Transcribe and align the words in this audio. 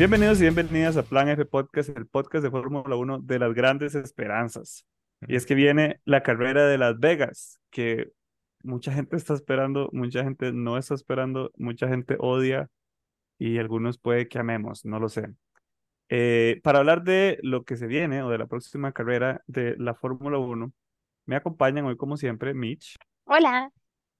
Bienvenidos 0.00 0.38
y 0.40 0.44
bienvenidas 0.44 0.96
a 0.96 1.02
Plan 1.02 1.28
F 1.28 1.44
Podcast, 1.44 1.90
el 1.94 2.06
podcast 2.06 2.42
de 2.42 2.50
Fórmula 2.50 2.96
1 2.96 3.18
de 3.18 3.38
las 3.38 3.52
grandes 3.52 3.94
esperanzas. 3.94 4.86
Y 5.28 5.36
es 5.36 5.44
que 5.44 5.54
viene 5.54 6.00
la 6.06 6.22
carrera 6.22 6.66
de 6.66 6.78
Las 6.78 6.98
Vegas, 6.98 7.60
que 7.68 8.10
mucha 8.62 8.94
gente 8.94 9.18
está 9.18 9.34
esperando, 9.34 9.90
mucha 9.92 10.24
gente 10.24 10.54
no 10.54 10.78
está 10.78 10.94
esperando, 10.94 11.52
mucha 11.58 11.86
gente 11.86 12.16
odia 12.18 12.70
y 13.38 13.58
algunos 13.58 13.98
puede 13.98 14.26
que 14.26 14.38
amemos, 14.38 14.86
no 14.86 14.98
lo 14.98 15.10
sé. 15.10 15.34
Eh, 16.08 16.62
para 16.64 16.78
hablar 16.78 17.02
de 17.02 17.38
lo 17.42 17.64
que 17.64 17.76
se 17.76 17.86
viene 17.86 18.22
o 18.22 18.30
de 18.30 18.38
la 18.38 18.46
próxima 18.46 18.92
carrera 18.92 19.42
de 19.48 19.76
la 19.76 19.92
Fórmula 19.92 20.38
1, 20.38 20.72
me 21.26 21.36
acompañan 21.36 21.84
hoy 21.84 21.98
como 21.98 22.16
siempre 22.16 22.54
Mitch, 22.54 22.96
Hola. 23.24 23.70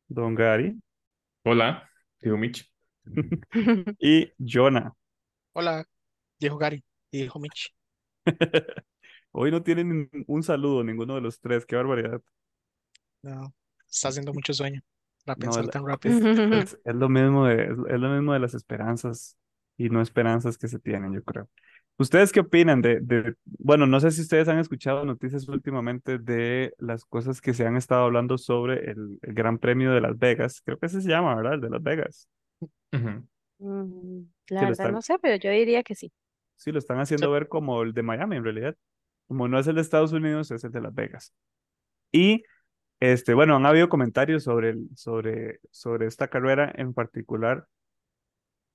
Don 0.09 0.35
Gary 0.35 0.79
Hola, 1.43 1.89
digo 2.21 2.37
Mitch. 2.37 2.71
y 3.99 4.31
Jonah. 4.37 4.95
Hola, 5.53 5.85
dijo 6.41 6.59
Gary 6.59 6.85
y 7.13 7.23
dijo 7.23 7.39
Mitch. 7.39 7.73
Hoy 9.33 9.51
no 9.51 9.63
tienen 9.63 10.11
un 10.27 10.43
saludo 10.43 10.85
ninguno 10.85 11.15
de 11.15 11.21
los 11.21 11.41
tres, 11.41 11.67
qué 11.67 11.77
barbaridad. 11.77 12.23
No, 13.23 13.55
está 13.91 14.09
haciendo 14.09 14.33
mucho 14.33 14.53
sueño 14.55 14.81
para 15.25 15.37
No, 15.37 15.63
la- 15.63 15.71
tan 15.71 15.87
rápido. 15.87 16.17
Es, 16.51 16.77
es 16.85 16.95
lo 16.95 17.09
mismo 17.09 17.47
de, 17.47 17.65
es, 17.65 17.71
es 17.89 18.01
lo 18.01 18.11
mismo 18.11 18.33
de 18.33 18.41
las 18.41 18.55
esperanzas 18.55 19.37
y 19.77 19.89
no 19.89 20.01
esperanzas 20.03 20.59
que 20.59 20.69
se 20.69 20.79
tienen, 20.81 21.13
yo 21.15 21.23
creo. 21.23 21.49
¿Ustedes 21.99 22.33
qué 22.33 22.41
opinan 22.41 22.81
de, 22.83 23.01
de, 23.01 23.35
bueno, 23.45 23.87
no 23.87 24.01
sé 24.01 24.11
si 24.11 24.23
ustedes 24.23 24.49
han 24.49 24.59
escuchado 24.59 25.05
noticias 25.05 25.47
últimamente 25.49 26.19
de 26.19 26.75
las 26.79 27.05
cosas 27.05 27.41
que 27.41 27.55
se 27.55 27.67
han 27.67 27.77
estado 27.77 28.05
hablando 28.05 28.39
sobre 28.39 28.91
el, 28.91 29.19
el 29.23 29.35
Gran 29.35 29.59
Premio 29.59 29.93
de 29.93 30.01
Las 30.01 30.19
Vegas? 30.19 30.63
Creo 30.65 30.79
que 30.79 30.87
ese 30.87 31.03
se 31.03 31.09
llama, 31.11 31.35
¿verdad? 31.37 31.55
El 31.55 31.61
de 31.61 31.71
Las 31.71 31.83
Vegas. 31.83 32.29
Mm, 33.61 34.25
La 34.49 34.67
verdad 34.67 34.73
están, 34.73 34.93
no 34.93 35.03
sé, 35.03 35.19
pero 35.21 35.37
yo 35.37 35.51
diría 35.51 35.83
que 35.83 35.95
sí. 35.95 36.13
sí, 36.57 36.73
lo 36.73 36.79
están 36.79 36.99
Sí, 37.15 37.15
haciendo 37.15 37.31
ver 37.31 37.49
como 37.49 37.83
el 37.83 37.93
de 37.95 38.03
Miami 38.03 38.37
en 38.37 38.45
realidad. 38.45 38.77
Como 39.29 39.49
no 39.49 39.59
es 39.59 39.67
el 39.67 39.77
de 39.77 39.81
Estados 39.83 40.13
Unidos, 40.13 40.51
es 40.51 40.65
el 40.65 40.73
de 40.73 40.81
Las 40.81 40.95
Vegas. 40.95 41.33
Y 42.13 42.45
este, 43.01 43.35
bueno, 43.35 43.57
han 43.57 43.67
habido 43.67 43.89
comentarios 43.89 44.45
sobre, 44.45 44.71
el, 44.71 44.89
sobre, 44.97 45.61
sobre 45.71 46.07
esta 46.09 46.29
carrera 46.29 46.73
en 46.77 46.95
particular 46.95 47.67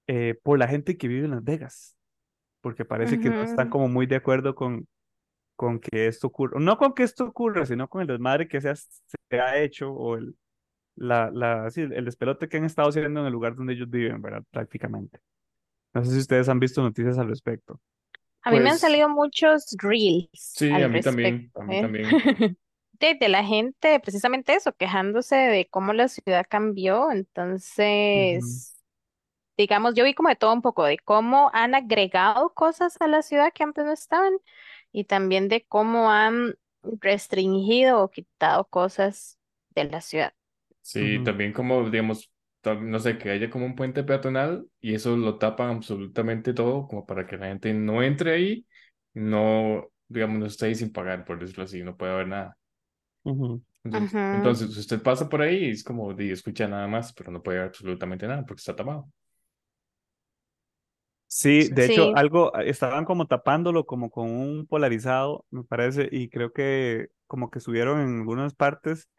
eh, 0.08 0.36
por 0.44 0.60
la 0.60 0.68
gente 0.68 0.98
que 0.98 1.08
vive 1.08 1.26
en 1.26 1.32
Las 1.32 1.44
Vegas, 1.44 1.96
porque 2.62 2.86
parece 2.86 3.20
que 3.20 3.32
no 3.32 3.44
están 3.44 3.70
como 3.70 3.90
muy 3.90 4.08
de 4.08 4.18
acuerdo 4.18 4.56
con, 4.56 4.88
con 5.56 5.80
que 5.80 6.08
esto 6.08 6.28
ocurra, 6.28 6.60
no 6.60 6.78
con 6.78 6.94
que 6.94 7.04
esto 7.04 7.26
ocurra, 7.26 7.66
sino 7.68 7.90
con 7.90 8.02
el 8.04 8.08
desmadre 8.08 8.48
que 8.48 8.62
se 8.62 8.70
ha, 8.70 8.76
se 8.76 9.40
ha 9.42 9.60
hecho 9.60 9.92
o 9.94 10.18
el, 10.18 10.36
la, 10.96 11.32
la, 11.32 11.70
sí, 11.72 11.82
el 11.82 12.06
despelote 12.06 12.48
que 12.50 12.58
han 12.58 12.66
estado 12.66 12.90
haciendo 12.90 13.22
en 13.22 13.28
el 13.28 13.34
lugar 13.34 13.56
donde 13.56 13.74
ellos 13.74 13.90
viven, 13.90 14.22
¿verdad? 14.22 14.44
Prácticamente. 14.52 15.20
No 15.94 16.04
sé 16.06 16.12
si 16.14 16.20
ustedes 16.20 16.50
han 16.50 16.60
visto 16.60 16.82
noticias 16.84 17.18
al 17.20 17.30
respecto. 17.30 17.82
A 18.44 18.52
mí 18.52 18.60
me 18.60 18.70
han 18.70 18.78
Pues 18.78 18.80
salido 18.80 19.10
muchos 19.10 19.76
reels 19.80 20.30
sí, 20.54 20.70
al 20.70 20.84
a 20.84 20.90
mí 20.90 21.02
también, 21.02 21.52
a 21.56 21.64
mí 21.66 21.78
¿eh? 21.78 21.80
también. 21.80 22.10
De, 22.94 23.16
de 23.16 23.28
la 23.30 23.44
gente, 23.44 24.00
precisamente 24.00 24.56
eso, 24.56 24.72
quejándose 24.74 25.36
de 25.36 25.68
cómo 25.70 25.92
la 25.94 26.08
ciudad 26.08 26.46
cambió. 26.50 27.12
Entonces, 27.12 28.84
digamos, 29.58 29.96
yo 29.96 30.04
vi 30.06 30.14
como 30.16 30.30
de 30.30 30.36
todo 30.38 30.54
un 30.54 30.62
poco, 30.64 30.86
de 30.86 31.00
cómo 31.00 31.52
han 31.54 31.76
agregado 31.76 32.54
cosas 32.54 32.98
a 33.02 33.08
la 33.08 33.22
ciudad 33.24 33.54
que 33.54 33.64
antes 33.64 33.86
no 33.86 33.92
estaban 33.94 34.34
y 34.94 35.06
también 35.06 35.50
de 35.50 35.66
cómo 35.68 36.12
han 36.12 36.56
restringido 36.84 38.02
o 38.04 38.12
quitado 38.12 38.66
cosas 38.68 39.40
de 39.72 39.86
la 39.86 40.02
ciudad. 40.02 40.34
Sí, 40.88 41.20
Ujú. 41.20 41.24
también 41.24 41.52
como, 41.52 41.90
digamos, 41.90 42.32
no 42.82 43.00
sé, 43.00 43.18
que 43.18 43.32
haya 43.32 43.50
como 43.50 43.66
un 43.66 43.76
puente 43.76 44.04
peatonal 44.04 44.68
y 44.82 44.94
eso 44.94 45.16
lo 45.18 45.38
tapan 45.40 45.72
absolutamente 45.78 46.54
todo, 46.54 46.88
como 46.88 47.06
para 47.06 47.26
que 47.26 47.38
la 47.38 47.48
gente 47.48 47.74
no 47.74 48.04
entre 48.04 48.34
ahí, 48.34 48.68
no, 49.14 49.90
digamos, 50.08 50.40
no 50.40 50.46
esté 50.46 50.68
ahí 50.68 50.76
sin 50.76 50.92
pagar, 50.92 51.26
por 51.26 51.40
decirlo 51.40 51.64
así, 51.64 51.82
no 51.84 51.98
puede 51.98 52.14
haber 52.14 52.28
nada. 52.28 52.58
Ujú. 53.26 53.62
Entonces, 53.84 54.18
Ujú. 54.18 54.22
entonces 54.32 54.74
si 54.74 54.80
usted 54.80 55.02
pasa 55.04 55.30
por 55.30 55.42
ahí 55.42 55.66
y 55.66 55.70
es 55.72 55.84
como, 55.84 56.14
di, 56.14 56.32
escucha 56.32 56.68
nada 56.68 56.88
más, 56.88 57.14
pero 57.14 57.32
no 57.32 57.42
puede 57.44 57.60
ver 57.60 57.68
absolutamente 57.68 58.28
nada 58.28 58.44
porque 58.46 58.60
está 58.62 58.76
tapado. 58.76 59.10
Sí, 61.28 61.68
sí. 61.68 61.74
de 61.74 61.86
hecho, 61.86 62.16
Sí. 62.16 62.16
algo, 62.16 62.56
eh, 62.58 62.70
estaban 62.70 63.04
como 63.06 63.28
tapándolo 63.28 63.86
como 63.86 64.10
con 64.10 64.30
un 64.32 64.68
polarizado, 64.68 65.46
me 65.52 65.64
parece, 65.64 66.08
y 66.12 66.30
creo 66.30 66.54
que 66.54 67.08
como 67.28 67.50
que 67.52 67.60
subieron 67.60 68.00
en 68.00 68.20
algunas 68.20 68.54
partes 68.56 69.10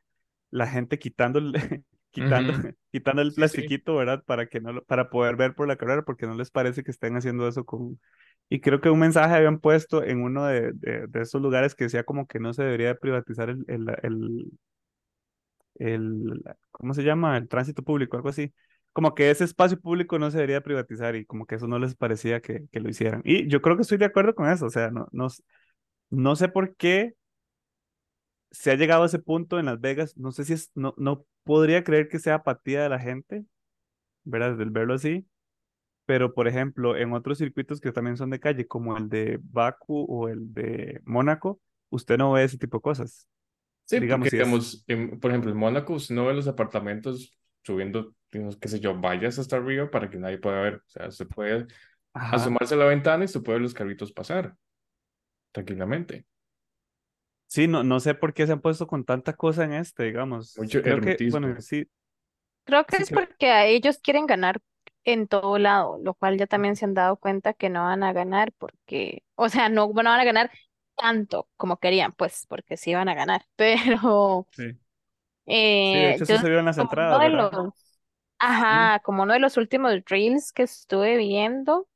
la 0.50 0.66
gente 0.66 0.98
quitando 0.98 1.38
el, 1.38 1.52
quitando, 2.10 2.54
quitando 2.92 3.22
el 3.22 3.34
Sí, 3.34 3.46
sí. 3.46 3.74
plastiquito, 3.74 3.96
¿verdad? 3.96 4.22
Para 4.26 4.46
que 4.48 4.60
no, 4.60 4.82
para 4.84 5.10
poder 5.10 5.36
ver 5.36 5.54
por 5.54 5.68
la 5.68 5.76
carrera, 5.76 6.02
porque 6.04 6.26
no 6.26 6.34
les 6.34 6.50
parece 6.50 6.82
que 6.84 6.90
estén 6.90 7.16
haciendo 7.16 7.48
eso 7.48 7.64
con... 7.64 8.00
Y 8.48 8.60
creo 8.60 8.80
que 8.80 8.90
un 8.90 9.00
mensaje 9.00 9.34
habían 9.34 9.58
puesto 9.60 10.04
en 10.04 10.22
uno 10.22 10.46
de, 10.46 10.72
de, 10.74 11.06
de 11.08 11.22
esos 11.22 11.42
lugares 11.42 11.74
que 11.74 11.84
decía 11.84 12.04
como 12.04 12.26
que 12.28 12.38
no 12.40 12.52
se 12.54 12.62
debería 12.64 12.88
de 12.88 12.94
privatizar 12.94 13.50
el, 13.50 13.64
el, 13.68 13.86
el, 14.02 14.52
el, 15.76 16.42
¿cómo 16.70 16.94
se 16.94 17.02
llama? 17.02 17.36
El 17.36 17.48
tránsito 17.48 17.82
público, 17.82 18.16
algo 18.16 18.28
así. 18.28 18.52
Como 18.92 19.14
que 19.14 19.30
ese 19.30 19.44
espacio 19.44 19.78
público 19.80 20.18
no 20.18 20.30
se 20.30 20.38
debería 20.38 20.62
privatizar 20.62 21.16
y 21.16 21.26
como 21.26 21.46
que 21.46 21.56
eso 21.56 21.66
no 21.68 21.78
les 21.78 21.94
parecía 21.94 22.40
que, 22.40 22.66
que 22.72 22.80
lo 22.80 22.88
hicieran. 22.88 23.20
Y 23.24 23.46
yo 23.48 23.60
creo 23.60 23.76
que 23.76 23.82
estoy 23.82 23.98
de 23.98 24.06
acuerdo 24.06 24.34
con 24.34 24.48
eso, 24.50 24.66
o 24.66 24.70
sea, 24.70 24.90
no, 24.90 25.08
no, 25.12 25.28
no 26.10 26.36
sé 26.36 26.48
por 26.48 26.76
qué 26.76 27.14
se 28.50 28.70
ha 28.72 28.74
llegado 28.76 29.02
a 29.04 29.06
ese 29.06 29.18
punto 29.18 29.58
en 29.58 29.66
Las 29.66 29.80
Vegas, 29.80 30.16
no 30.16 30.32
sé 30.32 30.44
si 30.44 30.54
es, 30.54 30.70
no, 30.74 30.94
no 30.98 31.26
podría 31.44 31.84
creer 31.84 32.08
que 32.08 32.18
sea 32.18 32.36
apatía 32.36 32.82
de 32.82 32.88
la 32.88 32.98
gente, 33.00 33.44
¿verdad? 34.24 34.56
Del 34.56 34.70
verlo 34.70 34.94
así, 34.94 35.28
pero 36.06 36.34
por 36.34 36.48
ejemplo, 36.48 36.96
en 36.96 37.12
otros 37.14 37.38
circuitos 37.38 37.80
que 37.80 37.92
también 37.92 38.16
son 38.16 38.30
de 38.30 38.40
calle, 38.40 38.66
como 38.68 38.96
el 38.98 39.08
de 39.08 39.40
Baku 39.42 40.06
o 40.08 40.28
el 40.28 40.54
de 40.54 41.00
Mónaco, 41.06 41.60
usted 41.90 42.18
no 42.18 42.32
ve 42.32 42.44
ese 42.44 42.58
tipo 42.58 42.78
de 42.78 42.82
cosas. 42.82 43.28
Sí, 43.84 44.00
Digamos, 44.00 44.30
porque, 44.30 44.44
si 44.46 44.60
digamos, 44.62 44.84
en- 44.88 45.20
por 45.20 45.30
ejemplo, 45.30 45.50
en 45.50 45.56
Mónaco 45.56 45.94
usted 45.94 46.14
no 46.14 46.26
ve 46.26 46.34
los 46.34 46.48
apartamentos 46.48 47.36
subiendo, 47.62 48.14
digamos, 48.32 48.56
qué 48.56 48.68
sé 48.68 48.80
yo, 48.80 49.00
vallas 49.00 49.38
hasta 49.38 49.56
arriba 49.56 49.90
para 49.90 50.10
que 50.10 50.18
nadie 50.18 50.38
pueda 50.38 50.60
ver. 50.60 50.76
O 50.76 50.82
sea, 50.88 51.08
usted 51.08 51.28
puede 51.28 51.66
ajá, 52.14 52.56
asomarse 52.56 52.74
a 52.74 52.78
la 52.78 52.86
ventana 52.86 53.24
y 53.24 53.26
usted 53.26 53.42
puede 53.42 53.56
ver 53.58 53.62
los 53.64 53.74
carritos 53.74 54.12
pasar 54.12 54.56
tranquilamente. 55.52 56.26
Sí, 57.46 57.68
no, 57.68 57.82
no 57.84 58.00
sé 58.00 58.14
por 58.14 58.34
qué 58.34 58.46
se 58.46 58.52
han 58.52 58.60
puesto 58.60 58.86
con 58.86 59.04
tanta 59.04 59.34
cosa 59.36 59.64
en 59.64 59.72
este, 59.74 60.04
digamos. 60.04 60.58
Mucho 60.58 60.80
Creo 60.82 61.00
que, 61.00 61.22
bueno, 61.26 61.48
hermetismo. 61.48 61.60
sí, 61.60 61.88
Creo 62.64 62.84
que 62.86 62.96
sí, 62.96 63.04
es 63.04 63.10
creo, 63.10 63.26
porque 63.28 63.50
a 63.50 63.66
ellos 63.66 63.98
quieren 63.98 64.26
ganar 64.26 64.60
en 65.04 65.28
todo 65.28 65.58
lado, 65.58 65.98
lo 66.02 66.14
cual 66.14 66.36
ya 66.38 66.46
también 66.48 66.74
se 66.76 66.84
han 66.84 66.94
dado 66.94 67.16
cuenta 67.16 67.52
que 67.54 67.70
no 67.70 67.84
van 67.84 68.02
a 68.02 68.12
ganar 68.12 68.52
porque, 68.52 69.22
o 69.36 69.48
sea, 69.48 69.68
no, 69.68 69.86
no 69.88 69.92
van 69.94 70.06
a 70.08 70.24
ganar 70.24 70.50
tanto 70.96 71.48
como 71.56 71.78
querían, 71.78 72.12
pues, 72.12 72.46
porque 72.48 72.76
sí 72.76 72.94
van 72.94 73.08
a 73.08 73.14
ganar, 73.14 73.42
pero 73.56 74.48
sí. 74.50 74.78
Sí, 75.82 75.98
de 75.98 76.08
eh, 76.08 76.12
hecho, 76.12 76.24
eso 76.24 76.38
yo 76.38 76.38
se 76.38 76.48
vio 76.48 76.58
en 76.58 76.64
las 76.66 76.78
entradas, 76.78 77.22
los, 77.30 77.52
Mm, 78.70 78.88
ajá, 78.88 79.00
como 79.04 79.22
uno 79.24 79.34
de 79.34 79.40
los 79.40 79.56
últimos 79.56 79.92
reels 80.06 80.52
que 80.52 80.62
estuve 80.64 81.16
viendo, 81.16 81.88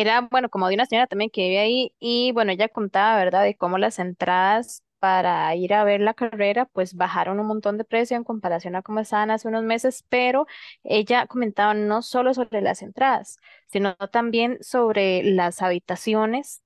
era, 0.00 0.22
bueno, 0.22 0.48
como 0.50 0.68
de 0.68 0.74
una 0.74 0.86
señora 0.86 1.06
también 1.06 1.30
que 1.30 1.42
vive 1.48 1.58
ahí 1.60 1.94
y 2.00 2.32
bueno, 2.32 2.52
ella 2.52 2.68
contaba, 2.68 3.16
¿verdad?, 3.18 3.42
de 3.44 3.56
cómo 3.56 3.78
las 3.78 3.98
entradas 4.00 4.82
para 4.98 5.54
ir 5.54 5.74
a 5.74 5.84
ver 5.84 6.00
la 6.00 6.14
carrera 6.14 6.64
pues 6.66 6.94
bajaron 6.94 7.38
un 7.40 7.46
montón 7.46 7.78
de 7.78 7.84
precio 7.84 8.16
en 8.16 8.24
comparación 8.24 8.74
a 8.76 8.82
cómo 8.82 9.00
estaban 9.00 9.30
hace 9.30 9.48
unos 9.48 9.62
meses, 9.64 10.04
pero 10.08 10.46
ella 10.82 11.26
comentaba 11.26 11.74
no 11.74 12.02
solo 12.02 12.34
sobre 12.34 12.62
las 12.62 12.82
entradas, 12.82 13.38
sino 13.68 13.96
también 14.12 14.58
sobre 14.62 15.22
las 15.22 15.62
habitaciones 15.62 16.62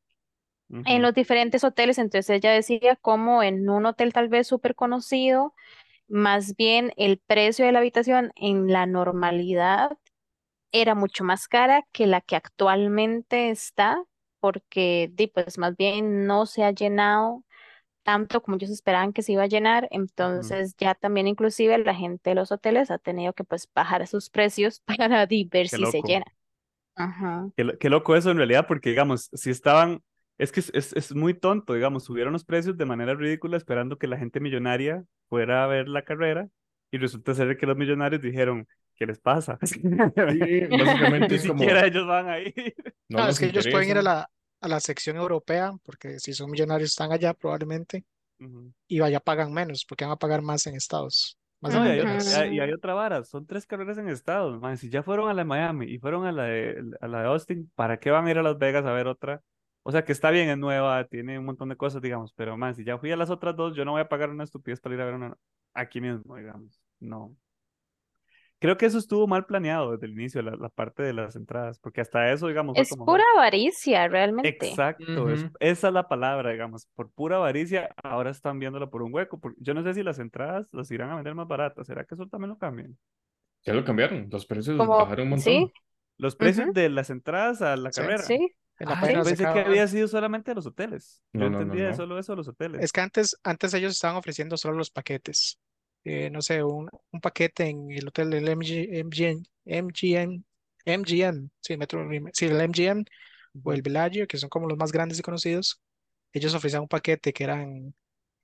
en 0.85 1.03
los 1.03 1.15
diferentes 1.15 1.65
hoteles. 1.65 1.99
Entonces 1.99 2.31
ella 2.31 2.53
decía 2.53 2.97
como 2.97 3.43
en 3.43 3.69
un 3.71 3.87
hotel 3.87 4.13
tal 4.13 4.29
vez 4.29 4.47
súper 4.49 4.75
conocido, 4.75 5.55
más 6.09 6.57
bien 6.57 6.93
el 6.97 7.19
precio 7.19 7.67
de 7.67 7.73
la 7.73 7.81
habitación 7.81 8.33
en 8.37 8.73
la 8.73 8.87
normalidad 8.87 9.99
era 10.73 10.95
mucho 10.95 11.25
más 11.25 11.49
cara 11.49 11.85
que 11.93 12.07
la 12.07 12.21
que 12.21 12.37
actualmente 12.37 13.51
está, 13.51 14.03
porque 14.41 15.11
di, 15.13 15.27
pues 15.29 15.59
más 15.59 15.77
bien 15.77 16.27
no 16.27 16.47
se 16.47 16.65
ha 16.65 16.71
llenado 16.73 17.45
tanto 18.05 18.43
como 18.43 18.57
ellos 18.57 18.71
esperaban 18.71 19.13
que 19.13 19.23
se 19.23 19.33
iba 19.33 19.45
a 19.45 19.47
llenar, 19.49 19.89
entonces 19.91 20.77
ya 20.79 20.95
también 20.95 21.29
inclusive 21.29 21.79
la 21.79 21.95
gente 21.95 22.31
de 22.31 22.37
los 22.37 22.53
hoteles 22.53 22.91
ha 22.91 22.99
tenido 22.99 23.33
que 23.35 23.45
pues 23.45 23.69
bajar 23.75 24.07
sus 24.07 24.31
precios 24.31 24.81
para 24.87 25.27
ver 25.51 25.69
Qué 25.71 25.79
si 25.79 25.87
se 25.87 26.03
llena. 26.03 26.27
Ajá. 26.97 27.51
Qué, 27.57 27.65
lo- 27.65 27.79
qué 27.79 27.91
loco 27.91 28.15
eso 28.17 28.31
en 28.31 28.37
realidad, 28.37 28.67
porque 28.69 28.91
digamos, 28.91 29.29
si 29.33 29.51
estaban, 29.51 30.03
es 30.39 30.53
que 30.53 30.61
es, 30.61 30.71
es, 30.75 30.93
es 30.95 31.15
muy 31.15 31.35
tonto, 31.35 31.75
digamos, 31.75 32.05
subieron 32.05 32.33
los 32.33 32.45
precios 32.45 32.77
de 32.77 32.85
manera 32.87 33.15
ridícula 33.15 33.57
esperando 33.57 33.99
que 33.99 34.07
la 34.07 34.17
gente 34.19 34.39
millonaria 34.41 35.05
fuera 35.29 35.65
a 35.65 35.67
ver 35.67 35.89
la 35.89 36.03
carrera 36.05 36.49
y 36.91 36.99
resulta 36.99 37.35
ser 37.35 37.57
que 37.59 37.67
los 37.67 37.77
millonarios 37.77 38.23
dijeron, 38.23 38.69
¿qué 38.99 39.07
les 39.07 39.21
pasa? 39.21 39.59
Sí, 40.29 40.67
básicamente 40.77 41.35
Ni 41.35 41.37
es 41.37 41.47
como, 41.47 41.61
siquiera 41.61 41.87
ellos 41.87 42.07
van 42.07 42.29
ahí. 42.29 42.53
no 43.09 43.19
No, 43.19 43.29
es 43.29 43.39
que 43.39 43.47
ellos 43.47 43.69
pueden 43.69 43.89
ir 43.91 43.97
a 43.99 44.01
interesa. 44.01 44.03
la, 44.03 44.31
a 44.61 44.69
la 44.69 44.81
sección 44.81 45.17
europea, 45.17 45.73
porque 45.85 46.19
si 46.21 46.33
son 46.33 46.51
millonarios 46.51 46.91
están 46.91 47.13
allá 47.13 47.35
probablemente, 47.35 48.05
Ujú. 48.41 48.73
y 48.89 49.01
allá 49.01 49.21
pagan 49.21 49.53
menos, 49.53 49.85
porque 49.85 50.05
van 50.05 50.13
a 50.13 50.17
pagar 50.19 50.43
más 50.43 50.67
en 50.67 50.77
Estados. 50.77 51.39
Más 51.61 51.75
No, 51.75 51.85
y 51.87 51.99
hay, 52.01 52.55
y 52.57 52.61
hay 52.61 52.73
otra 52.73 52.95
vara, 52.95 53.25
son 53.25 53.47
tres 53.47 53.67
carreras 53.67 53.99
en 53.99 54.09
estados, 54.09 54.61
man. 54.61 54.77
Si 54.79 54.89
ya 54.91 55.03
fueron 55.03 55.29
a 55.29 55.35
la 55.35 55.43
de 55.43 55.45
Miami 55.47 55.87
y 55.87 55.99
fueron 55.99 56.25
a 56.25 56.33
la 56.33 56.45
de, 56.45 56.83
a 57.01 57.09
la 57.09 57.23
de 57.23 57.27
Austin, 57.29 57.71
¿para 57.75 57.99
qué 57.99 58.11
van 58.11 58.27
a 58.27 58.31
ir 58.31 58.39
a 58.39 58.43
Las 58.45 58.59
Vegas 58.59 58.85
a 58.87 58.93
ver 58.93 59.09
otra? 59.09 59.43
O 59.83 59.91
sea, 59.91 60.05
que 60.05 60.13
está 60.13 60.31
bien, 60.31 60.49
es 60.51 60.59
nueva, 60.59 61.05
tiene 61.07 61.39
un 61.39 61.45
montón 61.47 61.69
de 61.71 61.77
cosas, 61.77 62.01
digamos, 62.03 62.33
pero 62.35 62.57
man, 62.57 62.75
si 62.77 62.85
ya 62.85 62.99
fui 62.99 63.11
a 63.11 63.17
las 63.17 63.31
otras 63.31 63.57
dos, 63.57 63.75
yo 63.75 63.85
no 63.85 63.93
voy 63.93 64.03
a 64.03 64.09
pagar 64.09 64.31
una 64.31 64.45
estupidez 64.45 64.81
para 64.81 64.95
ir 64.95 65.01
a 65.01 65.05
ver 65.07 65.15
una 65.15 65.37
aquí 65.75 66.01
mismo, 66.01 66.37
digamos. 66.37 66.81
No. 67.01 67.37
Creo 68.61 68.77
que 68.77 68.87
eso 68.87 68.99
estuvo 68.99 69.27
mal 69.27 69.47
planeado 69.47 69.93
desde 69.93 70.07
el 70.07 70.13
inicio, 70.13 70.43
la, 70.43 70.53
la 70.57 70.69
parte 70.69 71.03
de 71.03 71.13
las 71.13 71.37
entradas, 71.37 71.79
porque 71.79 72.01
hasta 72.01 72.33
eso, 72.33 72.49
digamos, 72.49 72.83
Es 72.83 72.87
como... 72.87 73.05
pura 73.05 73.25
avaricia, 73.35 74.09
realmente. 74.09 74.81
Exacto, 74.81 75.31
es- 75.31 75.47
esa 75.59 75.89
es 75.89 75.95
la 75.95 76.07
palabra, 76.09 76.53
digamos, 76.53 76.87
por 76.95 77.11
pura 77.11 77.37
avaricia, 77.37 77.93
ahora 78.05 78.31
están 78.31 78.59
viéndola 78.61 78.89
por 78.89 79.03
un 79.03 79.13
hueco. 79.13 79.39
por- 79.41 79.55
yo 79.59 79.75
no 79.75 79.83
sé 79.83 79.95
si 79.95 80.03
las 80.05 80.19
entradas 80.21 80.69
las 80.73 80.91
irán 80.93 81.11
a 81.11 81.17
vender 81.17 81.35
más 81.35 81.49
baratas, 81.49 81.87
¿será 81.89 82.05
que 82.05 82.15
eso 82.15 82.27
también 82.29 82.51
lo 82.51 82.59
cambian? 82.59 82.97
Ya 83.65 83.75
lo 83.75 83.85
cambiaron, 83.85 84.29
los 84.31 84.47
precios 84.47 84.77
Como, 84.77 84.97
bajaron 84.97 85.27
un 85.27 85.31
montón. 85.31 85.71
sí, 85.71 85.73
Los 86.19 86.37
precios 86.37 86.73
de 86.73 86.89
las 86.91 87.11
entradas 87.11 87.63
a 87.63 87.77
la 87.77 87.93
Sí, 87.93 87.95
carrera. 87.95 88.37
sí. 88.39 88.57
En 88.79 88.89
la 88.89 88.97
Ah, 88.97 88.99
página 88.99 89.23
yo 89.23 89.25
se 89.25 89.37
pensé 89.37 89.49
que 89.49 89.61
había 89.61 89.87
sido 89.89 90.09
solamente 90.09 90.51
a 90.53 90.55
los 90.55 90.67
hoteles. 90.67 91.23
Yo 91.37 91.47
No, 91.47 91.63
no, 91.63 91.65
entendía 91.65 91.93
no. 91.93 91.95
solo 91.95 92.19
eso 92.19 92.33
a 92.35 92.37
los 92.37 92.49
hoteles. 92.49 92.87
Es 92.87 92.93
que 92.93 93.01
antes, 93.03 93.37
antes 93.45 93.75
ellos 93.75 93.93
estaban 93.95 94.17
ofreciendo 94.17 94.57
solo 94.57 94.77
los 94.79 94.91
paquetes. 94.91 95.59
Eh, 96.11 96.31
no 96.31 96.41
sé, 96.43 96.63
un, 96.65 96.89
un 97.13 97.21
paquete 97.21 97.67
en 97.69 97.91
el 97.91 98.09
hotel 98.09 98.31
del 98.31 98.49
MG, 98.49 98.89
MGM, 99.05 99.45
MGM, 99.67 100.43
MGM, 100.87 101.51
sí, 101.61 101.77
Metro, 101.77 102.09
sí, 102.33 102.47
el 102.47 102.61
MGM 102.63 103.05
o 103.63 103.73
el. 103.75 103.83
Bellagio, 103.83 104.27
que 104.27 104.39
son 104.39 104.49
como 104.49 104.67
los 104.69 104.79
más 104.79 104.91
grandes 104.93 105.19
y 105.19 105.23
conocidos. 105.23 105.81
Ellos 106.33 106.55
ofrecían 106.55 106.83
un 106.83 106.89
paquete 106.89 107.33
que 107.33 107.45
eran, 107.45 107.95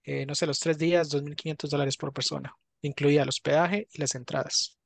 eh, 0.04 0.26
no 0.26 0.34
sé, 0.34 0.46
los 0.46 0.60
tres 0.60 0.78
días, 0.78 1.10
2.500 1.10 1.70
dólares 1.70 1.96
por 1.96 2.12
persona. 2.12 2.54
Incluía 2.82 3.22
el 3.22 3.28
hospedaje 3.30 3.88
y 3.92 4.00
las 4.00 4.14
entradas. 4.14 4.78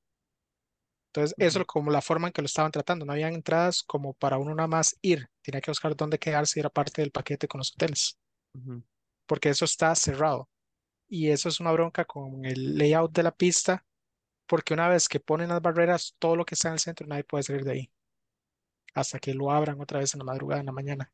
Entonces, 1.12 1.34
eso 1.38 1.64
como 1.66 1.90
la 1.90 2.00
forma 2.00 2.28
en 2.28 2.32
que 2.32 2.42
lo 2.42 2.46
estaban 2.46 2.70
tratando. 2.72 3.04
No 3.04 3.12
habían 3.12 3.34
entradas 3.34 3.82
como 3.82 4.14
para 4.14 4.38
uno 4.38 4.54
nada 4.54 4.68
más 4.68 4.96
ir. 5.02 5.28
Tenía 5.42 5.60
que 5.60 5.70
buscar 5.70 5.96
dónde 5.96 6.18
quedarse 6.18 6.58
y 6.58 6.60
era 6.60 6.70
parte 6.70 7.02
del 7.02 7.10
paquete 7.10 7.48
con 7.48 7.58
los 7.58 7.72
hoteles, 7.72 8.18
porque 9.26 9.50
eso 9.50 9.64
está 9.64 9.94
cerrado. 9.94 10.48
Y 11.08 11.28
eso 11.30 11.48
es 11.50 11.60
una 11.60 11.72
bronca 11.72 12.04
con 12.06 12.44
el 12.46 12.78
layout 12.78 13.12
de 13.12 13.22
la 13.22 13.32
pista, 13.36 13.84
porque 14.46 14.74
una 14.74 14.88
vez 14.88 15.08
que 15.08 15.20
ponen 15.20 15.50
las 15.50 15.62
barreras, 15.62 16.16
todo 16.18 16.36
lo 16.36 16.44
que 16.46 16.54
está 16.56 16.68
en 16.68 16.74
el 16.74 16.80
centro, 16.80 17.06
nadie 17.08 17.24
puede 17.24 17.44
salir 17.44 17.64
de 17.64 17.72
ahí, 17.72 17.92
hasta 18.94 19.18
que 19.18 19.32
lo 19.34 19.50
abran 19.50 19.80
otra 19.80 20.00
vez 20.00 20.12
en 20.14 20.18
la 20.20 20.24
madrugada, 20.24 20.60
en 20.60 20.66
la 20.66 20.72
mañana. 20.72 21.10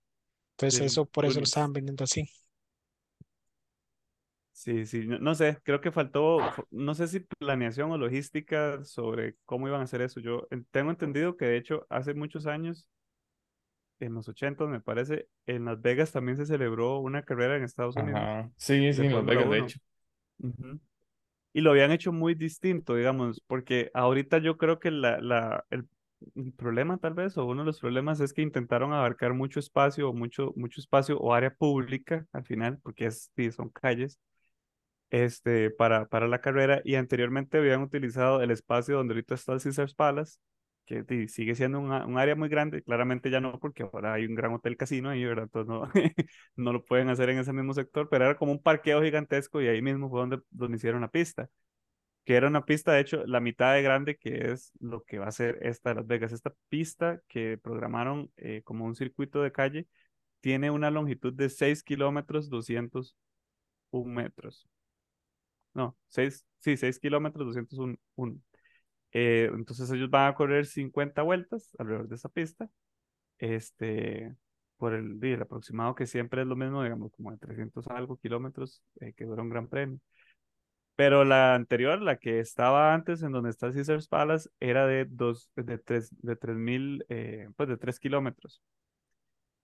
Entonces, 0.53 0.81
Sí, 0.81 0.93
eso 0.93 1.07
por 1.07 1.27
eso 1.27 1.41
lo 1.41 1.45
estaban 1.45 1.73
vendiendo 1.75 2.05
así. 2.05 2.29
Sí, 4.53 4.87
sí, 4.87 5.05
no, 5.07 5.19
no 5.19 5.35
sé, 5.35 5.59
creo 5.65 5.81
que 5.81 5.91
faltó, 5.91 6.55
no 6.71 6.95
sé 6.95 7.09
si 7.09 7.19
planeación 7.21 7.91
o 7.91 7.99
logística 7.99 8.85
sobre 8.85 9.37
cómo 9.45 9.67
iban 9.67 9.81
a 9.81 9.85
hacer 9.85 10.01
eso. 10.01 10.21
Yo 10.21 10.47
en- 10.51 10.65
tengo 10.67 10.91
entendido 10.91 11.37
que 11.37 11.45
de 11.47 11.57
hecho 11.57 11.87
hace 11.91 12.15
muchos 12.15 12.47
años, 12.47 12.89
en 14.01 14.15
los 14.15 14.29
80 14.29 14.67
me 14.67 14.81
parece, 14.81 15.29
en 15.47 15.65
Las 15.65 15.81
Vegas 15.81 16.13
también 16.13 16.37
se 16.37 16.47
celebró 16.47 16.99
una 16.99 17.23
carrera 17.23 17.57
en 17.57 17.65
Estados 17.65 17.97
Unidos 17.97 18.21
Ajá. 18.21 18.51
Sí, 18.57 18.93
sí, 18.93 19.03
de 19.03 19.07
en 19.07 19.15
Las 19.15 19.25
Vegas, 19.25 19.45
de 19.45 19.59
1. 19.59 19.65
hecho. 19.67 19.79
Y 21.53 21.61
lo 21.61 21.71
habían 21.71 21.93
hecho 21.93 22.13
muy 22.13 22.35
distinto, 22.35 22.97
digamos, 22.97 23.41
porque 23.47 23.91
ahorita 23.95 24.39
yo 24.39 24.59
creo 24.59 24.81
que 24.81 24.91
la, 24.91 25.21
la, 25.21 25.65
el, 25.71 25.87
el 26.35 26.53
problema 26.53 26.99
tal 26.99 27.15
vez, 27.15 27.39
o 27.39 27.45
uno 27.47 27.63
de 27.63 27.67
los 27.67 27.79
problemas 27.81 28.19
es 28.21 28.33
que 28.33 28.43
intentaron 28.43 28.93
abarcar 28.93 29.35
mucho 29.35 29.61
espacio, 29.61 30.11
o 30.11 30.13
mucho, 30.13 30.53
mucho 30.57 30.81
espacio 30.81 31.17
o 31.19 31.33
área 31.33 31.55
pública 31.55 32.27
al 32.33 32.45
final, 32.45 32.79
porque 32.83 33.07
es, 33.07 33.31
sí, 33.37 33.53
son 33.53 33.69
calles, 33.69 34.19
este, 35.11 35.71
para, 35.71 36.07
para 36.07 36.27
la 36.27 36.41
carrera, 36.41 36.83
y 36.85 36.97
anteriormente 36.97 37.59
habían 37.59 37.83
utilizado 37.83 38.43
el 38.43 38.51
espacio 38.51 38.97
donde 38.97 39.15
ahorita 39.15 39.35
está 39.37 39.53
el 39.53 39.63
Caesars 39.63 39.95
Palace, 39.95 40.39
que 40.87 41.29
sigue 41.29 41.55
siendo 41.55 41.81
un, 41.81 41.91
un 41.93 42.19
área 42.19 42.37
muy 42.37 42.49
grande, 42.49 42.83
claramente 42.83 43.31
ya 43.31 43.41
no, 43.41 43.59
porque 43.61 43.83
ahora 43.85 44.15
hay 44.15 44.27
un 44.27 44.35
gran 44.35 44.53
hotel 44.53 44.77
casino 44.77 45.11
ahí, 45.11 45.25
¿verdad? 45.25 45.45
Entonces 45.45 45.69
no, 45.69 45.91
no 46.57 46.73
lo 46.73 46.85
pueden 46.85 47.09
hacer 47.11 47.31
en 47.31 47.39
ese 47.39 47.53
mismo 47.53 47.75
sector, 47.75 48.09
pero 48.11 48.25
era 48.27 48.37
como 48.37 48.53
un 48.53 48.63
parqueo 48.63 49.03
gigantesco 49.03 49.61
y 49.63 49.69
ahí 49.69 49.83
mismo 49.83 50.09
fue 50.11 50.21
donde, 50.21 50.41
donde 50.51 50.77
hicieron 50.77 51.01
la 51.03 51.09
pista 51.11 51.49
que 52.25 52.37
era 52.37 52.49
una 52.49 52.65
pista, 52.65 52.93
de 52.93 53.01
hecho, 53.01 53.25
la 53.27 53.41
mitad 53.41 53.75
de 53.75 53.83
grande 53.83 54.17
que 54.17 54.53
es 54.53 54.73
lo 54.81 55.05
que 55.05 55.19
va 55.19 55.27
a 55.27 55.33
ser 55.33 55.59
esta 55.63 55.91
de 55.91 55.97
Las 55.97 56.07
Vegas. 56.07 56.33
Esta 56.33 56.55
pista 56.69 57.21
que 57.29 57.59
programaron 57.59 58.31
eh, 58.37 58.63
como 58.65 58.85
un 58.87 58.95
circuito 58.97 59.43
de 59.43 59.53
calle 59.53 59.87
tiene 60.41 60.71
una 60.71 60.91
longitud 60.91 61.33
de 61.35 61.51
6 61.51 61.83
kilómetros 61.83 62.49
201 62.51 64.13
metros. 64.15 64.69
No, 65.75 65.97
6, 66.09 66.47
sí, 66.61 66.77
6 66.77 66.99
kilómetros 67.01 67.47
201. 67.47 68.39
Eh, 69.15 69.51
entonces 69.55 69.91
ellos 69.91 70.11
van 70.11 70.29
a 70.29 70.35
correr 70.35 70.67
50 70.67 71.23
vueltas 71.23 71.71
alrededor 71.79 72.09
de 72.09 72.17
esa 72.17 72.29
pista. 72.29 72.69
Este, 73.39 74.37
por 74.77 74.95
el, 74.95 75.19
el 75.23 75.43
aproximado 75.43 75.95
que 75.95 76.07
siempre 76.07 76.43
es 76.43 76.49
lo 76.49 76.57
mismo, 76.57 76.83
digamos, 76.83 77.13
como 77.13 77.31
de 77.33 77.39
300 77.39 77.87
algo 77.89 78.17
kilómetros, 78.19 78.83
eh, 79.01 79.13
que 79.15 79.25
dura 79.25 79.43
un 79.43 79.51
gran 79.51 79.69
premio. 79.69 80.01
Pero 80.97 81.25
la 81.25 81.55
anterior, 81.55 82.01
la 82.03 82.19
que 82.19 82.39
estaba 82.41 82.95
antes, 82.95 83.23
en 83.23 83.33
donde 83.33 83.51
está 83.51 83.73
Caesars 83.73 84.09
Palace, 84.09 84.49
era 84.61 84.87
de 84.87 85.07
dos, 85.07 85.51
de 85.57 85.79
tres, 85.79 86.11
de 86.23 86.37
tres 86.37 86.57
mil, 86.57 87.05
eh, 87.09 87.49
pues 87.57 87.69
de 87.69 87.77
tres 87.77 87.99
kilómetros. 87.99 88.63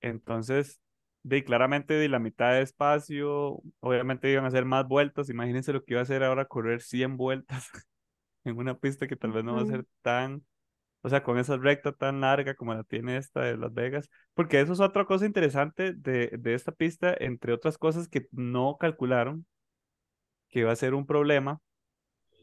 Entonces, 0.00 0.81
de 1.23 1.44
claramente 1.44 1.94
de 1.94 2.08
la 2.08 2.19
mitad 2.19 2.53
de 2.53 2.62
espacio, 2.62 3.62
obviamente 3.81 4.31
iban 4.31 4.44
a 4.44 4.49
hacer 4.49 4.64
más 4.64 4.88
vueltas. 4.88 5.29
Imagínense 5.31 5.73
lo 5.73 5.85
que 5.85 5.94
iba 5.94 6.00
a 6.00 6.05
hacer 6.05 6.25
ahora 6.25 6.46
correr 6.46 6.81
100 6.81 7.17
vueltas 7.17 7.69
en 8.44 8.56
una 8.58 8.78
pista 8.78 9.06
que 9.06 9.16
tal 9.16 9.32
vez 9.32 9.44
no 9.44 9.54
va 9.54 9.62
a 9.62 9.66
ser 9.66 9.87
tan, 10.02 10.44
o 11.02 11.08
sea, 11.08 11.22
con 11.22 11.38
esa 11.38 11.56
recta 11.56 11.92
tan 11.92 12.20
larga 12.20 12.54
como 12.54 12.75
la 12.75 12.84
tiene 12.84 13.16
esta 13.16 13.42
de 13.42 13.56
Las 13.56 13.72
Vegas. 13.75 14.10
Porque 14.34 14.60
eso 14.60 14.72
es 14.72 14.81
otra 14.81 15.04
cosa 15.04 15.26
interesante 15.26 15.92
de, 15.94 16.28
de 16.38 16.54
esta 16.54 16.72
pista, 16.72 17.14
entre 17.19 17.52
otras 17.52 17.78
cosas 17.78 18.08
que 18.08 18.26
no 18.32 18.76
calcularon 18.78 19.46
que 20.50 20.64
va 20.64 20.72
a 20.72 20.76
ser 20.76 20.94
un 20.94 21.06
problema 21.06 21.60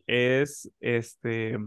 es 0.08 0.72
este 0.80 1.58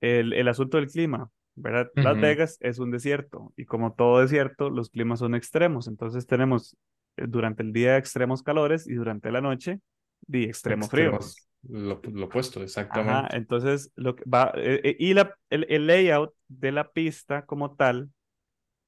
el, 0.00 0.32
el 0.32 0.48
asunto 0.48 0.76
del 0.76 0.88
clima, 0.88 1.30
¿verdad? 1.54 1.90
Las. 1.94 2.20
Vegas 2.20 2.58
es 2.60 2.78
un 2.78 2.90
desierto 2.90 3.52
y 3.56 3.64
como 3.64 3.94
todo 3.94 4.20
desierto, 4.20 4.68
los 4.70 4.90
climas 4.90 5.20
son 5.20 5.34
extremos. 5.34 5.88
Entonces 5.88 6.26
tenemos 6.26 6.76
eh, 7.16 7.24
durante 7.26 7.62
el 7.62 7.72
día 7.72 7.96
extremos 7.96 8.42
calores 8.42 8.86
y 8.86 8.94
durante 8.94 9.30
la 9.30 9.40
noche 9.40 9.80
de. 10.26 10.44
Extremos. 10.84 11.48
Lo, 11.68 12.00
lo 12.12 12.26
opuesto, 12.26 12.60
Ajá, 12.60 12.64
exactamente. 12.64 13.36
entonces 13.36 13.92
lo 13.96 14.14
que 14.16 14.24
va 14.28 14.52
eh, 14.56 14.80
eh, 14.84 14.96
y 14.98 15.14
la, 15.14 15.34
el, 15.50 15.66
el 15.68 15.86
layout 15.86 16.32
de 16.48 16.72
la 16.72 16.90
pista 16.92 17.46
como 17.46 17.74
tal 17.76 18.10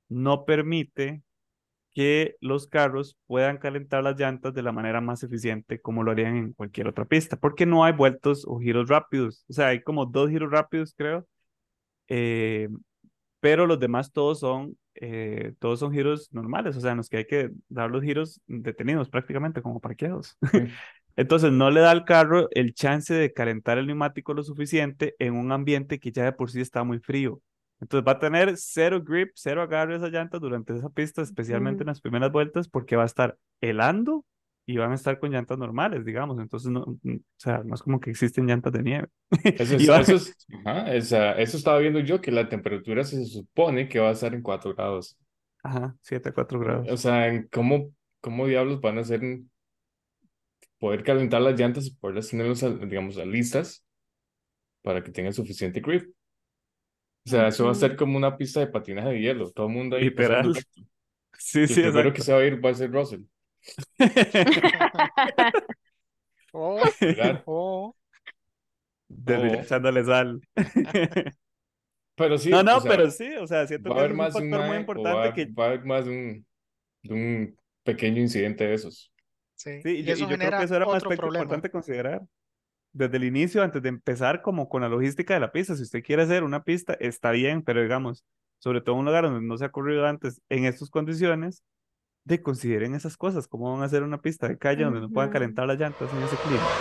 no 0.09 0.45
permite 0.45 1.23
que 1.95 2.37
los 2.41 2.67
carros 2.69 3.17
puedan 3.27 3.59
calentar 3.59 4.05
las 4.05 4.19
llantas 4.19 4.55
de 4.55 4.63
la 4.63 4.73
manera 4.73 5.01
más 5.01 5.23
eficiente 5.23 5.81
como 5.81 6.03
lo 6.03 6.11
harían 6.13 6.37
en 6.37 6.53
cualquier 6.53 6.89
otra 6.89 7.07
pista, 7.07 7.37
porque 7.39 7.67
no 7.67 7.85
hay 7.85 7.95
vueltos 7.95 8.45
o 8.47 8.59
giros 8.61 8.89
rápidos. 8.89 9.45
O 9.49 9.55
sea, 9.55 9.69
hay 9.69 9.83
como 9.83 10.07
dos 10.07 10.31
giros 10.31 10.51
rápidos, 10.51 10.95
creo, 10.97 11.27
eh, 12.09 12.69
pero 13.41 13.67
los 13.67 13.81
demás 13.81 14.13
todos 14.13 14.41
son, 14.41 14.77
eh, 14.95 15.55
todos 15.59 15.81
son 15.81 15.93
giros 15.93 16.29
normales, 16.33 16.77
o 16.77 16.81
sea, 16.81 16.93
en 16.93 16.99
los 16.99 17.09
que 17.09 17.19
hay 17.19 17.27
que 17.27 17.51
dar 17.69 17.91
los 17.91 18.03
giros 18.03 18.41
detenidos 18.47 19.09
prácticamente, 19.09 19.63
como 19.63 19.81
parqueados. 19.81 20.37
Sí. 20.53 20.59
Entonces 21.17 21.53
no 21.53 21.71
le 21.71 21.81
da 21.81 21.91
al 21.91 22.05
carro 22.05 22.49
el 22.53 22.75
chance 22.75 23.15
de 23.15 23.33
calentar 23.33 23.79
el 23.79 23.87
neumático 23.87 24.35
lo 24.35 24.43
suficiente 24.43 25.15
en 25.19 25.35
un 25.35 25.53
ambiente 25.53 25.99
que 25.99 26.13
ya 26.13 26.25
de 26.25 26.33
por 26.33 26.51
sí 26.51 26.61
está 26.61 26.85
muy 26.85 26.99
frío. 26.99 27.41
Entonces 27.81 28.07
va 28.07 28.13
a 28.13 28.19
tener 28.19 28.55
cero 28.57 29.03
grip, 29.05 29.33
cero 29.35 29.63
agarre 29.63 29.95
a 29.95 29.97
esa 29.99 30.09
llanta 30.09 30.39
durante 30.39 30.75
esa 30.77 30.89
pista, 30.91 31.23
especialmente 31.23 31.83
en 31.83 31.89
las 31.89 32.01
primeras 32.01 32.33
vueltas, 32.33 32.69
porque 32.69 32.97
va 32.97 33.03
a 33.03 33.07
estar 33.07 33.37
helando 33.61 34.25
y 34.67 34.79
van 34.79 34.93
a 34.93 34.95
estar 34.95 35.19
con 35.19 35.31
llantas 35.31 35.59
normales, 35.59 36.05
digamos. 36.05 36.39
Entonces, 36.41 36.71
no, 36.71 36.99
mm, 37.03 37.15
o 37.17 37.21
sea, 37.37 37.63
no 37.65 37.75
es 37.75 37.83
como 37.83 38.01
que 38.01 38.11
existen 38.11 38.47
llantas 38.47 38.73
de 38.73 38.83
nieve. 38.83 39.09
Eso 39.31 39.75
es, 39.77 39.89
va- 39.91 40.01
eso 40.01 40.15
es, 40.17 40.35
ajá, 40.65 40.95
esa- 40.95 41.33
eso 41.35 41.57
estaba 41.57 41.79
viendo 41.79 42.01
yo, 42.01 42.21
que 42.21 42.33
la 42.33 42.49
temperatura 42.49 43.05
se 43.05 43.25
supone 43.27 43.89
que 43.89 44.01
va 44.01 44.09
a 44.09 44.13
estar 44.13 44.35
en 44.35 44.43
4 44.43 44.75
grados. 44.75 45.17
Ajá, 45.63 45.97
7 46.03 46.31
a 46.31 46.33
4 46.33 46.59
grados. 46.61 46.89
O 46.91 46.97
sea, 46.97 47.45
¿cómo, 47.53 47.93
cómo 48.21 48.47
diablos 48.47 48.81
van 48.81 48.99
a 48.99 49.03
en 49.03 49.51
poder 50.79 51.05
calentar 51.05 51.43
las 51.43 51.59
llantas 51.59 51.87
y 51.87 51.93
poderlas 51.97 52.29
tenerlas, 52.29 52.63
digamos, 52.89 53.17
listas 53.27 53.85
para 54.83 55.03
que 55.03 55.11
tengan 55.13 55.33
suficiente 55.35 55.81
grip? 55.81 56.15
O 57.27 57.29
sea, 57.31 57.49
eso 57.49 57.65
va 57.67 57.73
a 57.73 57.75
ser 57.75 57.97
como 57.97 58.17
una 58.17 58.37
pista 58.37 58.61
de 58.61 58.69
patinaje 58.69 59.09
de 59.11 59.21
hielo, 59.21 59.51
todo 59.53 59.67
el 59.67 59.73
mundo 59.73 59.97
ahí 59.97 60.07
Literal. 60.07 60.55
Sí, 61.39 61.67
Y 61.67 61.73
el 61.75 61.79
sí, 61.79 61.81
primero 61.81 62.13
que 62.15 62.23
se 62.23 62.33
va 62.33 62.39
a 62.41 62.45
ir 62.47 62.65
va 62.65 62.71
a 62.71 62.75
ser 62.75 62.91
Russell, 62.93 63.23
O, 66.53 66.97
¿verdad? 67.05 67.45
o, 67.47 67.95
Desde 69.09 69.51
ya 69.51 69.59
O- 69.59 69.63
echándole 69.63 70.05
sal. 70.05 70.41
pero 72.15 72.39
sí, 72.39 72.53
No, 72.53 72.63
o 72.71 72.79
no, 72.79 72.81
sea, 72.81 72.87
pero 72.87 73.11
sí, 73.11 73.29
o 73.37 73.47
sea, 73.47 73.67
siento 73.67 73.93
va 73.93 73.97
a 73.97 74.01
que 74.05 74.05
es 74.05 74.11
un 74.13 74.15
más 74.15 74.37
de 74.37 74.43
un 74.45 74.53
factor 74.53 74.63
muy 74.63 74.77
o 74.95 75.11
va 75.11 75.25
importante 75.25 75.33
a, 75.33 75.33
que 75.33 75.47
va 75.59 75.65
a 75.65 75.69
haber 75.69 75.85
más 75.85 76.05
de 76.07 76.11
un, 76.13 76.47
de 77.05 77.15
un 77.15 77.59
pequeño 77.85 78.21
incidente 78.23 78.67
de 78.67 78.75
esos. 78.75 79.13
Sí. 79.57 79.83
sí, 79.83 79.89
y 79.97 80.01
Y 80.03 80.11
eso 80.11 80.29
yo 80.29 80.37
creo 80.37 80.59
que 80.59 80.65
eso 80.65 80.77
era 80.77 80.87
un 80.87 80.95
aspecto 80.95 81.17
problema. 81.23 81.45
importante 81.45 81.71
considerar. 81.71 82.23
desde 82.93 83.17
el 83.19 83.25
inicio, 83.25 83.63
antes 83.63 83.83
de 83.83 83.89
empezar 83.91 84.41
como 84.41 84.69
con 84.69 84.83
la 84.83 84.89
logística 84.89 85.35
de 85.35 85.41
la 85.41 85.53
pista. 85.53 85.77
Si 85.77 85.83
usted 85.83 86.03
quiere 86.03 86.23
hacer 86.23 86.45
una 86.45 86.65
pista, 86.65 86.95
está 86.95 87.31
bien, 87.31 87.63
pero 87.63 87.83
digamos, 87.83 88.25
sobre 88.59 88.81
todo 88.81 88.95
en 88.95 89.01
un 89.01 89.07
lugar 89.07 89.25
donde 89.25 89.47
no 89.47 89.59
se 89.59 89.67
ha 89.67 89.71
corrido 89.71 90.07
antes 90.07 90.41
en 90.49 90.65
estas 90.65 90.89
condiciones, 90.91 91.63
de 92.25 92.43
consideren 92.43 92.95
esas 92.95 93.17
cosas, 93.17 93.47
cómo 93.49 93.73
van 93.73 93.83
a 93.83 93.87
hacer 93.87 94.03
una 94.03 94.21
pista 94.21 94.49
de 94.49 94.59
calle 94.59 94.85
donde 94.85 95.01
no 95.01 95.11
puedan 95.11 95.31
calentar 95.31 95.67
las 95.67 95.79
llantas 95.79 96.13
en 96.13 96.23
ese 96.23 96.37
clima. 96.39 96.73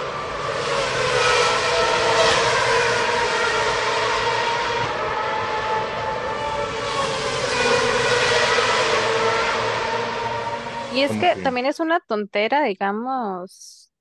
Y 10.96 11.02
es 11.02 11.12
que 11.12 11.36
que- 11.36 11.42
también 11.44 11.66
es 11.66 11.80
una 11.80 12.00
tontera, 12.00 12.64
digamos, 12.64 13.92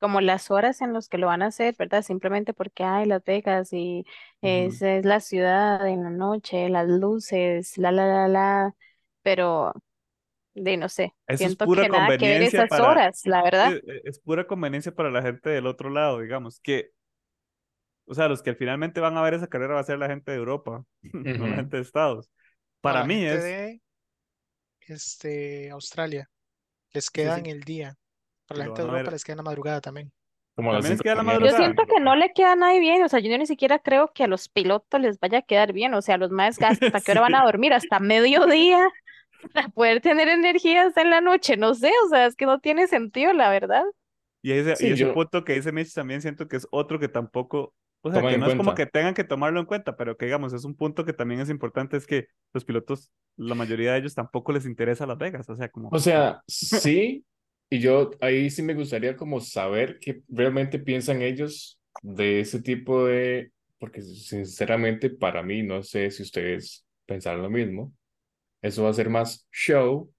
como 0.00 0.20
las 0.20 0.50
horas 0.50 0.80
en 0.80 0.92
las 0.92 1.08
que 1.08 1.18
lo 1.18 1.28
van 1.28 1.42
a 1.42 1.46
hacer, 1.46 1.74
¿verdad? 1.78 2.02
Simplemente 2.02 2.52
porque 2.54 2.84
hay 2.84 3.06
Las 3.06 3.22
Vegas 3.24 3.72
y 3.72 4.04
esa 4.42 4.96
es 4.96 5.04
la 5.04 5.20
ciudad 5.20 5.86
en 5.88 6.02
la 6.04 6.10
noche, 6.10 6.68
las 6.68 6.88
luces, 6.88 7.78
la, 7.78 7.92
la, 7.92 8.06
la, 8.06 8.28
la, 8.28 8.74
pero 9.22 9.72
de 10.54 10.76
no 10.76 10.88
sé, 10.88 11.14
Eso 11.28 11.34
es 11.34 11.38
siento 11.38 11.66
pura 11.66 11.84
que 11.84 11.88
nada 11.88 12.16
que 12.18 12.26
ver 12.26 12.36
conveniencia 12.36 12.58
esas 12.64 12.70
para- 12.78 12.90
horas, 12.90 13.22
la 13.26 13.42
verdad. 13.42 13.72
E- 13.72 14.02
es 14.04 14.18
pura 14.18 14.46
conveniencia 14.46 14.94
para 14.94 15.10
la 15.10 15.22
gente 15.22 15.50
del 15.50 15.66
otro 15.66 15.88
lado, 15.90 16.20
digamos, 16.20 16.60
que, 16.60 16.90
o 18.06 18.14
sea, 18.14 18.28
los 18.28 18.42
que 18.42 18.54
finalmente 18.54 19.00
van 19.00 19.16
a 19.16 19.22
ver 19.22 19.34
esa 19.34 19.46
carrera 19.48 19.74
va 19.74 19.80
a 19.80 19.84
ser 19.84 19.98
la 19.98 20.08
gente 20.08 20.32
de 20.32 20.38
Europa, 20.38 20.84
no 21.12 21.46
la 21.48 21.56
gente 21.56 21.76
de 21.76 21.82
Estados. 21.82 22.30
No, 22.82 22.82
Para 22.82 23.00
la 23.00 23.06
mí 23.06 23.14
gente 23.14 23.34
es, 23.34 23.42
de 23.44 23.80
este, 24.88 25.70
Australia. 25.70 26.28
Les 26.94 27.10
queda 27.10 27.34
sí. 27.34 27.40
en 27.40 27.46
el 27.46 27.60
día. 27.62 27.94
Para 28.46 28.58
la 28.58 28.64
gente 28.66 28.82
de 28.82 28.88
Europa 28.88 29.10
les 29.10 29.24
queda 29.24 29.32
en 29.34 29.36
la 29.38 29.42
madrugada 29.42 29.80
también. 29.80 30.12
Como 30.54 30.72
la. 30.72 30.80
Yo 30.80 31.56
siento 31.56 31.86
que 31.86 32.00
no 32.00 32.14
le 32.14 32.32
queda 32.32 32.52
a 32.52 32.56
nadie 32.56 32.80
bien, 32.80 33.02
o 33.02 33.08
sea, 33.08 33.20
yo 33.20 33.36
ni 33.38 33.46
siquiera 33.46 33.78
creo 33.78 34.12
que 34.12 34.24
a 34.24 34.26
los 34.26 34.48
pilotos 34.48 35.00
les 35.00 35.18
vaya 35.18 35.38
a 35.38 35.42
quedar 35.42 35.72
bien, 35.72 35.94
o 35.94 36.02
sea, 36.02 36.18
los 36.18 36.30
más 36.30 36.60
hasta 36.60 37.00
qué 37.04 37.12
hora 37.12 37.22
van 37.22 37.34
a 37.34 37.44
dormir, 37.44 37.72
hasta 37.72 37.98
mediodía, 38.00 38.86
para 39.54 39.68
poder 39.68 40.00
tener 40.02 40.28
energías 40.28 40.96
en 40.96 41.10
la 41.10 41.20
noche, 41.22 41.56
no 41.56 41.74
sé, 41.74 41.90
o 42.04 42.08
sea, 42.08 42.26
es 42.26 42.36
que 42.36 42.44
no 42.46 42.60
tiene 42.60 42.86
sentido, 42.86 43.32
la 43.32 43.48
verdad. 43.48 43.84
Y 44.42 44.52
ese, 44.52 44.76
Sí, 44.76 44.88
y 44.88 44.92
ese 44.92 45.04
yo- 45.04 45.14
punto 45.14 45.44
que 45.44 45.54
dice 45.54 45.72
Mitch 45.72 45.94
también 45.94 46.20
siento 46.20 46.48
que 46.48 46.56
es 46.56 46.68
otro 46.70 46.98
que 46.98 47.08
tampoco, 47.08 47.74
o 48.02 48.10
sea, 48.12 48.26
que 48.26 48.36
no 48.38 48.46
es 48.46 48.54
como 48.54 48.74
que 48.74 48.86
tengan 48.86 49.14
que 49.14 49.24
tomarlo 49.24 49.60
en 49.60 49.66
cuenta, 49.66 49.96
pero 49.96 50.16
que 50.16 50.26
digamos, 50.26 50.52
es 50.52 50.64
un 50.64 50.74
punto 50.76 51.04
que 51.04 51.12
también 51.12 51.40
es 51.40 51.50
importante, 51.50 51.96
es 51.96 52.06
que 52.06 52.26
los 52.52 52.64
pilotos, 52.64 53.10
la 53.36 53.54
mayoría 53.54 53.92
de 53.92 53.98
ellos 54.00 54.14
tampoco 54.14 54.52
les 54.52 54.66
interesa 54.66 55.06
Las 55.06 55.18
Vegas, 55.18 55.48
o 55.48 55.56
sea, 55.56 55.68
como... 55.70 55.88
O 55.90 55.98
sea, 55.98 56.42
sí, 56.48 57.24
y 57.70 57.78
yo 57.80 58.10
ahí 58.20 58.50
sí 58.50 58.62
me 58.62 58.74
gustaría 58.74 59.16
como 59.16 59.40
saber 59.40 59.98
qué 60.00 60.22
realmente 60.28 60.78
piensan 60.78 61.22
ellos 61.22 61.78
de 62.02 62.40
ese 62.40 62.60
tipo 62.60 63.06
de, 63.06 63.52
porque 63.78 64.02
sinceramente 64.02 65.10
para 65.10 65.42
mí, 65.42 65.62
no 65.62 65.82
sé 65.82 66.10
si 66.10 66.22
ustedes 66.22 66.84
pensaron 67.06 67.42
lo 67.42 67.50
mismo, 67.50 67.92
eso 68.62 68.84
va 68.84 68.90
a 68.90 68.94
ser 68.94 69.10
más 69.10 69.46
show 69.52 70.12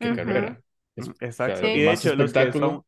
que 0.00 0.12
carrera. 0.12 0.60
Es- 0.96 1.08
Mm, 1.08 1.10
o 1.10 1.14
sea, 1.14 1.28
Exacto. 1.28 1.68
Y 1.72 1.80
de 1.82 1.92
hecho, 1.92 2.14
los 2.16 2.32
que 2.34 2.52
son, 2.52 2.82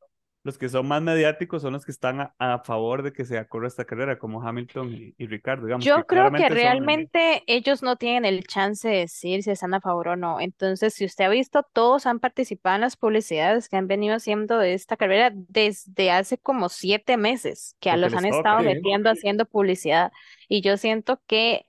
los 0.45 0.59
que 0.59 0.69
son 0.69 0.89
más 0.89 1.01
mediáticos 1.03 1.63
son 1.63 1.73
los 1.75 1.85
que 1.85 1.93
están 1.93 2.21
a, 2.21 2.35
a 2.39 2.59
favor 2.65 3.03
de 3.03 3.13
que 3.13 3.25
se 3.25 3.47
corra 3.47 3.69
esta 3.69 3.85
carrera, 3.85 4.19
como 4.19 4.43
Hamilton 4.43 4.93
y, 4.95 5.15
y 5.17 5.27
Ricardo, 5.27 5.67
digamos, 5.67 5.85
Yo 5.85 5.99
que 5.99 6.05
creo 6.07 6.25
que 6.33 6.39
son- 6.49 6.57
realmente 6.57 7.43
ellos 7.47 7.83
no 7.83 7.97
tienen 7.97 8.25
el 8.25 8.45
chance 8.47 8.89
de 8.89 8.97
decir 8.99 9.43
si 9.45 9.51
están 9.53 9.75
a 9.75 9.81
favor 9.81 10.09
o 10.09 10.17
no. 10.17 10.41
Entonces, 10.41 10.95
si 10.95 11.05
usted 11.05 11.25
ha 11.27 11.29
visto, 11.29 11.65
todos 11.73 12.07
han 12.07 12.19
participado 12.21 12.75
en 12.77 12.81
las 12.83 12.97
publicidades 12.97 13.69
que 13.69 13.77
han 13.77 13.87
venido 13.87 14.17
haciendo 14.17 14.59
de 14.59 14.75
esta 14.75 14.97
carrera 14.97 15.31
desde 15.35 16.11
hace 16.11 16.39
como 16.39 16.69
siete 16.69 17.17
meses, 17.17 17.77
que 17.81 17.91
a 17.91 17.95
Porque 17.95 18.01
los 18.01 18.15
han 18.15 18.25
toca. 18.25 18.37
estado 18.39 18.63
metiendo 18.63 19.11
haciendo 19.11 19.45
publicidad. 19.47 20.13
Y 20.49 20.61
yo 20.61 20.77
siento 20.77 21.21
que 21.27 21.67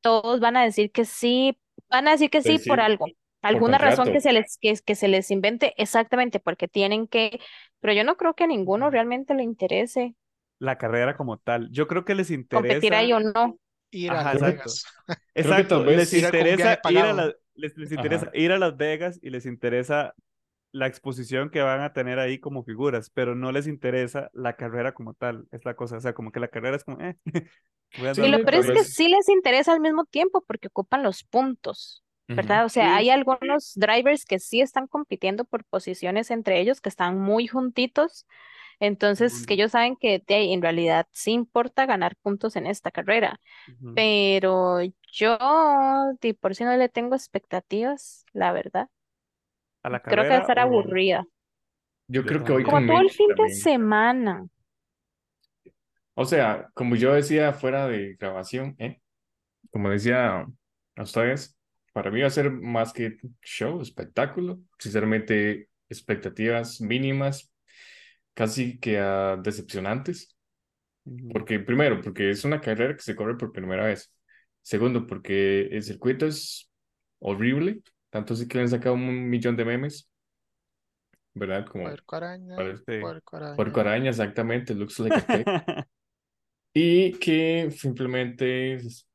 todos 0.00 0.40
van 0.40 0.56
a 0.56 0.64
decir 0.64 0.90
que 0.92 1.04
sí, 1.04 1.58
van 1.90 2.08
a 2.08 2.12
decir 2.12 2.30
que 2.30 2.42
sí 2.42 2.58
por 2.58 2.80
algo. 2.80 3.06
Alguna 3.44 3.78
razón 3.78 4.10
que 4.10 4.20
se 4.20 4.32
les, 4.32 4.58
que, 4.60 4.74
que 4.84 4.94
se 4.96 5.08
les 5.08 5.30
invente 5.30 5.74
exactamente 5.76 6.40
porque 6.40 6.68
tienen 6.68 7.06
que, 7.08 7.40
pero 7.80 7.92
yo 7.94 8.04
no 8.04 8.16
creo 8.16 8.34
que 8.34 8.44
a 8.44 8.46
ninguno 8.48 8.90
realmente 8.90 9.34
le 9.34 9.42
interese 9.44 10.16
la 10.58 10.78
carrera 10.78 11.16
como 11.16 11.38
tal. 11.38 11.70
Yo 11.70 11.86
creo 11.88 12.04
que 12.04 12.14
les 12.14 12.30
competir 12.50 12.94
interesa. 12.94 12.98
ahí 12.98 13.12
o 13.12 13.20
no. 13.20 13.58
Ir 13.90 14.12
Ajá, 14.12 14.30
a 14.30 14.34
Las 14.34 14.42
exacto. 14.42 14.44
Vegas. 14.44 14.84
Exacto, 15.34 15.84
les 15.84 16.12
interesa 16.14 16.80
ir 16.86 17.06
a 17.06 17.12
la- 17.12 17.34
les, 17.54 17.76
les 17.78 17.92
interesa 17.92 18.26
Ajá. 18.26 18.32
ir 18.34 18.52
a 18.52 18.58
Las 18.58 18.76
Vegas 18.76 19.18
y 19.22 19.30
les 19.30 19.46
interesa 19.46 20.14
la 20.72 20.86
exposición 20.88 21.50
que 21.50 21.62
van 21.62 21.82
a 21.82 21.92
tener 21.94 22.18
ahí 22.20 22.40
como 22.40 22.64
figuras, 22.64 23.10
pero 23.10 23.34
no 23.36 23.52
les 23.52 23.66
interesa 23.68 24.30
la 24.34 24.56
carrera 24.56 24.94
como 24.94 25.14
tal, 25.14 25.46
es 25.52 25.64
la 25.66 25.76
cosa, 25.76 25.98
o 25.98 26.00
sea, 26.02 26.14
como 26.14 26.32
que 26.32 26.40
la 26.40 26.48
carrera 26.48 26.76
es 26.76 26.84
como, 26.84 27.00
eh, 27.02 27.16
voy 27.96 28.08
a 28.08 28.14
Sí, 28.14 28.22
Y 28.22 28.28
lo 28.30 28.40
peor 28.44 28.56
es 28.56 28.70
que 28.70 28.84
sí 28.84 29.08
les 29.08 29.28
interesa 29.28 29.72
al 29.72 29.80
mismo 29.80 30.04
tiempo 30.04 30.42
porque 30.46 30.68
ocupan 30.68 31.02
los 31.02 31.24
puntos, 31.24 32.03
¿verdad? 32.36 32.64
O 32.64 32.68
sea, 32.68 32.96
hay 32.96 33.10
sí. 33.10 33.10
algunos 33.10 33.72
drivers 33.76 34.24
que 34.24 34.38
sí 34.38 34.60
están 34.60 34.86
compitiendo 34.88 35.44
por 35.44 35.64
posiciones 35.64 36.30
entre 36.30 36.60
ellos, 36.60 36.80
que 36.80 36.88
están 36.88 37.18
muy 37.20 37.46
juntitos, 37.46 38.26
entonces 38.80 39.46
que 39.46 39.54
ellos 39.54 39.72
saben 39.72 39.96
que 39.96 40.22
de 40.26 40.34
ahí, 40.34 40.52
en 40.52 40.62
realidad 40.62 41.06
sí 41.12 41.32
importa 41.32 41.86
ganar 41.86 42.16
puntos 42.16 42.56
en 42.56 42.66
esta 42.66 42.90
carrera, 42.90 43.40
pero 43.94 44.80
yo 45.12 45.38
de 46.20 46.34
por 46.34 46.54
sí 46.54 46.64
no 46.64 46.76
le 46.76 46.88
tengo 46.88 47.14
expectativas, 47.14 48.24
la 48.32 48.52
verdad. 48.52 48.88
¿A 49.84 49.88
la 49.90 50.02
Creo 50.08 50.24
que 50.24 50.32
va 50.32 50.38
a 50.38 50.38
carrera 50.38 50.44
estar 50.44 50.58
o 50.58 50.58
aburrida, 50.58 51.26
Yo 52.08 52.24
yo 52.24 52.24
creo 52.24 52.44
que 52.44 52.52
voy 52.52 52.64
también? 52.64 52.70
como 52.70 52.80
con 52.80 52.86
todo 52.86 53.00
el 53.00 53.10
Mitch 53.10 53.12
fin 53.12 53.34
de 53.34 53.48
también. 53.48 53.50
semana. 53.50 54.46
O 56.14 56.24
sea, 56.24 56.70
como 56.74 56.96
yo 56.96 57.12
decía 57.14 57.52
fuera 57.52 57.86
de 57.88 58.14
grabación, 58.16 58.76
¿eh? 58.78 59.00
Como 59.72 59.90
decía 59.90 60.46
a 60.96 61.02
ustedes, 61.02 61.58
para 61.94 62.10
mí 62.12 62.20
va 62.20 62.26
a 62.26 62.30
ser 62.30 62.50
más 62.52 62.92
que 62.92 63.18
show, 63.42 63.80
espectáculo. 63.80 64.60
Sinceramente, 64.78 65.70
expectativas 65.88 66.82
mínimas, 66.82 67.54
casi 68.34 68.78
que 68.80 68.98
ah, 69.00 69.38
decepcionantes. 69.42 70.36
Porque 71.32 71.60
primero, 71.60 72.00
porque 72.02 72.30
es 72.30 72.44
una 72.44 72.60
carrera 72.60 72.94
que 72.96 73.02
se 73.02 73.16
corre 73.16 73.36
por 73.38 73.52
primera 73.52 73.86
vez. 73.86 74.12
Segundo, 74.62 75.06
porque 75.06 75.66
el 75.68 75.82
circuito 75.82 76.26
es 76.26 76.70
horrible. 77.20 77.82
Tanto 78.10 78.34
así 78.34 78.48
que 78.48 78.58
le 78.58 78.62
han 78.64 78.70
sacado 78.70 78.94
un 78.96 79.28
millón 79.30 79.56
de 79.56 79.64
memes, 79.64 80.10
¿verdad? 81.34 81.66
Como 81.66 81.84
Puerco 81.84 82.16
araña, 82.16 82.56
para 82.56 82.76
Sí. 82.76 82.82
puerco 83.00 83.36
araña. 83.36 83.56
Puerco 83.56 83.80
araña, 83.80 84.10
exactamente, 84.10 84.74
looks 84.74 84.98
like 85.00 85.16
a 85.16 85.26
pig. 85.26 85.46
Y 86.74 87.12
que 87.20 87.70
simplemente, 87.70 88.74
es- 88.74 89.06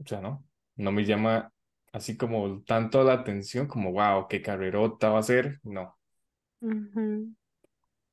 o 0.00 0.06
sea, 0.06 0.20
no, 0.20 0.44
no 0.78 0.92
me 0.92 1.04
llama 1.04 1.52
así 1.92 2.16
como 2.16 2.62
tanto 2.62 3.04
la 3.04 3.14
atención 3.14 3.66
como, 3.66 3.92
wow, 3.92 4.28
qué 4.28 4.40
carrerota 4.40 5.10
va 5.10 5.18
a 5.18 5.22
ser. 5.22 5.60
No. 5.62 5.98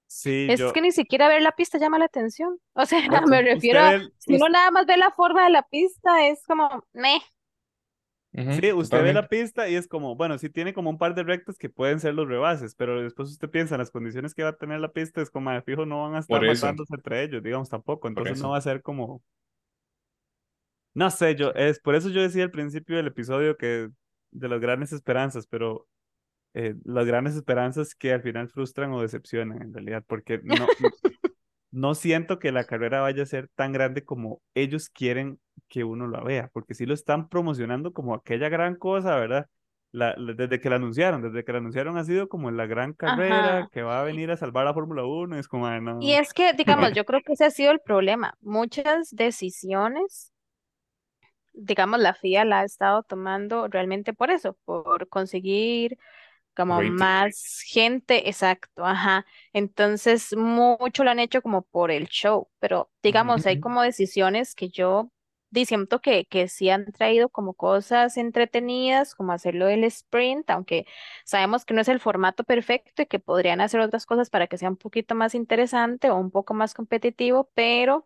Sí, 0.07 0.48
Es 0.50 0.60
yo, 0.60 0.72
que 0.74 0.81
ni 0.81 0.91
siquiera 0.91 1.27
ver 1.27 1.41
la 1.41 1.51
pista 1.51 1.77
llama 1.77 2.00
la 2.00 2.05
atención. 2.05 2.60
O 2.74 2.86
sea, 2.86 3.00
me 3.27 3.41
refiero 3.41 3.79
a, 3.79 4.00
si 4.17 4.36
uno 4.36 4.50
nada 4.50 4.72
más 4.72 4.86
ve 4.86 4.98
la 4.98 5.12
forma 5.12 5.45
de 5.45 5.51
la 5.51 5.63
pista, 5.63 6.27
es 6.27 6.43
como, 6.45 6.84
meh. 6.93 7.22
Sí, 8.60 8.74
usted 8.74 9.01
ve 9.01 9.13
la 9.13 9.29
pista 9.29 9.69
y 9.69 9.75
es 9.75 9.88
como, 9.88 10.17
bueno, 10.17 10.38
sí 10.38 10.50
tiene 10.50 10.74
como 10.74 10.89
un 10.89 10.98
par 10.98 11.15
de 11.15 11.24
rectas 11.24 11.57
que 11.57 11.69
pueden 11.69 12.01
ser 12.01 12.15
los 12.15 12.27
rebases, 12.27 12.75
pero 12.75 13.01
después 13.01 13.29
usted 13.29 13.50
piensa 13.50 13.75
en 13.75 13.79
las 13.79 13.91
condiciones 13.91 14.36
que 14.36 14.43
va 14.43 14.50
a 14.50 14.57
tener 14.57 14.81
la 14.81 14.91
pista, 14.91 15.22
es 15.22 15.29
como, 15.29 15.51
de 15.51 15.62
fijo, 15.62 15.86
no 15.86 16.03
van 16.03 16.15
a 16.15 16.19
estar 16.19 16.41
matándose 16.41 16.95
entre 16.95 17.24
ellos, 17.24 17.41
digamos, 17.41 17.69
tampoco, 17.69 18.10
entonces 18.10 18.41
no 18.41 18.50
va 18.50 18.57
a 18.57 18.62
ser 18.62 18.81
como, 18.81 19.22
no 20.96 21.12
sé, 21.12 21.36
yo, 21.36 21.52
es 21.54 21.80
por 21.82 21.96
eso 21.96 22.10
yo 22.10 22.22
decía 22.24 22.46
al 22.46 22.52
principio 22.52 22.98
del 22.98 23.08
episodio 23.08 23.58
que 23.58 23.90
de 24.32 24.50
las 24.50 24.62
grandes 24.62 24.94
esperanzas, 24.94 25.48
pero 25.48 25.88
eh, 26.54 26.75
las 26.86 27.06
grandes 27.08 27.36
esperanzas 27.36 27.96
que 27.96 28.14
al 28.14 28.22
final 28.24 28.50
frustran 28.50 28.92
o 28.94 29.02
decepcionan 29.02 29.62
en 29.62 29.74
realidad, 29.74 30.04
porque 30.08 30.40
no, 30.44 30.68
no 31.72 31.96
siento 31.96 32.40
que 32.40 32.52
la 32.52 32.66
carrera 32.66 33.02
vaya 33.02 33.24
a 33.24 33.25
ser 33.25 33.50
tan 33.56 33.74
grande 33.74 34.04
como 34.06 34.42
ellos 34.54 34.90
quieren 34.90 35.40
que 35.68 35.84
uno 35.84 36.08
la 36.08 36.22
vea, 36.22 36.50
porque 36.54 36.74
sí 36.74 36.86
lo 36.86 36.94
están 36.94 37.30
promocionando 37.30 37.94
como 37.94 38.14
aquella 38.14 38.50
gran 38.50 38.75
cosa, 38.75 39.16
¿verdad? 39.18 39.48
La, 39.92 40.16
la- 40.18 40.34
desde 40.34 40.60
que 40.60 40.70
la 40.70 40.78
anunciaron, 40.78 41.22
desde 41.22 41.44
que 41.46 41.52
la 41.54 41.60
anunciaron 41.60 41.98
ha 41.98 42.04
sido 42.04 42.28
como 42.30 42.52
la 42.52 42.66
gran 42.68 42.94
carrera 42.94 43.60
Ajá. 43.60 43.70
que 43.72 43.82
va 43.82 44.02
a 44.02 44.04
venir 44.04 44.32
a 44.32 44.38
salvar 44.38 44.66
la 44.66 44.74
Fórmula 44.74 45.06
1, 45.06 45.38
es 45.40 45.48
como, 45.48 45.68
ay, 45.68 45.82
Y 46.00 46.12
no. 46.12 46.12
es 46.14 46.34
que, 46.34 46.54
digamos, 46.54 46.94
yo 46.94 47.06
creo 47.06 47.22
que 47.25 47.34
ese 47.34 47.46
ha 47.46 47.52
sido 47.52 47.72
el 47.72 47.80
problema. 47.80 48.36
Muchas 48.42 49.10
decisiones, 49.12 50.34
digamos, 51.56 52.00
la 52.00 52.14
FIA 52.14 52.46
la 52.46 52.62
ha 52.62 52.64
estado 52.66 53.04
tomando 53.04 53.68
realmente 53.68 54.14
por 54.14 54.32
eso, 54.32 54.54
por 54.66 55.08
conseguir 55.10 55.98
como 56.56 56.82
Rating. 56.82 57.16
más 57.22 57.62
gente, 57.68 58.30
exacto, 58.30 58.86
ajá. 58.86 59.26
Entonces, 59.54 60.36
mucho 60.38 61.04
lo 61.04 61.12
han 61.12 61.20
hecho 61.20 61.42
como 61.42 61.64
por 61.64 61.92
el 61.92 62.08
show, 62.08 62.50
pero 62.60 62.92
digamos, 63.04 63.46
hay 63.46 63.58
Ujú. 63.58 63.60
como 63.60 63.82
decisiones 63.84 64.56
que 64.56 64.70
yo 64.70 65.12
siento 65.66 66.02
que, 66.02 66.26
que 66.26 66.48
sí 66.50 66.70
han 66.70 66.92
traído 66.92 67.30
como 67.30 67.54
cosas 67.54 68.18
entretenidas, 68.18 69.16
como 69.16 69.32
hacerlo 69.32 69.68
del 69.68 69.84
sprint, 69.86 70.50
aunque 70.50 70.86
sabemos 71.24 71.64
que 71.66 71.74
no 71.74 71.82
es 71.82 71.88
el 71.88 72.00
formato 72.02 72.44
perfecto 72.44 73.02
y 73.04 73.06
que 73.06 73.20
podrían 73.20 73.62
hacer 73.62 73.80
otras 73.80 74.06
cosas 74.06 74.30
para 74.30 74.48
que 74.48 74.58
sea 74.58 74.70
un 74.70 74.76
poquito 74.78 75.16
más 75.16 75.34
interesante 75.36 76.10
o 76.10 76.18
un 76.18 76.32
poco 76.32 76.54
más 76.54 76.74
competitivo, 76.74 77.50
pero 77.54 78.06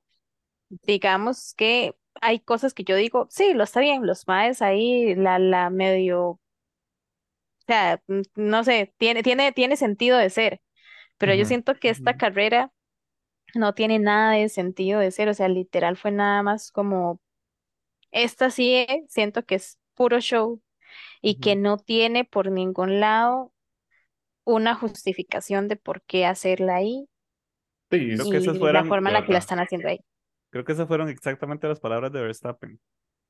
digamos 0.69 1.53
que 1.55 1.95
hay 2.21 2.39
cosas 2.39 2.73
que 2.73 2.83
yo 2.83 2.95
digo, 2.95 3.27
sí, 3.29 3.53
lo 3.53 3.63
está 3.63 3.79
bien, 3.81 4.05
los 4.07 4.27
maes 4.27 4.61
ahí, 4.61 5.15
la, 5.15 5.39
la 5.39 5.69
medio, 5.69 6.21
o 6.31 6.39
sea, 7.67 8.01
no 8.35 8.63
sé, 8.63 8.93
tiene, 8.97 9.23
tiene, 9.23 9.51
tiene 9.51 9.75
sentido 9.77 10.17
de 10.17 10.29
ser, 10.29 10.61
pero 11.17 11.33
yo 11.35 11.45
Ujú. 11.45 11.45
siento 11.45 11.75
que 11.79 11.89
esta 11.89 12.13
Ujú. 12.13 12.15
carrera 12.15 12.71
no 13.55 13.73
tiene 13.75 13.99
nada 13.99 14.33
de 14.33 14.49
sentido 14.49 14.99
de 15.01 15.11
ser, 15.11 15.29
o 15.29 15.35
sea, 15.35 15.49
literal 15.49 15.97
fue 15.97 16.11
nada 16.11 16.43
más 16.43 16.71
como, 16.71 17.21
esta 18.11 18.51
sí 18.51 18.75
eh, 18.75 19.05
siento 19.09 19.45
que 19.45 19.55
es 19.57 19.79
puro 19.95 20.19
show 20.21 20.61
y 21.21 21.37
que 21.37 21.55
Ujú. 21.55 21.57
no 21.57 21.77
tiene 21.77 22.25
por 22.25 22.51
ningún 22.51 22.99
lado 22.99 23.53
una 24.45 24.75
justificación 24.75 25.67
de 25.69 25.77
por 25.77 26.01
qué 26.03 26.25
hacerla 26.27 26.77
ahí 26.77 27.07
Sí, 27.91 28.11
Creo 28.13 28.27
es 28.27 28.29
que 28.29 28.37
esas 28.37 28.59
y 28.61 28.69
la 28.69 28.83
fueran, 28.83 28.85
forma 28.85 29.09
en 29.09 29.13
la 29.15 29.23
que 29.23 29.31
la 29.33 29.39
están 29.39 29.59
haciendo 29.59 29.87
ahí. 29.89 29.99
Creo 30.49 30.65
que 30.65 30.73
esas 30.73 30.87
fueron 30.87 31.09
exactamente 31.09 31.67
las 31.67 31.79
palabras 31.79 32.11
de 32.11 32.21
Verstappen. 32.21 32.79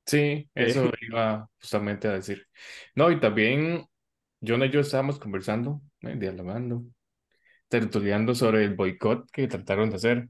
Sí, 0.06 0.50
eso 0.56 0.90
Eh, 0.90 0.94
iba 1.02 1.48
justamente 1.62 2.08
a 2.08 2.14
decir. 2.14 2.48
No, 2.96 3.12
y 3.12 3.20
también 3.20 3.86
John 4.46 4.64
y 4.64 4.70
yo 4.72 4.80
estábamos 4.82 5.20
conversando, 5.20 5.82
eh, 6.02 6.16
dialogando, 6.18 6.84
tertuleando 7.70 8.36
sobre 8.36 8.66
el 8.66 8.76
boicot 8.76 9.30
que 9.32 9.48
trataron 9.48 9.90
de 9.92 9.98
hacer. 9.98 10.30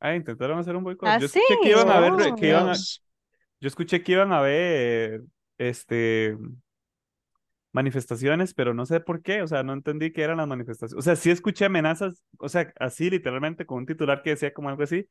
ah, 0.00 0.14
intentaron 0.14 0.58
hacer 0.58 0.76
un 0.76 0.84
boicot. 0.84 1.14
Ah, 1.14 1.18
Yo 1.18 1.26
sí, 1.26 1.40
escuché 1.40 1.58
que 1.60 1.70
iban 1.70 1.90
a 1.90 2.00
ver, 2.00 2.14
re- 2.16 2.34
que 2.34 2.48
iban 2.48 2.68
a, 2.68 2.72
oh. 2.72 2.86
Yo 3.60 3.68
escuché 3.68 4.02
que 4.02 4.12
iban 4.14 4.32
a 4.32 4.40
ver, 4.42 5.22
este, 5.58 6.36
manifestaciones, 7.72 8.54
pero 8.54 8.72
no 8.74 8.86
sé 8.86 9.00
por 9.00 9.22
qué, 9.22 9.42
o 9.42 9.46
sea, 9.46 9.62
no 9.62 9.72
entendí 9.74 10.12
qué 10.12 10.22
eran 10.22 10.38
las 10.38 10.48
manifestaciones. 10.48 10.98
O 10.98 11.02
sea, 11.02 11.16
sí 11.16 11.30
escuché 11.30 11.66
amenazas, 11.66 12.22
o 12.38 12.48
sea, 12.48 12.72
así 12.80 13.10
literalmente 13.10 13.66
con 13.66 13.78
un 13.78 13.86
titular 13.86 14.22
que 14.22 14.30
decía 14.30 14.54
como 14.54 14.68
algo 14.70 14.82
así, 14.82 15.06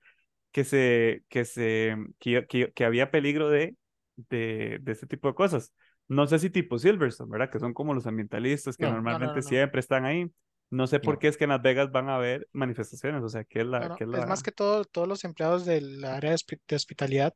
que 0.55 0.63
se, 0.63 1.25
que 1.27 1.43
se, 1.43 1.97
que, 2.17 2.45
que, 2.47 2.71
que 2.71 2.85
había 2.85 3.11
peligro 3.11 3.49
de, 3.49 3.75
de, 4.15 4.79
de 4.81 4.91
este 4.93 5.05
tipo 5.05 5.27
de 5.27 5.35
cosas. 5.35 5.73
No 6.07 6.27
sé 6.27 6.39
si 6.39 6.49
tipo 6.49 6.79
Silverstone, 6.79 7.29
¿verdad? 7.29 7.49
Que 7.51 7.59
son 7.59 7.73
como 7.73 7.93
los 7.93 8.07
ambientalistas 8.07 8.77
que 8.77 8.85
No, 8.85 8.91
No, 8.91 8.95
no, 9.01 9.01
normalmente 9.01 9.27
no, 9.35 9.41
no. 9.41 9.49
siempre 9.49 9.81
están 9.81 10.05
ahí. 10.05 10.31
No 10.69 10.87
sé 10.87 11.01
por 11.01 11.19
qué 11.19 11.27
es 11.27 11.35
que 11.35 11.43
en 11.43 11.49
Las 11.49 11.61
Vegas 11.61 11.91
van 11.91 12.07
a 12.07 12.15
haber 12.15 12.47
manifestaciones, 12.53 13.21
o 13.21 13.27
sea, 13.27 13.43
¿qué 13.43 13.59
es 13.59 13.65
la, 13.65 13.95
qué 13.97 14.05
es 14.05 14.09
es 14.13 14.25
más 14.25 14.39
la... 14.39 14.43
que 14.43 14.53
todo 14.53 14.85
todos 14.85 15.09
los 15.09 15.25
empleados 15.25 15.65
del 15.65 16.05
área 16.05 16.31
de 16.31 16.75
hospitalidad, 16.77 17.33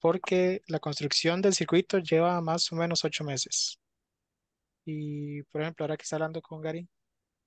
porque 0.00 0.60
la 0.66 0.80
construcción 0.80 1.40
del 1.40 1.54
circuito 1.54 2.00
lleva 2.00 2.40
más 2.40 2.72
o 2.72 2.74
menos 2.74 3.04
ocho 3.04 3.22
meses. 3.22 3.78
Y, 4.84 5.42
por 5.44 5.62
ejemplo, 5.62 5.84
ahora 5.84 5.96
que 5.96 6.02
está 6.02 6.16
hablando 6.16 6.42
con 6.42 6.60
Gary, 6.60 6.88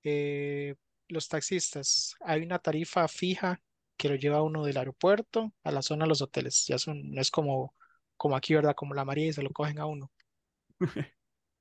eh, 0.02 0.74
los 1.08 1.28
taxistas, 1.28 2.14
hay 2.20 2.42
una 2.42 2.58
tarifa 2.58 3.06
fija 3.06 3.60
que 4.00 4.08
lo 4.10 4.16
lleva 4.16 4.42
uno 4.42 4.64
del 4.64 4.78
aeropuerto 4.78 5.52
a 5.64 5.72
la 5.72 5.82
zona 5.82 6.06
de 6.06 6.10
los 6.10 6.22
hoteles. 6.22 6.66
Ya 6.68 6.78
son, 6.78 7.12
no 7.12 7.20
es 7.22 7.30
como, 7.30 7.74
como 8.18 8.36
aquí, 8.36 8.54
¿verdad? 8.56 8.74
Como 8.76 8.94
la 8.94 9.04
María 9.06 9.28
y 9.28 9.32
se 9.34 9.42
lo 9.44 9.50
cogen 9.52 9.78
a 9.80 9.86
uno. 9.86 10.10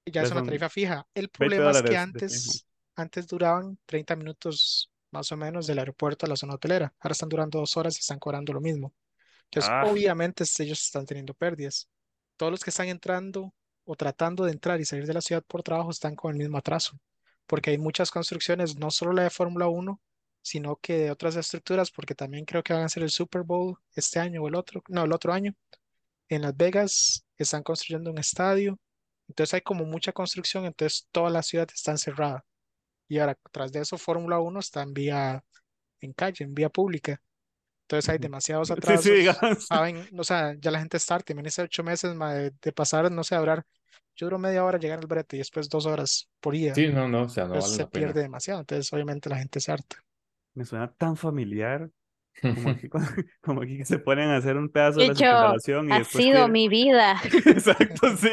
Ya 0.05 0.21
es 0.23 0.31
Ya 0.31 0.31
una 0.31 0.41
tarifa 0.41 0.69
fija. 0.69 1.07
El 1.13 1.29
20 1.39 1.61
problema 1.61 1.71
es 1.71 1.81
que 1.83 1.95
antes, 1.97 2.65
antes 2.95 3.27
duraban 3.27 3.77
30 3.85 4.15
minutos 4.15 4.91
más 5.11 5.31
o 5.31 5.37
menos 5.37 5.67
del 5.67 5.79
aeropuerto 5.79 6.25
a 6.25 6.29
la 6.29 6.35
zona 6.35 6.55
hotelera. 6.55 6.93
Ahora 6.99 7.13
están 7.13 7.29
durando 7.29 7.59
dos 7.59 7.77
horas 7.77 7.95
y 7.97 7.99
están 7.99 8.19
cobrando 8.19 8.53
lo 8.53 8.61
mismo. 8.61 8.93
Entonces, 9.45 9.71
Ah, 9.71 9.81
obviamente 9.81 10.43
es- 10.43 10.59
ellos 10.61 10.81
están 10.83 11.05
teniendo 11.05 11.33
pérdidas. 11.33 11.89
Todos 12.37 12.51
los 12.51 12.63
que 12.63 12.71
están 12.71 12.89
entrando 12.89 13.53
o 13.85 13.95
tratando 13.95 14.45
de 14.45 14.51
entrar 14.53 14.79
y 14.81 14.85
salir 14.85 15.05
de 15.07 15.13
la 15.13 15.21
ciudad 15.21 15.43
por 15.47 15.63
trabajo 15.63 15.91
están 15.91 16.15
con 16.15 16.31
el 16.33 16.37
mismo 16.39 16.57
atraso, 16.57 16.99
porque 17.47 17.71
hay 17.71 17.77
muchas 17.79 18.11
construcciones, 18.11 18.77
no 18.77 18.91
solo 18.91 19.13
la 19.13 19.23
de 19.23 19.29
Fórmula 19.31 19.67
Uno, 19.67 20.01
sino 20.41 20.77
que 20.77 20.97
de 20.97 21.11
otras 21.11 21.35
estructuras, 21.35 21.91
porque 21.91 22.15
también 22.15 22.45
creo 22.45 22.63
que 22.63 22.73
van 22.73 22.83
a 22.83 22.85
hacer 22.87 23.03
el 23.03 23.09
Super 23.11 23.43
Bowl 23.43 23.77
este 23.95 24.19
año 24.19 24.43
o 24.43 24.47
el 24.47 24.55
otro, 24.55 24.83
no, 24.89 25.03
el 25.05 25.13
otro 25.13 25.33
año. 25.33 25.55
En 26.29 26.43
Las 26.43 26.55
Vegas 26.57 27.25
están 27.37 27.63
construyendo 27.63 28.11
un 28.11 28.17
estadio, 28.19 28.79
entonces 29.27 29.55
hay 29.55 29.61
como 29.61 29.85
mucha 29.85 30.11
construcción, 30.13 30.65
entonces 30.65 31.07
toda 31.11 31.29
la 31.29 31.43
ciudad 31.43 31.67
está 31.73 31.91
encerrada. 31.91 32.45
Y 33.07 33.19
ahora, 33.19 33.37
tras 33.51 33.71
de 33.71 33.81
eso, 33.81 33.97
Fórmula 33.97 34.39
Uno 34.39 34.59
está 34.59 34.83
en 34.83 34.93
vía, 34.93 35.43
en 36.01 36.13
calle, 36.13 36.45
en 36.45 36.53
vía 36.55 36.69
pública. 36.69 37.21
Entonces 37.83 38.09
hay 38.09 38.19
demasiados 38.19 38.71
Sí, 38.85 38.97
sí, 38.97 39.09
atrasos. 39.11 39.11
digamos. 39.11 39.67
Saben, 39.67 40.09
o 40.19 40.23
sea, 40.23 40.55
ya 40.59 40.71
la 40.71 40.79
gente 40.79 40.97
está 40.97 41.15
harta. 41.15 41.33
Imagínense 41.33 41.61
ocho 41.63 41.83
meses 41.83 42.15
ma, 42.15 42.33
de, 42.33 42.51
de 42.61 42.71
pasar, 42.73 43.11
no 43.11 43.23
sé, 43.23 43.35
a 43.35 43.39
durar. 43.39 43.65
Yo 44.15 44.27
duro 44.27 44.39
media 44.39 44.65
hora 44.65 44.79
llegar 44.79 44.99
al 44.99 45.07
brete 45.07 45.35
y 45.37 45.39
después 45.39 45.69
dos 45.69 45.85
horas 45.85 46.29
por 46.39 46.55
ida. 46.55 46.77
Sí, 46.77 46.87
no, 46.89 47.07
no, 47.07 47.23
o 47.23 47.29
sea, 47.29 47.45
no 47.47 47.53
Entonces 47.53 47.61
vale 47.61 47.77
se 47.77 47.79
la 47.79 47.87
pierde 47.87 48.21
pena. 48.21 48.23
demasiado. 48.23 48.61
Entonces, 48.61 48.91
obviamente, 48.93 49.29
la 49.29 49.37
gente 49.39 49.59
se 49.61 49.71
harta. 49.71 49.97
Me 50.53 50.65
suena 50.65 50.91
tan 50.93 51.15
familiar 51.17 51.89
como 52.41 52.69
aquí, 52.69 52.89
como 53.41 53.61
aquí 53.61 53.77
que 53.77 53.85
se 53.85 53.99
ponen 53.99 54.29
a 54.29 54.37
hacer 54.37 54.57
un 54.57 54.69
pedazo 54.69 54.99
de 54.99 55.05
Y 55.05 55.07
la 55.09 55.15
circunvalación 55.15 55.89
y 55.89 55.91
ha 55.93 55.99
después 55.99 56.23
sido 56.23 56.47
mi 56.47 56.67
vida. 56.69 57.17
Exacto, 57.45 58.15
sí. 58.17 58.29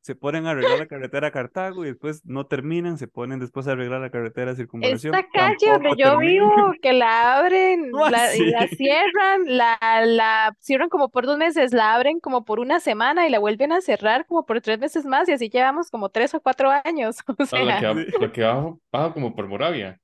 Se 0.00 0.14
ponen 0.14 0.46
a 0.46 0.50
arreglar 0.52 0.78
la 0.78 0.86
carretera 0.86 1.26
a 1.28 1.30
Cartago 1.32 1.84
y 1.84 1.88
después 1.88 2.24
no 2.24 2.46
terminan, 2.46 2.96
se 2.96 3.08
ponen 3.08 3.40
después 3.40 3.66
a 3.66 3.72
arreglar 3.72 4.00
la 4.00 4.10
carretera 4.10 4.52
de 4.52 4.56
circunvalación, 4.56 5.12
Esta 5.12 5.28
calle 5.30 5.66
donde 5.72 5.96
yo 5.96 6.16
terminan. 6.16 6.20
vivo, 6.20 6.74
que 6.80 6.92
la 6.92 7.38
abren 7.38 7.90
¿Cómo 7.90 8.08
la, 8.08 8.36
y 8.36 8.46
la 8.46 8.68
cierran, 8.68 9.42
la, 9.46 9.76
la 10.06 10.56
cierran 10.60 10.90
como 10.90 11.08
por 11.08 11.26
dos 11.26 11.38
meses, 11.38 11.72
la 11.72 11.92
abren 11.94 12.20
como 12.20 12.44
por 12.44 12.60
una 12.60 12.78
semana 12.78 13.26
y 13.26 13.30
la 13.30 13.40
vuelven 13.40 13.72
a 13.72 13.80
cerrar 13.80 14.26
como 14.26 14.46
por 14.46 14.60
tres 14.60 14.78
meses 14.78 15.04
más 15.04 15.28
y 15.28 15.32
así 15.32 15.48
llevamos 15.50 15.90
como 15.90 16.08
tres 16.10 16.34
o 16.34 16.40
cuatro 16.40 16.70
años. 16.84 17.16
O 17.26 17.34
Ah, 17.50 17.64
la 17.64 17.74
que 17.74 17.80
sea, 17.80 17.94
la 18.20 18.32
que 18.32 18.42
va, 18.42 18.76
baja 18.92 19.12
como 19.12 19.34
por 19.34 19.48
Moravia. 19.48 20.00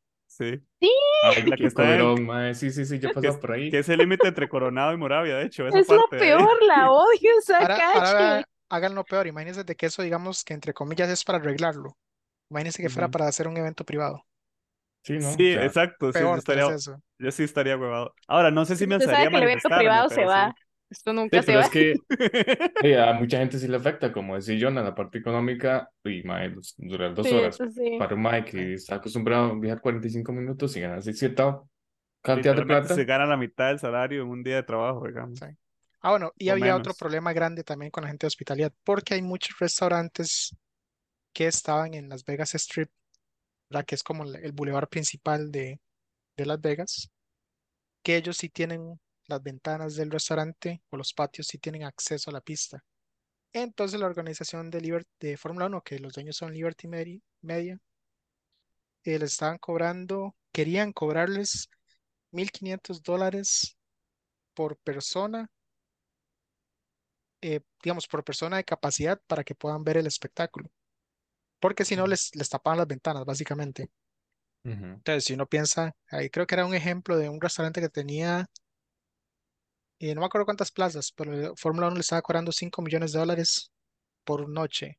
Sí. 0.58 0.66
sí, 0.80 0.90
Ay, 1.20 1.44
La 1.48 1.58
que 1.58 1.66
está 1.68 1.98
en. 1.98 2.54
Sí, 2.54 2.70
sí, 2.72 2.84
sí, 2.86 2.98
yo 3.00 3.10
es, 3.22 3.38
por 3.38 3.52
ahí. 3.52 3.70
que 3.70 3.80
es 3.80 3.88
el 3.88 3.98
límite 4.00 4.28
entre 4.28 4.48
Coronado 4.48 4.92
y 4.94 4.96
Moravia, 4.98 5.36
de 5.36 5.44
hecho, 5.46 5.66
esa 5.68 5.80
es 5.80 5.90
lo 5.90 6.08
parte 6.08 6.18
ahí. 6.20 6.48
peor, 6.48 6.62
la 6.64 6.90
odio 6.92 7.30
esa 7.38 7.66
Ahora, 7.66 7.84
ahora 7.92 8.12
calle. 8.12 8.14
vea- 8.14 8.48
háganlo 8.68 9.04
peor. 9.06 9.26
Imagínense 9.26 9.64
de 9.64 9.76
que 9.76 9.86
eso, 9.86 10.02
digamos, 10.02 10.44
que 10.44 10.54
entre 10.54 10.74
comillas 10.74 11.08
es 11.10 11.24
para 11.24 11.38
arreglarlo. 11.38 11.96
Imagínense 12.50 12.82
que 12.82 12.90
fuera 12.90 13.10
para 13.10 13.28
hacer 13.28 13.48
un 13.48 13.56
evento 13.58 13.84
privado. 13.86 14.26
Sí, 15.04 15.18
no, 15.18 15.36
o 15.38 15.38
Sí, 15.38 15.52
sea, 15.52 15.66
exacto, 15.66 16.12
sí, 16.12 16.30
yo 16.30 16.38
Peor, 16.38 16.38
estaría, 16.38 16.80
yo 17.18 17.30
sí 17.32 17.42
estaría 17.42 17.76
huevado. 17.76 18.14
Ahora, 18.28 18.50
no 18.50 18.64
sé 18.64 18.76
si 18.76 18.86
me 18.86 19.00
Usted 19.00 19.08
sabe 19.08 19.28
que 19.28 19.36
el 19.36 19.42
evento 19.42 19.70
manifestarme, 19.70 19.72
privado 19.72 20.08
se 20.10 20.24
pero 20.24 20.28
sí. 20.28 20.40
va. 20.44 20.54
Esto 20.92 21.12
sí, 21.30 21.40
nunca 21.40 21.42
se 21.42 21.52
pero 21.52 21.60
va. 21.60 21.60
es 21.60 21.70
que 21.70 22.04
eh, 22.80 22.98
a 23.00 23.12
mucha 23.14 23.38
gente 23.38 23.58
sí 23.58 23.68
le 23.68 23.76
afecta, 23.76 24.12
como 24.12 24.36
decía 24.36 24.56
John, 24.60 24.78
a 24.78 24.82
la 24.82 24.94
parte 24.94 25.18
económica, 25.18 25.90
y 26.04 26.22
mae, 26.24 26.54
durar 26.78 27.14
dos 27.14 27.28
Sí, 27.28 27.32
horas. 27.32 27.56
eso 27.60 27.70
sí. 27.70 27.90
Para 27.96 28.14
un 28.14 28.22
mae 28.22 28.44
Sí. 28.44 28.44
que 28.44 28.74
está 28.74 28.96
acostumbrado 28.96 29.52
a 29.52 29.58
viajar 29.58 29.80
45 29.80 30.32
minutos 30.32 30.76
y 30.76 30.80
ganarse 30.80 31.12
cierta 31.12 31.62
cantidad 32.22 32.54
de 32.56 32.62
plata. 32.62 32.94
se 32.94 33.04
gana 33.04 33.26
la 33.26 33.36
mitad 33.36 33.68
del 33.68 33.78
salario 33.80 34.22
en 34.22 34.28
un 34.30 34.42
día 34.44 34.56
de 34.56 34.62
trabajo, 34.64 35.06
digamos, 35.06 35.40
Sí. 35.40 35.46
Ah, 36.00 36.10
bueno, 36.10 36.32
y 36.36 36.48
o 36.48 36.50
había 36.50 36.76
otro 36.76 36.94
menos. 36.94 36.96
problema 36.96 37.32
grande 37.32 37.64
también 37.64 37.90
con 37.90 38.02
la 38.04 38.08
gente 38.08 38.24
de 38.26 38.28
hospitalidad, 38.28 38.72
porque 38.84 39.14
hay 39.14 39.22
muchos 39.22 39.56
restaurantes 39.58 40.56
que 41.32 41.46
estaban 41.48 41.94
en 41.94 42.08
Las 42.08 42.24
Vegas 42.24 42.54
Strip, 42.56 42.90
¿verdad? 43.70 43.86
Que 43.86 43.94
es 43.96 44.02
como 44.04 44.24
el, 44.24 44.36
el 44.36 44.52
bulevar 44.52 44.88
principal 44.88 45.52
de, 45.52 45.80
de 46.36 46.46
Las 46.46 46.60
Vegas, 46.60 47.10
que 48.02 48.16
ellos 48.16 48.36
sí 48.38 48.48
tienen 48.50 49.00
las 49.32 49.42
ventanas 49.42 49.96
del 49.96 50.10
restaurante 50.10 50.82
o 50.90 50.96
los 50.96 51.12
patios 51.14 51.46
sí 51.48 51.58
tienen 51.58 51.84
acceso 51.84 52.30
a 52.30 52.34
la 52.34 52.40
pista. 52.42 52.84
Entonces 53.52 54.00
la 54.00 54.06
organización 54.06 54.70
de, 54.70 54.80
Liber- 54.82 55.06
de 55.20 55.36
Fórmula 55.38 55.66
1, 55.66 55.82
que 55.82 55.98
los 56.00 56.14
dueños 56.14 56.36
son 56.36 56.54
Liberty 56.54 56.88
Medi- 56.88 57.22
Media, 57.42 57.78
eh, 59.04 59.18
les 59.18 59.32
estaban 59.32 59.58
cobrando, 59.58 60.34
querían 60.52 60.92
cobrarles 60.92 61.68
1.500 62.32 63.02
dólares 63.02 63.76
por 64.54 64.76
persona, 64.78 65.50
eh, 67.40 67.60
digamos, 67.82 68.06
por 68.08 68.24
persona 68.24 68.56
de 68.56 68.64
capacidad 68.64 69.20
para 69.26 69.44
que 69.44 69.54
puedan 69.54 69.84
ver 69.84 69.96
el 69.96 70.06
espectáculo. 70.06 70.70
Porque 71.60 71.84
si 71.86 71.96
no, 71.96 72.06
les, 72.06 72.34
les 72.36 72.48
tapaban 72.50 72.78
las 72.78 72.88
ventanas, 72.88 73.24
básicamente. 73.26 73.90
Entonces, 74.98 75.24
si 75.24 75.34
uno 75.34 75.46
piensa, 75.46 75.92
ahí 76.10 76.30
creo 76.30 76.46
que 76.46 76.54
era 76.54 76.66
un 76.66 76.74
ejemplo 76.74 77.16
de 77.16 77.28
un 77.28 77.40
restaurante 77.40 77.80
que 77.80 77.88
tenía, 77.88 78.46
eh, 80.02 80.14
no 80.14 80.20
me 80.20 80.26
acuerdo 80.26 80.44
cuántas 80.46 80.72
plazas, 80.72 81.12
pero 81.12 81.32
el 81.32 81.56
Fórmula 81.56 81.86
1 81.86 81.94
le 81.94 82.00
estaba 82.00 82.22
cobrando 82.22 82.50
5 82.50 82.82
millones 82.82 83.12
de 83.12 83.20
dólares 83.20 83.70
por 84.24 84.48
noche, 84.48 84.98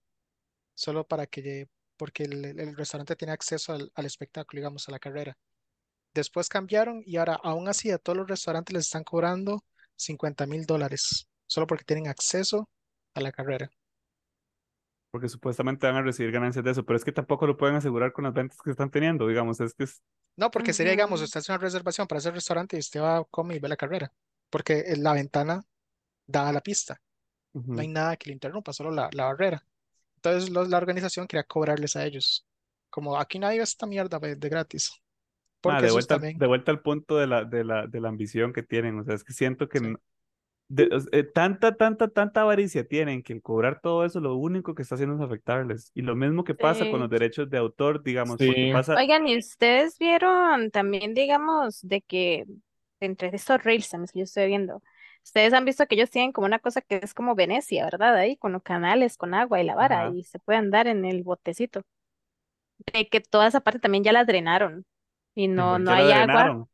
solo 0.74 1.06
para 1.06 1.28
que, 1.28 1.68
porque 1.98 2.24
el, 2.24 2.76
restaurante 2.78 3.18
tiene 3.18 3.34
acceso 3.34 3.74
al, 3.74 3.92
al 3.96 4.06
espectáculo, 4.06 4.60
digamos, 4.60 4.88
a 4.88 4.92
la 4.92 5.00
carrera. 5.00 5.38
Después 6.14 6.48
cambiaron 6.48 7.04
y 7.06 7.18
ahora 7.18 7.38
aún 7.44 7.68
así 7.68 7.92
a 7.92 7.98
todos 7.98 8.18
los 8.18 8.30
restaurantes 8.30 8.74
les 8.74 8.86
están 8.86 9.04
cobrando 9.04 9.66
50 9.98 10.46
mil 10.48 10.66
dólares, 10.66 11.28
solo 11.48 11.68
porque 11.68 11.84
tienen 11.84 12.08
acceso 12.08 12.70
a 13.14 13.20
la 13.20 13.32
carrera. 13.34 13.70
porque 15.12 15.28
supuestamente 15.30 15.86
van 15.86 15.98
a 15.98 16.02
recibir 16.02 16.32
ganancias 16.32 16.64
de 16.64 16.72
eso, 16.72 16.86
pero 16.86 16.96
es 16.96 17.04
que 17.04 17.12
tampoco 17.12 17.46
lo 17.46 17.58
pueden 17.58 17.76
asegurar 17.76 18.14
con 18.14 18.24
las 18.24 18.34
ventas 18.34 18.58
que 18.64 18.72
están 18.72 18.90
teniendo, 18.90 19.28
digamos, 19.28 19.60
es 19.60 19.74
que 19.74 19.84
es, 19.84 20.02
No, 20.38 20.50
porque 20.50 20.74
sería, 20.74 20.94
digamos, 20.94 21.22
usted 21.22 21.40
hace 21.40 21.52
una 21.52 21.60
reservación 21.60 22.08
para 22.08 22.20
ese 22.20 22.32
restaurante 22.32 22.78
y 22.78 22.80
usted 22.80 23.02
va, 23.02 23.24
come 23.26 23.56
y 23.56 23.60
ve 23.60 23.68
la 23.68 23.76
carrera, 23.76 24.12
porque 24.54 24.86
la 24.98 25.14
ventana 25.14 25.64
dada 26.28 26.54
la 26.54 26.62
pista. 26.62 27.02
No 27.54 27.82
hay 27.82 27.88
nada 27.90 28.18
que 28.18 28.28
le 28.30 28.34
interrumpa, 28.34 28.74
solo 28.74 28.92
la, 28.92 29.10
la 29.14 29.26
barrera. 29.26 29.66
Entonces 30.18 30.50
los- 30.52 30.70
la 30.70 30.78
organización 30.78 31.28
quería 31.28 31.44
cobrarles 31.44 31.96
a 31.96 32.06
ellos. 32.06 32.46
Como 32.90 33.18
aquí 33.20 33.40
nadie 33.40 33.60
ve 33.60 33.64
esta 33.64 33.88
mierda 33.88 34.20
de, 34.20 34.36
de 34.36 34.50
gratis. 34.50 34.94
Porque 35.62 35.86
de 35.86 35.92
vuelta, 35.92 36.16
al- 36.16 36.20
también, 36.22 36.40
de 36.40 36.48
vuelta 36.48 36.72
al 36.72 36.82
punto 36.82 37.18
de 37.18 37.28
la, 37.28 37.46
de 37.46 37.64
la, 37.64 37.88
de 37.88 38.02
la 38.02 38.10
ambición 38.10 38.54
que 38.54 38.64
tienen. 38.64 39.00
O 39.00 39.04
sea, 39.06 39.16
es 39.16 39.24
que 39.24 39.34
siento 39.34 39.70
que 39.70 39.80
sí, 39.80 39.86
de- 40.70 40.90
o 40.94 41.00
sea, 41.00 41.10
eh, 41.14 41.24
tanta, 41.24 41.76
tanta, 41.76 42.08
tanta 42.10 42.42
avaricia 42.42 42.88
tienen 42.88 43.24
que 43.24 43.34
el 43.34 43.42
cobrar 43.42 43.82
todo 43.82 44.06
eso 44.06 44.20
lo 44.20 44.36
único 44.36 44.76
que 44.76 44.82
está 44.84 44.96
haciendo 44.96 45.16
es 45.16 45.22
afectarles. 45.22 45.92
Y 45.94 46.02
lo 46.02 46.16
mismo 46.16 46.44
que 46.44 46.56
pasa 46.56 46.90
con 46.90 47.00
los 47.00 47.10
Sí. 47.10 47.14
derechos 47.14 47.50
de 47.50 47.58
autor, 47.58 48.04
digamos, 48.04 48.38
Sí, 48.40 48.72
pasa, 48.74 48.96
Oigan, 48.96 49.28
¿y 49.28 49.38
ustedes 49.38 49.98
vieron 50.00 50.72
también, 50.72 51.14
digamos, 51.14 51.80
de 51.82 52.02
que 52.02 52.46
entre 53.06 53.30
estos 53.36 53.64
reels 53.64 53.90
que 54.14 54.20
yo 54.20 54.24
estoy 54.26 54.48
viendo, 54.48 54.82
ustedes 55.24 55.54
han 55.54 55.66
visto 55.66 55.86
que 55.88 55.96
ellos 55.96 56.10
tienen 56.12 56.32
como 56.32 56.46
una 56.48 56.60
cosa 56.60 56.82
que 56.82 57.00
es 57.04 57.14
como 57.14 57.36
Venecia, 57.36 57.86
¿verdad? 57.86 58.16
Ahí 58.16 58.38
con 58.38 58.52
los 58.54 58.64
canales, 58.64 59.18
con 59.18 59.34
agua 59.34 59.62
y 59.62 59.66
la 59.66 59.76
vara, 59.76 60.06
ajá, 60.06 60.10
y 60.10 60.24
se 60.24 60.40
puede 60.40 60.60
andar 60.60 60.88
en 60.88 61.06
el 61.06 61.24
botecito. 61.24 61.84
De 62.94 63.08
que 63.10 63.22
toda 63.22 63.48
esa 63.48 63.62
parte 63.62 63.80
también 63.80 64.04
ya 64.04 64.12
la 64.12 64.26
drenaron 64.26 64.86
y 65.36 65.48
no, 65.48 65.80
¿por 65.80 65.80
no 65.80 65.92
hay 65.94 66.12
agua 66.12 66.54
drenaron? 66.54 66.70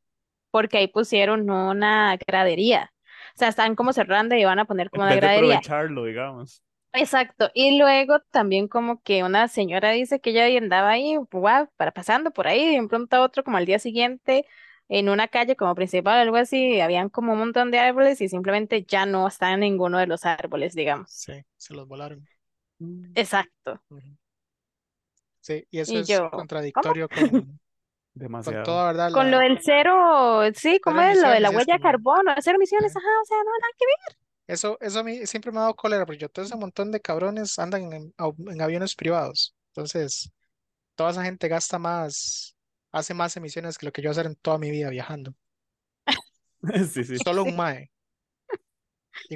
porque 0.51 0.77
ahí 0.79 0.87
pusieron 0.87 1.49
una 1.49 2.17
gradería. 2.27 2.93
O 3.35 3.39
sea, 3.39 3.49
están 3.49 3.75
como 3.75 3.93
cerrando 3.93 4.35
y 4.35 4.45
van 4.45 4.59
a 4.59 4.65
poner 4.65 4.89
como 4.91 5.03
En 5.03 5.07
una 5.07 5.15
vez 5.15 5.21
de 5.21 5.29
gradería. 5.29 5.29
aprovecharlo, 5.29 6.05
digamos. 6.05 6.63
Exacto. 6.93 7.49
Y 7.53 7.77
luego 7.77 8.19
también 8.31 8.67
como 8.67 9.01
que 9.03 9.23
una 9.23 9.47
señora 9.47 9.91
dice 9.91 10.19
que 10.19 10.31
ella 10.31 10.57
andaba 10.57 10.89
ahí, 10.89 11.15
guau, 11.31 11.69
para 11.77 11.91
pasando 11.91 12.31
por 12.31 12.47
ahí, 12.47 12.67
de 12.73 12.79
un 12.79 12.87
pronto 12.87 13.15
a 13.15 13.21
otro, 13.21 13.43
como 13.43 13.57
al 13.57 13.65
día 13.65 13.77
siguiente, 13.79 14.45
en 14.89 15.10
una 15.10 15.28
calle 15.30 15.56
como 15.56 15.75
principal 15.75 16.17
o 16.19 16.21
algo 16.23 16.38
así, 16.38 16.82
habían 16.82 17.10
como 17.10 17.34
un 17.34 17.39
montón 17.39 17.71
de 17.71 17.80
árboles 17.80 18.21
y 18.21 18.30
simplemente 18.30 18.84
ya 18.86 19.06
no 19.06 19.28
está 19.28 19.54
en 19.54 19.62
ninguno 19.62 19.99
de 19.99 20.08
los 20.08 20.25
árboles, 20.25 20.75
digamos. 20.75 21.12
sí, 21.12 21.34
se 21.58 21.73
los 21.73 21.88
volaron. 21.88 22.28
Mm, 22.80 23.15
Exacto. 23.15 23.82
Sí, 25.41 25.65
y 25.71 25.80
eso 25.80 25.99
Y 25.99 25.99
es 25.99 26.23
contradictorio 26.30 27.10
con, 27.10 27.60
con 28.43 28.62
Demasiado. 28.62 28.63
toda 28.63 28.88
verdad 28.88 29.12
Con 29.12 29.32
lo 29.32 29.39
del 29.39 29.60
cero, 29.62 30.41
sí, 30.56 30.80
¿cómo 30.82 31.02
es 31.02 31.17
lo 31.19 31.30
de 31.30 31.39
la 31.39 31.52
huella 31.52 31.75
de 31.75 31.80
carbono? 31.80 32.34
Cero 32.41 32.58
emisiones, 32.58 32.95
ajá, 32.95 33.08
o 33.21 33.25
sea, 33.25 33.38
no, 33.38 33.43
nada 33.52 33.73
que 33.78 33.86
ver. 33.86 34.19
Eso, 34.47 34.78
eso 34.82 34.99
a 34.99 35.04
mí 35.04 35.25
siempre 35.28 35.52
me 35.52 35.60
ha 35.60 35.62
dado 35.62 35.75
cólera, 35.75 36.06
porque 36.06 36.19
yo 36.19 36.30
todo 36.30 36.43
ese 36.45 36.56
montón 36.56 36.91
de 36.91 36.99
cabrones 37.02 37.60
andan 37.60 37.93
en, 37.93 38.13
en 38.49 38.62
aviones 38.62 38.95
privados. 38.95 39.56
Entonces, 39.69 40.32
toda 40.95 41.12
esa 41.12 41.23
gente 41.25 41.47
gasta 41.49 41.80
más, 41.80 42.56
hace 42.91 43.13
más 43.13 43.36
emisiones 43.38 43.78
que 43.78 43.86
lo 43.88 43.91
que 43.91 44.02
yo 44.02 44.12
hacer 44.12 44.25
en 44.28 44.36
toda 44.36 44.58
mi 44.60 44.71
vida 44.71 44.89
viajando. 44.89 45.34
Sí, 46.91 47.04
sí. 47.04 47.17
Solo 47.23 47.43
un 47.43 47.56
mae, 47.56 47.91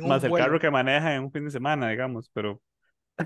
Más 0.04 0.24
el 0.24 0.30
vuelo. 0.30 0.46
carro 0.46 0.60
que 0.60 0.70
maneja 0.72 1.16
en 1.16 1.24
un 1.24 1.32
fin 1.32 1.46
de 1.46 1.52
semana, 1.52 1.90
digamos, 1.90 2.30
pero 2.34 2.62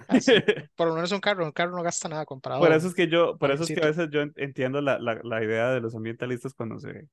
Ah, 0.08 0.20
sí. 0.20 0.34
Por 0.76 0.88
lo 0.88 0.96
menos 0.96 1.12
un 1.12 1.20
carro, 1.20 1.46
un 1.46 1.52
carro 1.52 1.76
no 1.76 1.84
gasta 1.84 2.08
nada 2.10 2.26
comparado 2.26 2.62
por 2.62 2.72
eso 2.72 2.88
es 2.88 2.96
que 2.96 3.08
yo, 3.08 3.38
por 3.38 3.52
eso 3.52 3.64
es 3.64 3.72
que 3.72 3.82
a 3.82 3.86
veces 3.88 4.10
yo 4.12 4.22
en- 4.22 4.34
entiendo 4.36 4.82
la, 4.82 5.00
la, 5.00 5.20
la 5.24 5.44
idea 5.44 5.70
de 5.72 5.82
los 5.82 5.96
ambientalistas 5.96 6.54
cuando 6.54 6.80
se, 6.80 7.08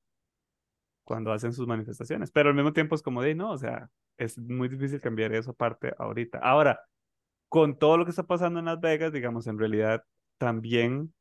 cuando 1.03 1.31
hacen 1.31 1.53
sus 1.53 1.67
manifestaciones, 1.67 2.31
pero 2.31 2.49
al 2.49 2.55
mismo 2.55 2.73
tiempo 2.73 2.95
es 2.95 3.01
como 3.01 3.21
de, 3.21 3.35
no, 3.35 3.51
o 3.51 3.57
sea, 3.57 3.89
es 4.17 4.37
muy 4.39 4.67
difícil 4.69 4.99
cambiar 5.01 5.33
eso 5.33 5.51
aparte 5.51 5.93
ahorita. 5.97 6.39
Ahora, 6.39 6.79
con 7.49 7.77
todo 7.79 7.97
lo 7.97 8.05
que 8.05 8.11
está 8.11 8.23
pasando 8.23 8.59
en 8.59 8.65
Las 8.65 8.79
Vegas, 8.81 9.13
digamos, 9.13 9.47
en 9.47 9.59
realidad 9.59 10.03
también 10.37 11.13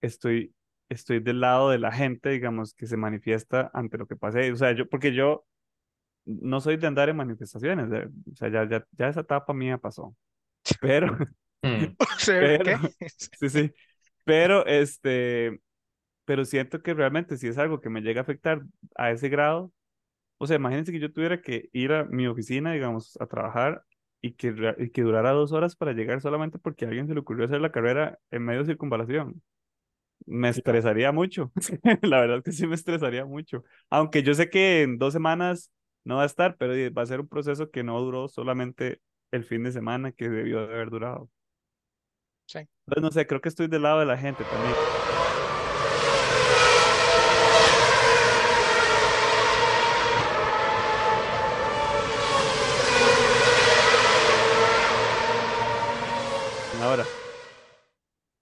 estoy, 0.00 0.54
estoy 0.90 1.20
del 1.20 1.40
lado 1.40 1.70
de 1.70 1.78
la 1.80 1.92
gente, 1.92 2.30
digamos, 2.30 2.74
que 2.74 2.86
se 2.88 2.98
manifiesta 2.98 3.70
ante 3.74 3.98
lo 3.98 4.08
que 4.08 4.16
pase. 4.16 4.52
O 4.52 4.56
sea, 4.56 4.72
yo, 4.72 4.88
porque 4.88 5.14
yo 5.14 5.46
no 6.26 6.60
soy 6.60 6.76
de 6.76 6.86
andar 6.86 7.08
en 7.08 7.16
manifestaciones, 7.16 7.90
de- 7.90 8.06
o 8.06 8.36
sea, 8.36 8.48
ya, 8.50 8.68
ya, 8.68 8.86
ya 8.92 9.08
esa 9.08 9.20
etapa 9.20 9.52
mía 9.54 9.78
pasó. 9.78 10.16
Pero, 10.80 11.08
Mm. 11.62 11.96
O 12.00 12.06
sea, 12.18 12.38
pero, 12.38 12.64
¿qué? 12.64 12.76
sí, 13.40 13.50
sí, 13.50 13.72
pero 14.24 14.66
este, 14.66 15.60
pero 16.24 16.44
siento 16.44 16.82
que 16.82 16.94
realmente 16.94 17.36
si 17.36 17.48
es 17.48 17.58
algo 17.58 17.80
que 17.80 17.90
me 17.90 18.02
llega 18.02 18.20
a 18.20 18.22
afectar 18.22 18.62
a 18.96 19.10
ese 19.12 19.28
grado, 19.28 19.72
o 20.38 20.46
sea, 20.46 20.56
imagínense 20.56 20.92
que 20.92 21.00
yo 21.00 21.12
tuviera 21.12 21.42
que 21.42 21.68
ir 21.72 21.92
a 21.92 22.04
mi 22.04 22.26
oficina, 22.26 22.72
digamos, 22.72 23.16
a 23.20 23.26
trabajar 23.26 23.84
y 24.22 24.32
que, 24.34 24.54
y 24.78 24.90
que 24.90 25.02
durara 25.02 25.32
dos 25.32 25.52
horas 25.52 25.76
para 25.76 25.92
llegar 25.92 26.20
solamente 26.20 26.58
porque 26.58 26.84
a 26.86 26.88
alguien 26.88 27.06
se 27.08 27.14
le 27.14 27.20
ocurrió 27.20 27.44
hacer 27.46 27.60
la 27.60 27.72
carrera 27.72 28.18
en 28.30 28.44
medio 28.44 28.60
de 28.60 28.66
circunvalación. 28.66 29.42
Me 30.30 30.48
estresaría 30.48 31.10
mucho. 31.10 31.50
La 32.02 32.20
verdad 32.20 32.38
es 32.38 32.44
que 32.44 32.52
sí 32.52 32.64
me 32.66 32.76
estresaría 32.76 33.24
mucho. 33.24 33.64
Aunque 33.90 34.22
yo 34.22 34.32
sé 34.32 34.48
que 34.48 34.82
en 34.82 34.96
dos 34.96 35.12
semanas 35.12 35.72
no 36.04 36.16
va 36.16 36.22
a 36.22 36.26
estar, 36.26 36.56
pero 36.56 36.72
va 36.94 37.02
a 37.02 37.06
ser 37.06 37.18
un 37.20 37.28
proceso 37.28 37.70
que 37.70 37.82
no 37.82 38.00
duró 38.00 38.28
solamente 38.28 39.00
el 39.32 39.44
fin 39.44 39.64
de 39.64 39.72
semana 39.72 40.12
que 40.12 40.28
debió 40.28 40.66
de 40.68 40.72
haber 40.74 40.90
durado. 40.90 41.28
Sí. 42.46 42.58
Entonces, 42.86 43.02
no 43.02 43.10
sé, 43.10 43.26
creo 43.26 43.40
que 43.40 43.48
estoy 43.48 43.66
del 43.66 43.82
lado 43.82 43.98
de 43.98 44.06
la 44.06 44.16
gente 44.16 44.44
también. 44.44 44.74
Ahora, 56.82 57.04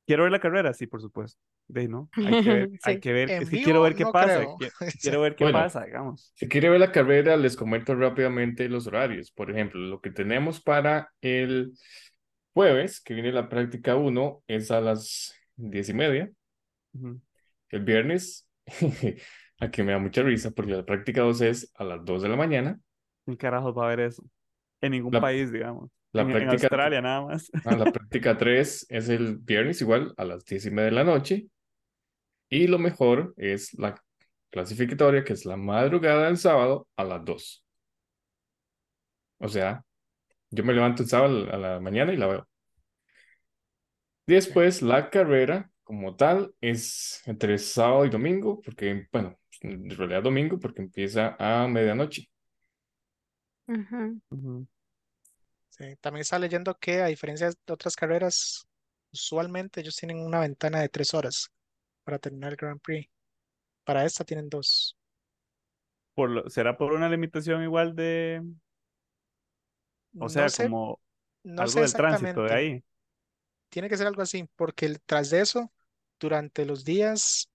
¿quiero 0.09 0.25
ver 0.25 0.33
la 0.33 0.41
carrera? 0.41 0.75
Sí, 0.75 0.89
por 0.89 1.01
supuesto. 1.03 1.41
De 1.69 1.89
no, 1.89 2.11
hay 2.25 2.37
que 2.43 2.51
ver, 2.51 2.71
hay 2.83 2.95
Sí. 2.97 3.01
que 3.01 3.13
ver, 3.13 3.31
es 3.31 3.51
que 3.51 3.61
quiero 3.63 3.83
ver 3.83 3.95
qué 3.95 4.05
no 4.05 4.13
pasa, 4.13 4.39
creo. 4.41 4.57
qui- 4.59 4.73
Sí. 4.89 4.99
quiero 5.03 5.21
ver 5.23 5.37
qué 5.37 5.45
Bueno, 5.45 5.59
pasa, 5.59 5.85
digamos. 5.85 6.35
si 6.35 6.49
quiere 6.49 6.71
ver 6.71 6.81
la 6.81 6.93
carrera, 6.93 7.37
les 7.37 7.57
comento 7.57 7.95
rápidamente 7.95 8.69
los 8.69 8.87
horarios. 8.87 9.31
Por 9.33 9.51
ejemplo, 9.51 9.81
lo 9.81 10.01
que 10.01 10.11
tenemos 10.11 10.61
para 10.61 11.13
el 11.21 11.73
jueves, 12.55 13.01
que 13.01 13.15
viene 13.15 13.33
la 13.33 13.49
práctica 13.49 13.97
1, 13.97 14.43
es 14.49 14.71
a 14.71 14.81
las 14.81 15.35
diez 15.57 15.89
y 15.91 15.95
media. 15.95 16.31
El 17.71 17.85
viernes, 17.85 18.49
aquí 19.61 19.83
me 19.83 19.93
da 19.93 19.99
mucha 19.99 20.23
risa 20.23 20.51
porque 20.51 20.73
la 20.73 20.85
práctica 20.85 21.23
2 21.23 21.41
es 21.41 21.73
a 21.77 21.85
las 21.85 22.05
2 22.05 22.23
de 22.23 22.29
la 22.29 22.37
mañana. 22.37 22.81
¿Quién 23.25 23.37
carajos 23.37 23.77
va 23.77 23.87
a 23.87 23.89
ver 23.89 24.01
eso? 24.01 24.25
En 24.81 24.93
ningún 24.93 25.13
La, 25.13 25.21
país, 25.21 25.53
digamos. 25.53 25.91
La 26.19 26.27
En, 26.27 26.31
en 26.31 26.49
práctica, 26.49 26.69
Australia 26.69 27.01
nada 27.01 27.23
más. 27.27 27.51
ah, 27.65 27.77
la 27.77 27.93
práctica 27.93 28.37
3 28.39 28.87
es 28.91 29.09
el 29.09 29.39
viernes 29.39 29.81
igual 29.83 30.15
a 30.17 30.25
las 30.25 30.45
10 30.45 30.67
y 30.67 30.71
media 30.71 30.87
de 30.87 30.93
la 30.93 31.05
noche. 31.05 31.49
Y 32.51 32.67
lo 32.67 32.79
mejor 32.79 33.33
es 33.39 33.73
la 33.75 33.95
clasificatoria, 34.51 35.25
que 35.25 35.33
es 35.35 35.45
la 35.47 35.57
madrugada 35.57 36.27
del 36.27 36.37
sábado 36.39 36.87
a 36.97 37.05
las 37.05 37.25
2. 37.25 37.65
O 39.41 39.49
sea, 39.49 39.85
yo 40.51 40.65
me 40.65 40.75
levanto 40.75 41.03
el 41.05 41.09
sábado 41.11 41.53
a 41.53 41.59
la 41.59 41.81
mañana 41.81 42.13
y 42.13 42.17
la 42.19 42.27
veo. 42.29 42.49
Después, 44.27 44.83
la 44.83 45.11
carrera 45.11 45.71
como 45.83 46.15
tal 46.17 46.55
es 46.61 47.23
entre 47.27 47.59
sábado 47.59 48.05
y 48.05 48.11
domingo, 48.11 48.61
porque, 48.61 49.07
bueno, 49.11 49.39
en 49.63 49.89
realidad 49.91 50.23
domingo, 50.23 50.59
porque 50.59 50.83
empieza 50.83 51.35
a 51.39 51.67
medianoche. 51.69 52.29
Ujú. 53.69 54.21
Ujú. 54.31 54.67
Sí, 55.79 55.97
También 56.01 56.23
está 56.23 56.39
leyendo 56.39 56.75
que 56.79 57.03
a 57.03 57.07
diferencia 57.07 57.49
de 57.51 57.73
otras 57.73 57.95
carreras, 57.97 58.67
usualmente 59.13 59.81
ellos 59.81 59.97
tienen 59.97 60.19
una 60.21 60.41
ventana 60.41 60.81
de 60.81 60.89
tres 60.89 61.15
horas 61.15 61.51
para 62.05 62.19
terminar 62.19 62.53
el 62.53 62.57
Grand 62.57 62.81
Prix. 62.81 63.11
Para 63.85 64.05
esta 64.07 64.25
tienen 64.25 64.49
dos. 64.51 64.97
Por 66.15 66.29
lo- 66.31 66.51
¿será 66.51 66.77
por 66.77 66.93
una 66.93 67.09
limitación 67.09 67.63
igual 67.63 67.95
de, 67.97 68.43
o 70.19 70.29
No 70.29 70.29
sea, 70.29 70.53
sé, 70.57 70.69
como 70.69 71.01
no 71.45 71.67
algo 71.67 71.73
sé 71.77 71.83
del 71.83 71.95
tránsito 71.97 72.43
de 72.45 72.55
ahí? 72.55 72.85
Tiene 73.71 73.89
que 73.89 73.97
ser 73.97 74.07
algo 74.07 74.23
así, 74.23 74.49
porque 74.57 74.87
el- 74.87 75.01
tras 75.03 75.31
de 75.31 75.41
eso, 75.41 75.73
durante 76.21 76.65
los 76.67 76.85
días, 76.85 77.51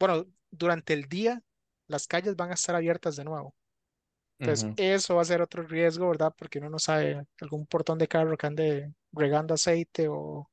bueno, 0.00 0.26
durante 0.50 0.94
el 0.94 1.04
día, 1.08 1.42
las 1.88 2.06
calles 2.08 2.36
van 2.36 2.50
a 2.50 2.54
estar 2.54 2.76
abiertas 2.76 3.16
de 3.16 3.24
nuevo. 3.24 3.54
Entonces, 4.38 4.64
Ujú. 4.64 4.74
eso 4.76 5.16
va 5.16 5.22
a 5.22 5.24
ser 5.24 5.42
otro 5.42 5.62
riesgo, 5.62 6.08
¿verdad? 6.10 6.34
Porque 6.36 6.58
uno 6.58 6.70
no 6.70 6.78
sabe 6.78 7.26
algún 7.40 7.66
portón 7.66 7.98
de 7.98 8.08
carro 8.08 8.36
que 8.36 8.46
ande 8.46 8.92
regando 9.12 9.54
aceite 9.54 10.08
o, 10.08 10.50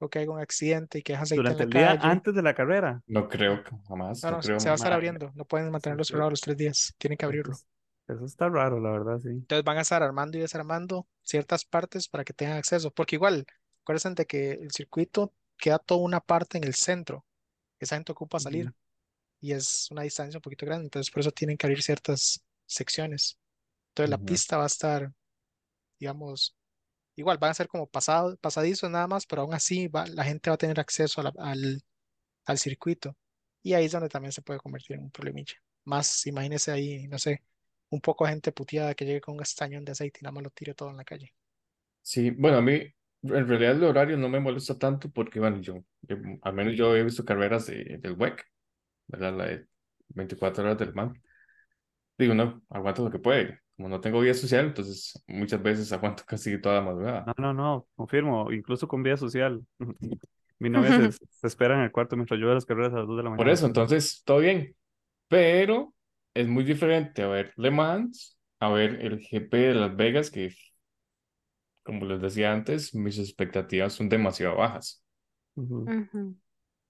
o 0.00 0.08
que 0.10 0.20
haya 0.20 0.30
un 0.30 0.40
accidente 0.40 0.98
y 0.98 1.02
que 1.02 1.12
deja 1.14 1.22
aceite 1.24 1.40
en 1.40 1.44
Durante 1.44 1.62
la 1.64 1.66
el 1.66 1.72
día 1.72 1.90
calle. 1.90 2.08
antes 2.12 2.34
de 2.34 2.42
la 2.42 2.54
carrera. 2.54 3.02
No 3.06 3.28
creo, 3.28 3.62
que- 3.64 3.70
jamás, 3.88 4.22
No, 4.22 4.30
no 4.30 4.36
no, 4.36 4.42
creo. 4.42 4.60
se 4.60 4.68
va 4.68 4.72
a 4.72 4.76
estar 4.76 4.92
abriendo. 4.92 5.32
No 5.34 5.44
pueden 5.44 5.70
mantenerlo 5.70 6.04
cerrado 6.04 6.30
los 6.30 6.40
tres 6.40 6.56
días. 6.56 6.94
Tienen 6.98 7.16
que 7.18 7.24
eso 7.24 7.26
abrirlo. 7.26 7.52
es- 7.52 7.66
eso 8.08 8.24
está 8.24 8.48
raro, 8.48 8.80
la 8.80 8.90
verdad, 8.92 9.18
sí. 9.20 9.28
Entonces 9.42 9.64
van 9.64 9.78
a 9.78 9.82
estar 9.82 10.02
armando 10.02 10.38
y 10.38 10.40
desarmando 10.40 11.06
ciertas 11.22 11.64
partes 11.64 12.08
para 12.08 12.24
que 12.24 12.32
tengan 12.32 12.56
acceso. 12.58 12.90
Porque 12.90 13.16
igual, 13.16 13.46
acuérdense 13.82 14.10
de 14.14 14.26
que 14.26 14.52
el 14.52 14.70
circuito 14.72 15.32
queda 15.58 15.78
toda 15.78 16.00
una 16.02 16.20
parte 16.20 16.58
en 16.58 16.64
el 16.64 16.74
centro. 16.74 17.24
Esa 17.80 17.96
gente 17.96 18.12
ocupa 18.12 18.40
salir 18.40 18.66
Ujú. 18.66 18.74
y 19.40 19.52
es 19.52 19.90
una 19.90 20.02
distancia 20.02 20.38
un 20.38 20.42
poquito 20.42 20.66
grande. 20.66 20.84
Entonces 20.86 21.10
por 21.12 21.20
eso 21.22 21.32
tienen 21.32 21.56
que 21.56 21.66
abrir 21.66 21.82
ciertas 21.82 22.42
secciones. 22.74 23.38
Entonces 23.90 24.10
la 24.10 24.18
Ujú. 24.18 24.18
pista 24.18 24.56
va 24.58 24.64
a 24.64 24.66
estar, 24.68 25.12
digamos, 25.98 26.56
igual 27.16 27.38
van 27.38 27.52
a 27.52 27.54
ser 27.54 27.68
como 27.68 27.88
pasado, 27.88 28.36
pasadizos 28.38 28.90
nada 28.90 29.06
más, 29.08 29.26
pero 29.26 29.42
aún 29.42 29.54
así 29.54 29.88
va, 29.88 30.06
la 30.08 30.24
gente 30.24 30.50
va 30.50 30.54
a 30.54 30.58
tener 30.58 30.80
acceso 30.80 31.20
a 31.22 31.24
la- 31.26 31.34
al, 31.38 31.82
al 32.46 32.58
circuito. 32.58 33.16
Y 33.62 33.74
ahí 33.74 33.86
es 33.86 33.92
donde 33.92 34.08
también 34.10 34.32
se 34.32 34.42
puede 34.42 34.60
convertir 34.60 34.96
en 34.96 35.04
un 35.04 35.12
problemilla. 35.12 35.54
Más, 35.84 36.26
imagínese 36.26 36.72
ahí, 36.72 37.08
no 37.08 37.18
sé, 37.18 37.44
un 37.90 38.00
poco 38.00 38.26
de 38.26 38.32
gente 38.32 38.52
puteada 38.52 38.94
que 38.94 39.04
llegue 39.06 39.20
con 39.22 39.36
un 39.36 39.42
estañón 39.42 39.84
de 39.86 39.92
aceite 39.92 40.20
y 40.22 40.24
nada 40.24 40.32
más 40.34 40.44
lo 40.44 40.50
tire 40.50 40.74
todo 40.74 40.90
en 40.90 40.96
la 40.98 41.04
calle. 41.04 41.34
Sí, 42.02 42.30
bueno, 42.30 42.58
a 42.58 42.62
mí 42.62 42.72
en 43.22 43.48
realidad 43.48 43.72
el 43.76 43.84
horario 43.84 44.16
no 44.16 44.28
me 44.28 44.40
molesta 44.40 44.78
tanto 44.78 45.10
porque, 45.10 45.38
bueno, 45.40 45.60
yo, 45.60 45.84
yo- 46.02 46.16
al 46.42 46.54
menos 46.54 46.74
yo 46.76 46.96
he 46.96 47.04
visto 47.04 47.24
carreras 47.24 47.66
de, 47.66 47.98
del 48.00 48.12
WEC, 48.14 48.44
¿verdad? 49.08 49.36
La 49.36 49.44
de 49.46 49.68
24 50.08 50.64
horas 50.64 50.78
del 50.78 50.94
man. 50.94 51.22
Digo, 52.22 52.34
no, 52.34 52.62
aguanto 52.70 53.04
lo 53.04 53.10
que 53.10 53.18
puede. 53.18 53.58
Como 53.76 53.88
no 53.88 54.00
tengo 54.00 54.20
vida 54.20 54.34
social, 54.34 54.66
entonces 54.66 55.22
muchas 55.26 55.62
veces 55.62 55.92
aguanto 55.92 56.22
casi 56.26 56.60
toda 56.60 56.76
la 56.76 56.82
madrugada. 56.82 57.24
No, 57.26 57.34
no, 57.38 57.54
no, 57.54 57.88
confirmo, 57.94 58.52
incluso 58.52 58.88
con 58.88 59.02
vida 59.02 59.16
social. 59.16 59.64
Mi 60.58 60.70
novia 60.70 60.92
se, 60.92 61.12
se 61.30 61.46
espera 61.46 61.74
en 61.74 61.82
el 61.82 61.92
cuarto 61.92 62.16
mientras 62.16 62.38
yo 62.38 62.46
veo 62.46 62.54
las 62.54 62.66
carreras 62.66 62.92
a 62.92 62.98
las 62.98 63.06
2 63.08 63.16
de 63.16 63.22
la 63.24 63.30
Por 63.30 63.46
mañana. 63.46 63.54
eso, 63.54 63.66
entonces, 63.66 64.22
todo 64.24 64.38
bien. 64.38 64.76
Pero 65.28 65.94
es 66.34 66.48
muy 66.48 66.64
diferente 66.64 67.22
a 67.22 67.28
ver 67.28 67.52
Le 67.56 67.70
Mans, 67.70 68.38
a 68.60 68.70
ver 68.70 69.00
el 69.04 69.20
GP 69.20 69.56
de 69.58 69.74
Las 69.74 69.96
Vegas, 69.96 70.30
que, 70.30 70.52
como 71.82 72.04
les 72.06 72.20
decía 72.20 72.52
antes, 72.52 72.94
mis 72.94 73.18
expectativas 73.18 73.92
son 73.92 74.08
demasiado 74.08 74.56
bajas. 74.56 75.04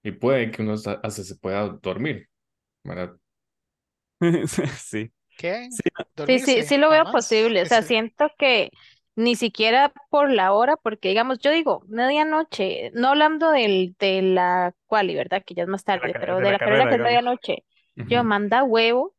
Y 0.03 0.11
puede 0.11 0.51
que 0.51 0.61
uno 0.61 0.73
hasta 0.73 0.93
hasta 1.03 1.23
se 1.23 1.35
pueda 1.37 1.67
dormir, 1.81 2.29
¿verdad? 2.83 3.17
Sí, 4.77 5.11
¿Qué? 5.37 5.69
sí, 6.25 6.39
Sí, 6.39 6.63
sí, 6.63 6.77
lo 6.77 6.89
veo 6.89 7.11
posible. 7.11 7.61
O 7.61 7.65
sea, 7.65 7.81
siento 7.81 8.29
que 8.37 8.69
ni 9.15 9.35
siquiera 9.35 9.91
por 10.09 10.31
la 10.31 10.53
hora, 10.53 10.75
porque 10.77 11.09
digamos, 11.09 11.39
yo 11.39 11.51
digo, 11.51 11.83
medianoche, 11.87 12.91
no 12.93 13.09
hablando 13.09 13.51
del, 13.51 13.95
de 13.99 14.21
la 14.21 14.73
quali, 14.87 15.15
¿verdad? 15.15 15.43
Que 15.45 15.53
ya 15.53 15.63
es 15.63 15.69
más 15.69 15.83
de 15.85 15.99
la, 15.99 15.99
tarde, 15.99 16.15
pero 16.19 16.37
de 16.37 16.41
de 16.41 16.51
la 16.51 16.53
la 16.53 16.59
carrera 16.59 16.85
carrera, 16.85 16.89
que 16.89 16.95
es 16.95 17.01
medianoche, 17.01 17.65
yo 17.95 18.23
manda 18.23 18.63
huevo 18.63 19.15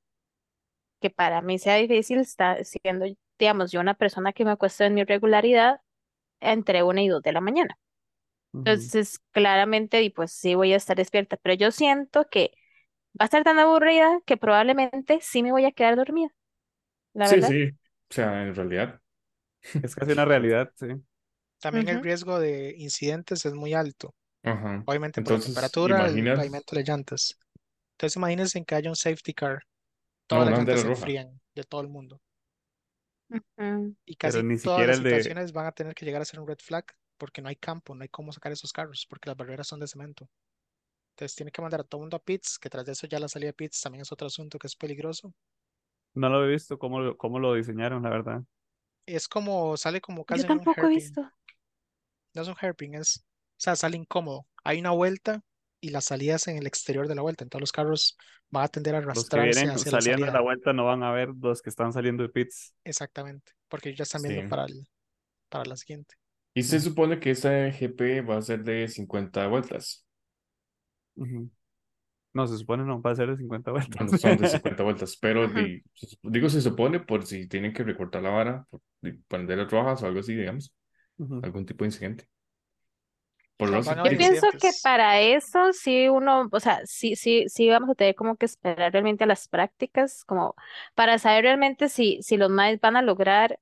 que 1.00 1.10
para 1.10 1.42
mí 1.42 1.58
sea 1.58 1.76
difícil 1.76 2.18
estar 2.18 2.64
siendo, 2.64 3.06
digamos, 3.38 3.72
yo 3.72 3.80
una 3.80 3.94
persona 3.94 4.32
que 4.32 4.44
me 4.44 4.52
acuesto 4.52 4.84
en 4.84 4.94
mi 4.94 5.04
regularidad 5.04 5.80
entre 6.40 6.82
una 6.82 7.02
y 7.02 7.08
dos 7.08 7.22
de 7.22 7.32
la 7.32 7.40
mañana. 7.40 7.78
Ujú. 8.52 8.64
Entonces, 8.64 9.20
claramente, 9.32 10.02
y 10.02 10.10
pues 10.10 10.32
sí 10.32 10.54
voy 10.54 10.72
a 10.72 10.76
estar 10.76 10.96
despierta, 10.96 11.36
pero 11.38 11.54
yo 11.54 11.70
siento 11.70 12.26
que 12.30 12.52
va 13.20 13.24
a 13.24 13.26
estar 13.26 13.44
tan 13.44 13.58
aburrida 13.58 14.20
que 14.26 14.36
probablemente 14.36 15.18
sí 15.22 15.42
me 15.42 15.52
voy 15.52 15.64
a 15.64 15.72
quedar 15.72 15.96
dormida, 15.96 16.28
la 17.14 17.28
Sí, 17.28 17.42
verdad. 17.42 17.52
sí. 17.52 17.70
O 18.10 18.14
sea, 18.14 18.42
en 18.42 18.54
realidad. 18.54 19.00
Es 19.82 19.94
casi 19.96 20.12
una 20.12 20.24
realidad, 20.26 20.72
sí. 20.76 20.86
También 21.60 21.88
el 21.88 22.00
riesgo 22.00 22.38
de 22.38 22.74
incidentes 22.78 23.44
es 23.44 23.54
muy 23.54 23.74
alto. 23.74 24.14
Ajá. 24.42 24.86
Obviamente 24.86 25.22
por 25.22 25.32
la 25.34 25.40
Entonces, 25.40 25.40
temperatura, 25.40 26.08
el 26.08 26.28
imaginas, 26.28 26.30
pavimento, 26.30 26.74
las 26.76 26.88
llantas. 26.88 27.38
Entonces 27.94 28.16
imagínense 28.16 28.64
que 28.64 28.74
haya 28.76 28.90
un 28.90 28.96
safety 28.96 29.34
car, 29.34 29.64
no, 30.30 30.42
todas 30.42 30.46
las 30.46 30.54
una 30.54 30.58
llantas 30.58 30.80
bandera 30.80 30.82
se 30.82 30.88
roja. 30.88 30.88
enfrían 30.88 31.40
de 31.54 31.64
todo 31.64 31.82
el 31.82 31.88
mundo. 31.88 32.20
Y 34.06 34.16
Pero 34.20 34.42
casi 34.42 34.42
ni 34.42 34.58
todas 34.62 34.86
siquiera 34.86 34.86
las 34.86 34.94
el 34.94 35.02
de, 35.02 35.34
situaciones 35.34 35.52
van 35.52 35.66
a 35.66 35.72
tener 35.72 35.94
que 35.94 36.04
llegar 36.06 36.22
a 36.22 36.24
ser 36.24 36.40
un 36.40 36.48
red 36.48 36.58
flag 36.58 36.86
porque 37.18 37.42
no 37.42 37.48
hay 37.50 37.56
campo, 37.56 37.94
no 37.94 38.02
hay 38.02 38.08
cómo 38.08 38.32
sacar 38.32 38.52
esos 38.52 38.72
carros 38.72 39.06
porque 39.08 39.28
las 39.28 39.36
barreras 39.36 39.66
son 39.68 39.80
de 39.80 39.86
cemento. 39.88 40.28
Entonces 41.14 41.36
tiene 41.36 41.50
que 41.52 41.62
mandar 41.62 41.80
a 41.80 41.84
todo 41.84 42.00
el 42.00 42.02
mundo 42.04 42.16
a 42.16 42.20
pits, 42.22 42.58
que 42.58 42.70
tras 42.70 42.86
de 42.86 42.92
eso 42.92 43.06
ya 43.06 43.18
la 43.20 43.28
salida 43.28 43.48
de 43.48 43.54
pits 43.54 43.80
también 43.80 44.02
es 44.02 44.12
otro 44.12 44.26
asunto 44.28 44.58
que 44.58 44.66
es 44.68 44.76
peligroso. 44.76 45.32
no 46.14 46.28
lo 46.28 46.44
he 46.44 46.48
visto 46.50 46.78
cómo, 46.78 47.00
lo- 47.00 47.16
cómo 47.16 47.38
lo 47.38 47.54
diseñaron, 47.54 48.02
la 48.02 48.10
verdad. 48.10 48.42
Es 49.06 49.28
como, 49.28 49.78
sale 49.78 50.02
como 50.02 50.26
Yo 50.28 50.42
casi 50.42 50.44
en 50.44 50.58
un 50.58 50.66
tampoco 50.66 50.84
he 50.86 50.90
hairpin. 50.90 50.90
visto. 50.90 51.32
No 52.34 52.42
es 52.42 52.48
un 52.48 52.54
hairpin, 52.60 52.94
es, 52.96 53.18
o 53.18 53.24
sea, 53.56 53.76
sale 53.76 53.96
incómodo. 53.96 54.46
Hay 54.64 54.78
una 54.80 54.90
vuelta 54.90 55.42
y 55.80 55.88
la 55.90 56.00
salida 56.02 56.34
es 56.36 56.48
en 56.48 56.58
el 56.58 56.66
exterior 56.66 57.08
de 57.08 57.14
la 57.14 57.22
vuelta. 57.22 57.44
Entonces 57.44 57.62
los 57.62 57.72
carros 57.72 58.16
van 58.50 58.64
a 58.64 58.68
tender 58.68 58.94
a 58.94 58.98
Los 59.12 59.30
que 59.30 59.40
arrastrarse 59.40 59.40
vienen 59.40 59.70
hacia 59.70 59.92
la 59.92 60.00
saliendo 60.02 60.26
de 60.26 60.32
la 60.32 60.40
vuelta 60.42 60.72
no 60.74 60.84
van 60.86 61.02
a 61.02 61.12
ver 61.12 61.30
los 61.40 61.62
que 61.62 61.70
están 61.70 61.92
saliendo 61.92 62.22
de 62.22 62.28
pits. 62.28 62.74
Exactamente, 62.82 63.52
porque 63.68 63.90
ellos 63.90 63.98
ya 63.98 64.02
están 64.04 64.22
viendo 64.22 64.42
Sí. 64.42 64.48
para, 64.48 64.64
el, 64.64 64.88
para 65.50 65.64
la 65.66 65.76
siguiente. 65.76 66.16
Y 66.54 66.62
se 66.62 66.80
supone 66.80 67.18
que 67.20 67.30
esta 67.30 67.50
GP 67.70 68.20
va 68.22 68.36
a 68.38 68.42
ser 68.42 68.62
de 68.64 68.88
50 68.88 69.46
vueltas. 69.48 70.03
No, 72.32 72.46
se 72.48 72.58
supone 72.58 72.84
no, 72.84 73.00
va 73.00 73.12
a 73.12 73.14
ser 73.14 73.28
de 73.30 73.36
50 73.36 73.70
vueltas. 73.70 73.96
Bueno, 73.96 74.12
son 74.14 74.36
de 74.36 74.46
50 74.46 74.82
vueltas, 74.84 75.16
pero 75.16 75.46
di- 75.52 75.82
digo 76.22 76.48
se 76.48 76.60
supone 76.60 76.98
por 77.00 77.24
si 77.26 77.46
tienen 77.48 77.72
que 77.72 77.84
recortar 77.84 78.22
la 78.22 78.30
vara, 78.30 78.66
por, 78.70 78.80
di- 79.00 79.12
poner 79.28 79.58
las 79.58 79.70
rojas 79.70 80.02
o 80.02 80.06
algo 80.06 80.20
así, 80.20 80.34
digamos, 80.34 80.74
algún 81.42 81.64
tipo 81.66 81.84
de 81.84 81.88
incidente. 81.88 82.28
Por 83.56 83.70
No, 83.70 83.80
Yo 84.02 84.14
pienso 84.16 84.46
que 84.60 84.72
para 84.74 85.20
eso 85.20 85.72
sí 85.72 86.08
uno, 86.08 86.48
o 86.52 86.60
sea, 86.60 86.80
sí, 86.84 87.16
sí, 87.16 87.44
sí 87.48 87.68
vamos 87.70 87.90
a 87.90 87.94
tener 87.94 88.14
como 88.14 88.36
que 88.36 88.46
esperar 88.46 88.92
realmente 88.92 89.24
a 89.24 89.26
las 89.26 89.48
prácticas, 89.48 90.24
como 90.24 90.54
para 90.94 91.18
saber 91.18 91.44
realmente 91.44 91.88
si, 91.88 92.20
si 92.22 92.36
los 92.36 92.50
maes 92.50 92.80
van 92.80 92.96
a 92.96 93.02
lograr 93.02 93.58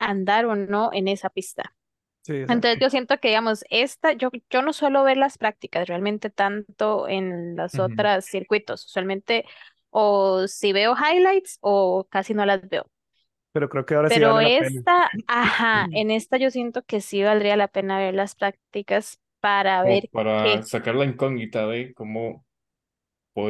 andar 0.00 0.46
o 0.46 0.56
no 0.56 0.90
en 0.92 1.08
esa 1.08 1.30
pista. 1.30 1.74
Sí. 2.22 2.34
Entonces 2.46 2.78
yo 2.80 2.90
siento 2.90 3.18
que, 3.18 3.28
digamos, 3.28 3.64
esta, 3.70 4.12
yo, 4.12 4.30
yo 4.50 4.62
no 4.62 4.72
suelo 4.72 5.04
ver 5.04 5.16
las 5.18 5.38
prácticas 5.38 5.86
realmente 5.88 6.30
tanto 6.30 7.08
en 7.08 7.56
las 7.56 7.78
Ujú. 7.78 7.78
otras 7.78 8.24
circuitos. 8.26 8.86
Usualmente 8.86 9.44
o 9.90 10.46
si 10.48 10.72
veo 10.72 10.94
highlights 10.96 11.58
o 11.60 12.06
casi 12.10 12.34
no 12.34 12.46
las 12.46 12.66
veo. 12.68 12.90
Pero 13.52 13.68
creo 13.68 13.84
que 13.86 13.94
ahora 13.94 14.10
sí 14.10 14.20
Pero 14.20 14.22
vale 14.22 14.40
la 14.40 14.56
pena. 14.56 14.82
esta, 14.82 15.10
ajá, 15.26 15.88
en 15.92 16.10
esta 16.10 16.38
yo 16.38 16.50
siento 16.50 16.82
que 16.84 17.00
sí 17.00 17.22
valdría 17.22 17.56
la 17.56 17.68
pena 17.68 17.98
ver 17.98 18.14
las 18.14 18.34
prácticas 18.34 19.20
para 19.40 19.82
ver 19.82 20.10
para 20.12 20.36
qué. 20.36 20.66
sacar 20.66 20.94
la 20.94 21.04
incógnita 21.04 21.66
de 21.66 21.94
cómo 21.94 22.46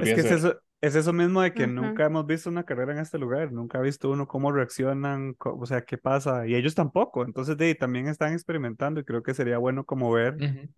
Es 0.01 0.13
podría 0.13 0.19
es 0.19 0.31
ser. 0.31 0.33
eso, 0.33 0.61
es 0.81 0.95
eso 0.95 1.13
mismo 1.13 1.43
de 1.43 1.55
que 1.55 1.67
Ujú. 1.67 1.67
nunca 1.67 2.05
hemos 2.07 2.27
visto 2.27 2.49
una 2.51 2.65
carrera 2.65 2.93
en 2.93 2.99
este 3.01 3.19
lugar, 3.19 3.53
nunca 3.53 3.79
ha 3.79 3.83
visto 3.83 4.11
uno 4.11 4.29
cómo 4.29 4.53
reaccionan, 4.53 5.35
co- 5.35 5.57
o 5.59 5.67
sea, 5.67 5.85
qué 5.85 5.99
pasa, 5.99 6.47
y 6.47 6.55
ellos 6.55 6.75
tampoco, 6.75 7.25
entonces 7.25 7.57
de, 7.57 7.75
también 7.75 8.09
están 8.09 8.33
experimentando 8.33 9.01
y 9.01 9.05
creo 9.05 9.23
que 9.23 9.35
sería 9.35 9.59
bueno 9.59 9.85
como 9.85 10.13
ver 10.13 10.41
Ujú. 10.41 10.69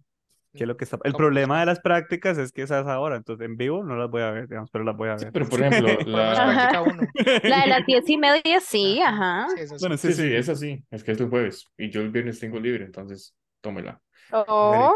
qué 0.55 0.65
es 0.65 0.69
lo 0.69 0.77
que 0.77 0.85
está. 0.85 0.99
El 1.05 1.13
¿Cómo 1.13 1.17
problema 1.17 1.61
de 1.61 1.67
las 1.67 1.81
prácticas 1.81 2.39
es 2.39 2.53
que 2.53 2.63
esas 2.63 2.87
ahora, 2.87 3.17
entonces 3.17 3.47
en 3.47 3.57
vivo 3.57 3.85
no 3.85 3.97
las 3.97 4.11
voy 4.11 4.23
a 4.23 4.31
ver, 4.33 4.49
digamos, 4.49 4.71
pero 4.71 4.85
las 4.85 4.97
voy 4.97 5.09
a 5.11 5.17
Sí, 5.17 5.27
ver. 5.27 5.33
pero 5.33 5.49
por 5.49 5.61
ejemplo, 5.61 6.03
la... 6.05 6.83
Uno. 6.87 7.11
La 7.43 7.63
de 7.63 7.67
las 7.69 7.87
diez 7.87 8.09
y 8.09 8.17
media, 8.17 8.61
sí, 8.61 9.01
Ajá. 9.03 9.47
Sí, 9.57 9.67
sí. 9.67 9.75
Bueno, 9.79 9.97
sí, 9.97 10.09
Sí, 10.09 10.15
sí, 10.15 10.23
sí. 10.29 10.35
es 10.35 10.49
así, 10.49 10.85
es 10.91 11.03
que 11.05 11.13
es 11.13 11.21
el 11.21 11.29
jueves 11.29 11.67
y 11.77 11.91
yo 11.91 12.01
el 12.03 12.11
viernes 12.11 12.39
tengo 12.39 12.61
libre, 12.61 12.85
entonces 12.85 13.35
tómela. 13.61 14.01
Qué 14.31 14.37
Oh, 14.47 14.93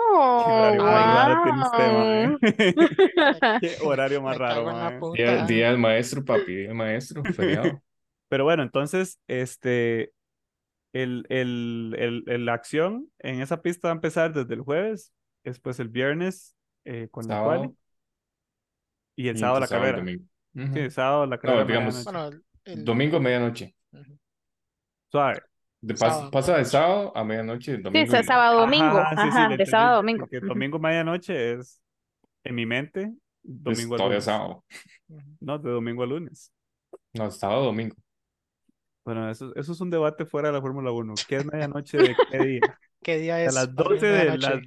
horario 0.46 0.82
más 0.84 1.26
raro 1.26 1.42
tiene 1.44 1.60
usted, 1.62 1.92
wow. 1.92 1.98
mae. 1.98 3.58
Qué 3.60 3.76
horario 3.84 4.22
más 4.22 4.38
raro, 4.38 4.64
la. 4.66 5.00
Día, 5.14 5.46
día 5.46 5.68
del 5.70 5.78
maestro, 5.78 6.24
papi, 6.24 6.54
día 6.54 6.68
del 6.68 6.76
maestro, 6.76 7.22
feriado. 7.34 7.82
Pero 8.28 8.44
bueno, 8.44 8.62
entonces, 8.62 9.18
este, 9.26 10.12
el, 10.92 11.26
el, 11.28 11.94
el, 11.98 12.24
el- 12.26 12.44
la 12.44 12.54
acción 12.54 13.08
en 13.18 13.40
esa 13.40 13.60
pista 13.62 13.88
va 13.88 13.92
a 13.92 13.96
empezar 13.96 14.32
desde 14.32 14.54
el 14.54 14.60
jueves, 14.62 15.12
después 15.44 15.78
el 15.80 15.88
viernes 15.88 16.56
eh, 16.84 17.08
con 17.10 17.26
la 17.28 17.42
quali 17.42 17.58
Sábado 17.62 17.76
y 19.16 19.28
el 19.28 19.36
y 19.36 19.38
sábado 19.38 19.60
la 19.60 19.66
sábado 19.66 19.86
y 19.88 19.90
carrera. 19.92 19.98
domingo. 20.04 20.24
Sí, 20.54 20.60
Ujú. 20.60 20.78
el 20.78 20.90
sábado 20.92 21.26
la 21.26 21.38
carrera 21.38 21.56
No, 21.58 21.62
a 21.62 21.66
digamos, 21.66 21.94
medianoche. 21.94 22.12
Bueno, 22.30 22.44
el, 22.64 22.78
el- 22.78 22.84
domingo 22.84 23.20
medianoche. 23.20 23.74
ujú. 23.92 24.18
Suave. 25.10 25.40
De 25.86 25.94
pas- 25.94 25.98
Sábado, 26.12 26.30
pasa 26.30 26.56
de 26.56 26.64
sábado 26.64 27.12
a 27.14 27.24
medianoche, 27.24 27.76
Sí, 27.76 27.82
domingo 27.82 28.14
es 28.14 28.20
y... 28.20 28.24
sábado, 28.24 28.60
domingo. 28.60 28.98
Ajá, 28.98 29.24
sí, 29.24 29.30
sí, 29.32 29.48
le 29.50 29.56
de 29.58 29.66
sábado 29.66 29.92
a 29.92 29.96
domingo. 29.96 30.26
Que 30.26 30.38
Ujú. 30.38 30.46
domingo 30.46 30.78
medianoche 30.78 31.52
es, 31.54 31.82
en 32.44 32.54
mi 32.54 32.64
mente, 32.64 33.02
Es 33.02 33.12
domingo 33.42 33.94
a 33.94 33.98
todavía 33.98 34.14
lunes. 34.16 34.24
sábado. 34.24 34.64
No, 35.40 35.58
de 35.58 35.70
domingo 35.70 36.02
a 36.02 36.06
lunes. 36.06 36.52
No, 37.12 37.30
sábado, 37.30 37.64
domingo. 37.64 37.96
Bueno, 39.04 39.30
eso, 39.30 39.54
eso 39.56 39.72
es 39.72 39.80
un 39.82 39.90
debate 39.90 40.24
fuera 40.24 40.48
de 40.48 40.54
la 40.54 40.62
Fórmula 40.62 40.90
1. 40.90 41.14
¿Qué 41.28 41.36
es 41.36 41.44
medianoche 41.44 41.98
de 41.98 42.16
qué 42.30 42.38
día? 42.38 42.60
¿Qué 43.02 43.18
día 43.18 43.34
A 43.34 43.42
es? 43.42 43.54
las 43.54 43.68
Para 43.68 43.90
mí 43.90 43.94
12 43.96 44.26
es 44.26 44.32
de 44.32 44.38
la, 44.38 44.62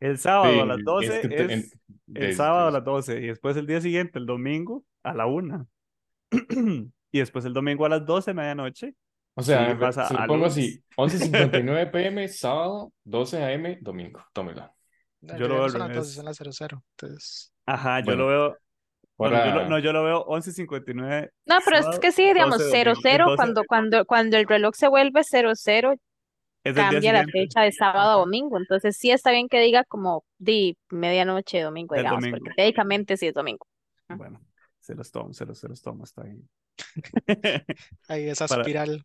el 0.00 0.18
sábado 0.18 0.62
a 0.62 0.66
las 0.66 0.76
Sí, 0.76 0.80
es 0.80 0.84
12 0.86 1.20
que 1.20 1.28
te- 1.28 1.42
en- 1.42 1.50
es 1.50 1.72
el 2.14 2.14
de- 2.28 2.32
sábado 2.34 2.62
a 2.62 2.66
de- 2.66 2.72
las 2.72 2.84
12 2.84 3.20
y 3.20 3.26
después 3.26 3.54
el 3.58 3.66
día 3.66 3.82
siguiente, 3.82 4.18
el 4.18 4.24
domingo, 4.24 4.84
a 5.02 5.12
la 5.12 5.26
1. 5.26 5.68
Y 7.14 7.18
después 7.18 7.44
el 7.44 7.52
domingo 7.52 7.84
a 7.84 7.90
las 7.90 8.06
12 8.06 8.32
medianoche, 8.32 8.94
O 9.34 9.42
sea, 9.42 9.76
sí 9.92 10.02
se 10.02 10.14
lo 10.14 10.20
a 10.20 10.26
pongo 10.26 10.46
así, 10.46 10.82
11.59 10.96 11.90
pm, 11.90 12.28
sábado, 12.28 12.92
12 13.04 13.54
am, 13.54 13.78
domingo. 13.80 14.24
Tómela. 14.32 14.74
Yo 15.20 15.48
lo 15.48 15.54
veo 15.54 15.64
al 15.64 15.72
no 15.72 15.78
son 15.78 15.80
las 15.80 15.88
12, 15.92 15.92
revés. 15.92 16.14
son 16.14 16.24
las 16.24 16.36
00. 16.36 16.84
Entonces, 16.96 17.52
Ajá, 17.64 18.00
yo 18.00 18.16
lo 18.16 18.26
veo, 18.26 18.58
bueno, 19.16 19.44
yo 19.44 19.52
lo, 19.52 19.68
no, 19.68 19.78
yo 19.78 19.92
lo 19.92 20.02
veo 20.02 20.26
11.59 20.26 21.30
No, 21.46 21.58
pero 21.64 21.78
es 21.78 21.84
sábado, 21.84 22.00
que 22.00 22.12
sí, 22.12 22.24
digamos, 22.24 22.58
12 22.58 22.70
cero 22.70 22.92
domingo. 22.94 22.96
El 22.96 23.02
cero 23.02 23.24
12 23.26 23.36
cuando, 23.36 23.64
cuando, 23.64 24.04
cuando 24.04 24.36
el 24.36 24.46
reloj 24.46 24.74
se 24.74 24.88
vuelve 24.88 25.22
cero 25.24 25.52
cero 25.54 25.94
es 26.64 26.74
del 26.74 26.74
día 26.74 26.90
cambia 26.90 27.12
la 27.12 27.24
fecha 27.26 27.62
de 27.62 27.72
sábado 27.72 28.10
a 28.10 28.14
domingo. 28.20 28.58
Entonces 28.58 28.96
sí 28.96 29.10
está 29.10 29.30
bien 29.30 29.48
que 29.48 29.60
diga 29.60 29.84
como 29.84 30.24
di 30.38 30.76
medianoche 30.90 31.58
de 31.58 31.64
domingo, 31.64 31.94
digamos, 31.94 32.20
porque 32.20 32.30
domingo. 32.30 32.54
técnicamente 32.56 33.16
sí 33.16 33.26
es 33.28 33.34
domingo. 33.34 33.66
Bueno, 34.08 34.40
se 34.80 34.94
los 34.94 35.10
tomo, 35.10 35.32
se 35.32 35.46
los, 35.46 35.58
se 35.58 35.68
los 35.68 35.80
tomo, 35.82 36.04
está 36.04 36.22
bien. 36.22 36.48
Ahí 38.08 38.28
esa 38.28 38.46
Para, 38.46 38.62
espiral. 38.62 39.04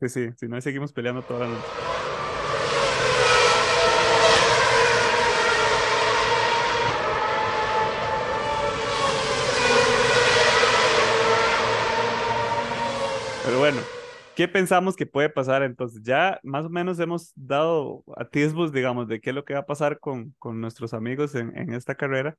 sí, 0.00 0.08
sí, 0.08 0.28
si 0.36 0.48
no 0.48 0.60
seguimos 0.60 0.92
peleando 0.92 1.22
toda 1.22 1.40
la 1.40 1.54
noche. 1.54 1.66
Pero 13.44 13.60
¿Qué 14.34 14.48
pensamos 14.48 14.96
que 14.96 15.06
puede 15.06 15.30
pasar 15.30 15.62
entonces? 15.62 16.02
Ya 16.02 16.40
más 16.42 16.66
o 16.66 16.68
menos 16.68 16.98
hemos 16.98 17.32
dado 17.36 18.04
atisbos, 18.16 18.70
digamos, 18.70 19.08
de 19.08 19.20
qué 19.20 19.30
es 19.30 19.36
lo 19.36 19.44
que 19.44 19.54
va 19.54 19.60
a 19.60 19.66
pasar 19.66 19.98
con, 19.98 20.34
con 20.38 20.60
nuestros 20.60 20.92
amigos 20.92 21.34
en, 21.34 21.56
en 21.56 21.72
esta 21.72 21.94
carrera. 21.94 22.36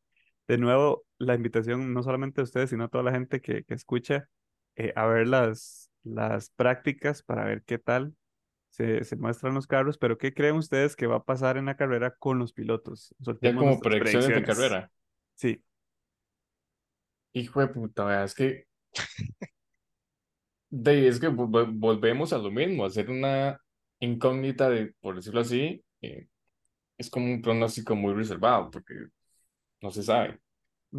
De 0.47 0.57
nuevo, 0.59 1.05
la 1.17 1.33
invitación 1.33 1.93
no 1.93 2.03
solamente 2.03 2.41
a 2.41 2.43
ustedes, 2.43 2.69
sino 2.69 2.83
a 2.83 2.87
toda 2.89 3.03
la 3.03 3.11
gente 3.13 3.41
que, 3.41 3.63
que 3.63 3.73
escucha 3.73 4.27
eh, 4.77 4.93
a 4.97 5.07
ver 5.07 5.27
las, 5.29 5.91
las 6.03 6.51
prácticas 6.51 7.23
para 7.23 7.45
ver 7.45 7.63
qué 7.65 7.79
tal 7.79 8.15
se, 8.69 9.03
se 9.05 9.17
muestran 9.17 9.55
los 9.55 9.67
carros, 9.67 9.97
pero 9.99 10.17
¿qué 10.19 10.33
creen 10.33 10.55
ustedes 10.57 10.95
que 10.95 11.07
va 11.07 11.17
a 11.17 11.25
pasar 11.25 11.57
en 11.57 11.65
la 11.67 11.77
carrera 11.77 12.15
con 12.17 12.39
los 12.39 12.53
pilotos? 12.53 13.15
Ya 13.41 13.55
como 13.55 13.81
predicciones 13.81 14.33
de 14.33 14.43
carrera. 14.43 14.91
Sí, 15.35 15.63
Hijo 17.33 17.61
de 17.61 17.67
puta, 17.69 18.23
es 18.23 18.33
que. 18.35 18.67
De, 20.69 21.07
es 21.07 21.19
que 21.19 21.29
vol- 21.29 21.49
vol- 21.49 21.71
volvemos 21.79 22.33
a 22.33 22.37
lo 22.37 22.51
mismo, 22.51 22.85
hacer 22.85 23.09
una 23.09 23.59
incógnita 23.99 24.69
de, 24.69 24.93
por 24.99 25.15
decirlo 25.15 25.39
así, 25.41 25.83
eh, 26.01 26.27
es 26.97 27.09
como 27.09 27.27
un 27.33 27.41
pronóstico 27.41 27.95
muy 27.95 28.13
reservado, 28.15 28.71
porque 28.71 28.95
no 29.81 29.91
se 29.91 30.03
sabe. 30.03 30.39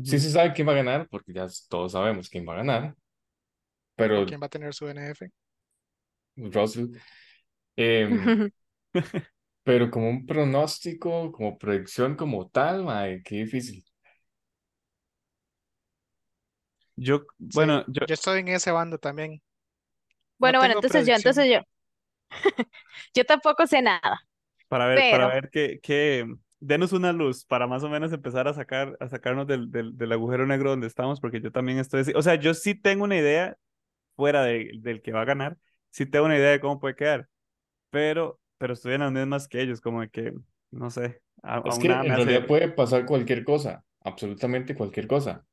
Sí 0.03 0.19
ujú. 0.19 0.21
se 0.21 0.31
sabe 0.31 0.53
quién 0.55 0.69
va 0.69 0.73
a 0.73 0.77
ganar, 0.77 1.09
porque 1.11 1.33
ya 1.35 1.47
todos 1.71 1.93
sabemos 1.93 2.29
quién 2.31 2.47
va 2.49 2.55
a 2.55 2.57
ganar, 2.59 2.85
¿O 2.93 3.08
pero 3.99 4.25
quién 4.27 4.41
va 4.41 4.47
a 4.47 4.51
tener 4.51 4.73
su 4.73 4.89
NF? 4.89 5.29
Russell, 6.37 6.87
em, 7.77 8.51
pero 9.65 9.91
como 9.91 10.09
un 10.09 10.25
pronóstico, 10.25 11.33
como 11.33 11.59
predicción 11.59 12.17
como 12.17 12.49
tal, 12.49 12.85
mae, 12.85 13.23
qué 13.23 13.37
difícil. 13.37 13.85
Yo, 16.97 17.21
Sí, 17.39 17.47
bueno, 17.55 17.85
yo, 17.89 18.07
yo 18.07 18.15
estoy 18.15 18.41
en 18.41 18.49
ese 18.49 18.71
bando 18.71 18.99
también. 18.99 19.33
No 19.33 19.41
Bueno, 20.39 20.59
bueno, 20.61 20.75
entonces 20.75 21.07
yo, 21.07 21.15
entonces 21.15 21.47
yo. 21.51 21.61
Yo 23.15 23.25
tampoco 23.25 23.67
sé 23.67 23.81
nada, 23.81 24.21
para 24.69 24.87
ver, 24.87 25.11
para 25.11 25.29
ver 25.29 25.51
qué, 25.51 25.81
qué, 25.83 26.27
denos 26.61 26.93
una 26.93 27.13
luz 27.13 27.45
para 27.45 27.67
más 27.67 27.83
o 27.83 27.89
menos 27.89 28.13
empezar 28.13 28.49
a 28.49 28.55
sacar, 28.55 28.97
a 29.01 29.09
sacarnos 29.09 29.47
del, 29.47 29.71
del, 29.71 29.97
del 29.97 30.13
agujero 30.13 30.47
negro 30.47 30.71
donde 30.71 30.87
estamos, 30.87 31.21
porque 31.21 31.41
yo 31.41 31.51
también 31.53 31.79
estoy 31.79 32.01
así. 32.01 32.13
O 32.15 32.23
sea, 32.23 32.35
yo 32.35 32.55
sí 32.55 32.75
tengo 32.75 33.05
una 33.05 33.17
idea 33.17 33.57
fuera 34.19 34.45
de- 34.45 34.73
del 34.83 35.03
que 35.03 35.13
va 35.15 35.23
a 35.23 35.27
ganar, 35.27 35.59
sí 35.93 36.07
tengo 36.07 36.27
una 36.27 36.39
idea 36.39 36.51
de 36.53 36.61
cómo 36.61 36.81
puede 36.81 36.97
quedar, 36.97 37.31
pero, 37.91 38.41
pero 38.59 38.75
estoy 38.75 38.95
en 38.95 39.01
las 39.03 39.13
mismas 39.13 39.49
que 39.49 39.63
ellos, 39.63 39.81
como 39.81 40.01
de 40.03 40.11
que, 40.11 40.33
no 40.73 40.91
sé, 40.91 41.23
a- 41.45 41.59
Es 41.63 41.79
que 41.79 41.89
en 41.93 42.15
realidad 42.17 42.47
hace. 42.47 42.49
puede 42.49 42.69
pasar 42.69 43.07
cualquier 43.07 43.45
cosa, 43.45 43.85
absolutamente 44.01 44.75
cualquier 44.75 45.07
cosa, 45.07 45.47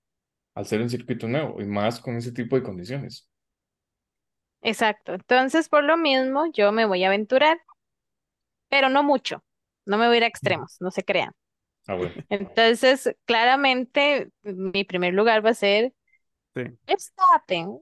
al 0.56 0.66
ser 0.68 0.82
un 0.82 0.90
circuito 0.92 1.28
nuevo 1.30 1.62
y 1.62 1.66
más 1.68 2.00
con 2.02 2.18
ese 2.18 2.32
tipo 2.34 2.56
de 2.58 2.64
condiciones. 2.64 3.30
exacto. 4.62 5.14
Entonces, 5.14 5.70
por 5.70 5.84
lo 5.86 5.96
mismo, 5.98 6.46
yo 6.54 6.72
me 6.74 6.86
voy 6.86 7.04
a 7.04 7.08
aventurar, 7.08 7.58
pero 8.70 8.90
no 8.90 9.04
mucho. 9.04 9.44
No 9.86 9.98
me 9.98 10.08
voy 10.08 10.16
a 10.16 10.18
ir 10.18 10.24
a 10.24 10.28
extremos, 10.28 10.78
no 10.80 10.92
se 10.92 11.04
crean. 11.04 11.32
Ah, 11.88 11.96
bueno. 11.96 12.16
Entonces, 12.30 13.16
claramente, 13.26 14.32
mi 14.44 14.84
primer 14.86 15.14
lugar 15.14 15.46
va 15.46 15.52
a 15.52 15.54
ser 15.54 15.94
Sí, 16.56 16.78
Verstappen, 16.88 17.82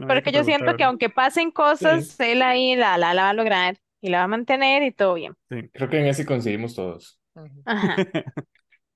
no 0.00 0.06
había 0.08 0.22
que 0.22 0.30
porque 0.30 0.32
yo 0.32 0.44
siento 0.44 0.74
que 0.76 0.84
aunque 0.84 1.10
pasen 1.10 1.50
Sí, 1.80 1.86
cosas, 1.90 2.18
él 2.20 2.42
ahí 2.42 2.76
la, 2.76 2.98
la, 2.98 3.14
la 3.14 3.24
va 3.24 3.30
a 3.30 3.34
lograr 3.34 3.78
y 4.00 4.08
la 4.10 4.18
va 4.18 4.24
a 4.24 4.28
mantener 4.28 4.82
y 4.82 4.92
todo 4.92 5.14
bien. 5.14 5.36
Sí. 5.48 5.68
creo 5.72 5.88
que 5.88 5.98
en 6.00 6.06
ese 6.08 6.26
coincidimos 6.26 6.74
todos. 6.74 7.20
Ajá. 7.64 8.02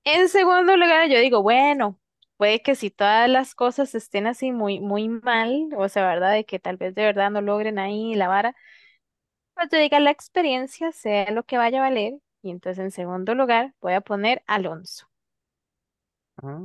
En 0.03 0.29
segundo 0.29 0.77
lugar, 0.77 1.09
yo 1.09 1.19
digo, 1.19 1.43
bueno, 1.43 1.99
puede 2.37 2.61
que 2.63 2.75
si 2.75 2.89
todas 2.89 3.29
las 3.29 3.53
cosas 3.55 3.93
estén 3.95 4.27
así 4.27 4.51
muy, 4.51 4.79
muy 4.79 5.09
mal, 5.09 5.69
o 5.77 5.89
sea, 5.89 6.07
¿verdad? 6.07 6.33
De 6.33 6.45
que 6.45 6.59
tal 6.59 6.77
vez 6.77 6.95
de 6.95 7.03
verdad 7.05 7.29
no 7.31 7.41
logren 7.41 7.77
ahí 7.79 8.15
la 8.15 8.27
vara, 8.27 8.55
pues 9.55 9.69
yo 9.71 9.77
diga 9.79 9.99
la 10.01 10.11
experiencia 10.11 10.91
sea 10.91 11.31
lo 11.31 11.43
que 11.45 11.57
vaya 11.57 11.79
a 11.79 11.81
valer. 11.83 12.15
Y 12.41 12.51
entonces 12.51 12.83
en 12.83 12.91
segundo 12.91 13.35
lugar 13.35 13.73
voy 13.81 13.93
a 13.93 14.01
poner 14.01 14.43
Alonso. 14.47 15.07
Ah, 16.43 16.59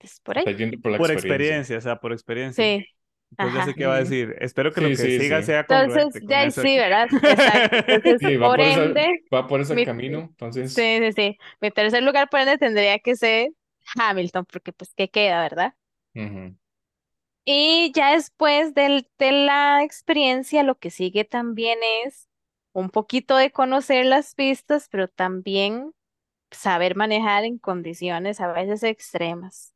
Es 0.00 0.20
por 0.20 0.38
ahí. 0.38 0.44
Está 0.44 0.52
yendo 0.52 0.80
por 0.80 0.92
la 0.92 0.98
por 0.98 1.10
experiencia. 1.10 1.56
experiencia, 1.66 1.78
o 1.78 1.80
sea, 1.80 2.00
por 2.00 2.12
experiencia. 2.12 2.64
Sí, 2.64 2.86
Entonces 3.30 3.54
ya 3.54 3.62
sé 3.62 3.74
qué 3.76 3.86
va 3.86 3.96
a 3.96 3.98
decir. 4.00 4.36
Espero 4.40 4.72
que 4.72 4.80
lo 4.80 4.92
que 4.94 4.96
sí, 4.96 5.18
siga 5.18 5.42
sí. 5.42 5.42
sea 5.42 5.66
Entonces, 5.68 6.06
con 6.12 6.28
ya 6.28 6.44
eso. 6.44 6.62
sí, 6.62 6.76
¿verdad? 6.78 7.08
Exacto. 7.22 7.76
Entonces, 7.86 8.20
Sí, 8.20 8.36
va 8.36 8.52
por 8.52 8.54
por 8.54 8.66
esa, 8.66 8.84
ende, 8.84 9.08
va 9.32 9.46
por 9.46 9.60
ese 9.60 9.76
mi, 9.76 9.82
camino, 9.82 10.20
entonces, 10.20 10.72
sí, 10.74 10.98
sí, 11.00 11.12
sí. 11.12 11.38
Mi 11.60 11.70
tercer 11.70 12.02
lugar, 12.02 12.28
por 12.30 12.40
ende, 12.40 12.58
tendría 12.58 12.98
que 12.98 13.16
ser 13.16 13.50
Hamilton, 13.96 14.46
porque 14.46 14.72
pues, 14.72 14.94
¿qué 14.94 15.08
queda, 15.10 15.42
verdad? 15.42 15.74
Y 17.44 17.92
ya 17.94 18.12
después 18.14 18.74
del, 18.74 19.08
de 19.18 19.32
la 19.32 19.82
experiencia, 19.84 20.62
lo 20.64 20.78
que 20.78 20.90
sigue 20.90 21.24
también 21.24 21.78
es 22.04 22.28
un 22.72 22.90
poquito 22.90 23.36
de 23.36 23.52
conocer 23.52 24.04
las 24.06 24.34
pistas, 24.34 24.88
pero 24.90 25.08
también 25.08 25.92
saber 26.52 26.96
manejar 26.96 27.44
en 27.46 27.58
condiciones 27.58 28.40
a 28.42 28.52
veces 28.52 28.84
extremas 28.84 29.74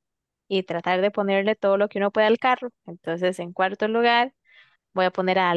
y 0.51 0.65
tratar 0.65 1.01
de 1.03 1.13
ponerle 1.13 1.57
todo 1.57 1.79
lo 1.79 1.89
que 1.89 1.99
uno 2.01 2.13
puede 2.13 2.27
al 2.29 2.39
carro. 2.41 2.71
Entonces, 2.87 3.39
en 3.41 3.53
cuarto 3.55 3.89
lugar, 3.89 4.35
voy 4.95 5.07
a 5.07 5.13
poner 5.13 5.39
a 5.41 5.51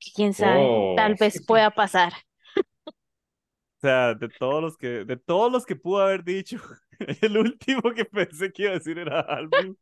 que 0.00 0.10
quién 0.14 0.34
sabe, 0.34 0.74
tal 0.94 1.14
Oh, 1.14 1.18
vez 1.20 1.42
pueda 1.46 1.70
pasar. 1.72 2.12
O 3.78 3.80
sea, 3.86 4.14
de 4.14 4.28
todos 4.30 4.62
los 4.62 4.76
que, 4.78 5.04
de 5.04 5.16
todos 5.18 5.52
los 5.52 5.66
que 5.66 5.76
pudo 5.76 6.00
haber 6.02 6.24
dicho, 6.24 6.58
el 7.22 7.36
último 7.38 7.82
que 7.94 8.04
pensé 8.06 8.50
que 8.52 8.62
iba 8.62 8.72
a 8.72 8.74
decir 8.74 8.98
era 8.98 9.20
Albon. 9.20 9.78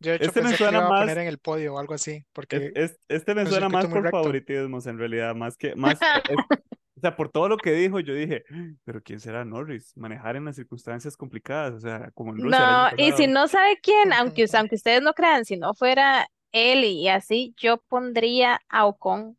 Yo 0.00 0.10
de 0.10 0.16
hecho 0.16 0.32
Este 0.32 0.42
me 0.42 0.52
pensé 0.52 0.58
que 0.58 0.70
lo 0.70 0.74
suena 0.74 0.80
iba 0.80 0.88
a 0.88 0.92
más, 0.92 0.94
poner 0.94 1.18
en 1.18 1.26
el 1.28 1.38
podio 1.38 1.74
o 1.74 1.78
algo 1.78 1.94
así, 1.94 2.24
porque 2.32 2.74
es- 2.74 2.98
este 3.08 3.34
me 3.34 3.46
es 3.46 3.58
un 3.58 3.66
suena 3.66 3.68
más 3.68 3.88
por 3.88 4.08
favoritismos 4.08 4.86
en 4.86 4.98
realidad, 4.98 5.34
más 5.34 5.56
que, 5.56 5.74
más, 5.76 6.06
es- 6.26 6.42
sea, 7.02 7.16
por 7.16 7.30
todo 7.30 7.48
lo 7.48 7.58
que 7.58 7.72
dijo, 7.72 8.00
yo 8.00 8.14
dije, 8.14 8.44
pero 8.84 9.02
¿quién 9.02 9.20
será 9.20 9.44
Norris? 9.44 9.92
Manejar 9.96 10.36
en 10.36 10.44
las 10.46 10.56
circunstancias 10.56 11.16
complicadas, 11.16 11.74
o 11.74 11.80
sea, 11.80 12.10
como 12.12 12.32
en 12.32 12.40
Rusia 12.40 12.82
No, 12.86 12.90
y 12.96 13.12
si 13.12 13.26
no 13.26 13.48
sabe 13.48 13.78
quién, 13.82 14.12
aunque, 14.12 14.46
aunque 14.56 14.76
ustedes 14.76 15.02
no 15.02 15.14
crean, 15.14 15.44
si 15.44 15.56
no 15.56 15.74
fuera 15.74 16.28
él 16.52 16.84
y 16.84 17.08
así, 17.08 17.54
yo 17.56 17.78
pondría 17.88 18.60
a 18.68 18.86
Ocon. 18.86 19.36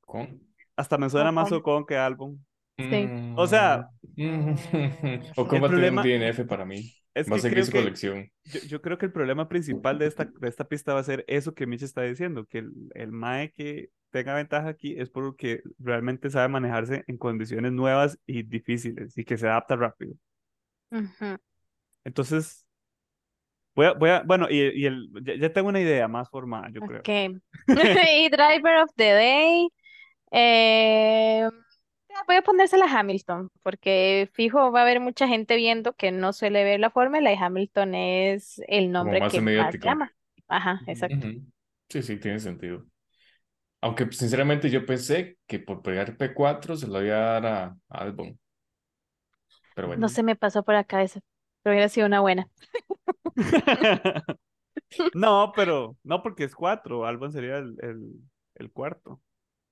con. 0.00 0.40
Hasta 0.76 0.98
me 0.98 1.10
suena 1.10 1.32
más 1.32 1.50
Ocon, 1.52 1.84
que 1.86 1.96
Albon. 1.96 2.44
sí. 2.90 3.14
O 3.34 3.46
sea, 3.46 3.90
Mm, 4.16 4.54
Ocon 5.36 5.62
va 5.62 5.68
a 5.68 5.70
tener 5.70 5.92
un 5.92 6.02
DNF 6.02 6.44
para 6.46 6.64
mí. 6.64 6.92
es 7.14 7.30
Va 7.30 7.36
a 7.36 7.38
seguir 7.38 7.64
su 7.64 7.72
que 7.72 7.78
colección. 7.78 8.30
Yo, 8.44 8.60
yo 8.66 8.82
creo 8.82 8.98
que 8.98 9.06
el 9.06 9.12
problema 9.12 9.48
principal 9.48 9.98
de 9.98 10.06
esta, 10.06 10.24
de 10.26 10.48
esta 10.48 10.68
pista 10.68 10.94
va 10.94 11.00
a 11.00 11.04
ser 11.04 11.24
eso 11.28 11.54
que 11.54 11.66
Mitch 11.66 11.82
está 11.82 12.02
diciendo, 12.02 12.46
que 12.46 12.58
el, 12.58 12.72
el 12.94 13.12
MAE 13.12 13.52
que 13.52 13.90
tenga 14.10 14.34
ventaja 14.34 14.68
aquí 14.68 14.94
es 14.98 15.10
porque 15.10 15.62
realmente 15.78 16.30
sabe 16.30 16.48
manejarse 16.48 17.04
en 17.06 17.18
condiciones 17.18 17.72
nuevas 17.72 18.18
y 18.26 18.42
difíciles 18.44 19.16
y 19.18 19.24
que 19.24 19.36
se 19.38 19.48
adapta 19.48 19.76
rápido. 19.76 20.14
Ujú. 20.92 21.38
Entonces, 22.04 22.66
voy 23.74 23.86
a, 23.86 23.92
voy 23.94 24.10
a, 24.10 24.22
bueno, 24.22 24.46
y, 24.50 24.56
y 24.82 24.86
el, 24.86 25.08
ya, 25.22 25.34
ya 25.36 25.52
tengo 25.52 25.68
una 25.68 25.80
idea 25.80 26.08
más 26.08 26.28
formada, 26.30 26.68
yo 26.72 26.82
creo. 26.84 27.04
Ok. 27.04 27.40
Y 28.24 28.28
Driver 28.30 28.76
of 28.82 28.90
the 28.96 29.12
Day. 29.12 29.68
eh, 30.32 31.48
voy 32.26 32.36
a 32.36 32.42
ponérsela 32.42 32.86
a 32.86 33.00
Hamilton, 33.00 33.50
porque 33.62 34.30
fijo 34.34 34.72
va 34.72 34.80
a 34.80 34.82
haber 34.84 35.00
mucha 35.00 35.28
gente 35.28 35.56
viendo 35.56 35.94
que 35.96 36.12
no 36.12 36.32
suele 36.32 36.64
ver 36.64 36.80
la 36.80 36.90
fórmula 36.90 37.32
y 37.32 37.36
Hamilton 37.36 37.94
es 37.94 38.62
el 38.68 38.92
Como 38.96 39.14
nombre 39.14 39.18
más 39.18 39.32
que 39.32 39.40
más 39.40 39.40
mediático. 39.40 39.80
llama. 39.82 40.14
Ajá, 40.48 40.82
exacto. 40.86 41.28
Ujú. 41.28 41.46
Sí, 41.88 42.02
sí, 42.02 42.18
tiene 42.18 42.40
sentido. 42.40 42.86
Aunque 43.80 44.10
sinceramente 44.12 44.70
yo 44.70 44.84
pensé 44.84 45.38
que 45.46 45.58
por 45.60 45.82
pegar 45.82 46.16
P4 46.16 46.76
se 46.76 46.88
lo 46.88 47.02
iba 47.04 47.16
a 47.16 47.40
dar 47.40 47.46
a 47.46 47.64
a 47.88 47.98
Albon. 47.98 48.38
Pero 49.74 49.88
bueno. 49.88 50.00
No 50.00 50.08
se 50.08 50.22
me 50.22 50.36
pasó 50.36 50.62
por 50.64 50.74
la 50.74 50.84
cabeza, 50.84 51.20
pero 51.62 51.74
hubiera 51.74 51.88
sido 51.88 52.06
una 52.06 52.20
buena. 52.20 52.48
No, 55.14 55.52
pero 55.54 55.96
no 56.02 56.22
porque 56.22 56.44
es 56.44 56.54
cuatro, 56.54 57.04
Albon 57.04 57.30
sería 57.30 57.58
el, 57.58 57.76
el, 57.82 58.00
el 58.54 58.72
cuarto. 58.72 59.20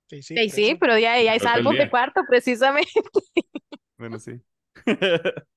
Sí, 0.07 0.21
sí, 0.21 0.49
sí, 0.49 0.69
eso. 0.69 0.77
pero 0.79 0.97
ya, 0.97 1.19
ya 1.21 1.33
es 1.33 1.45
álbum 1.45 1.75
de 1.75 1.89
cuarto, 1.89 2.21
precisamente. 2.27 2.91
Bueno, 3.97 4.19
sí. 4.19 4.39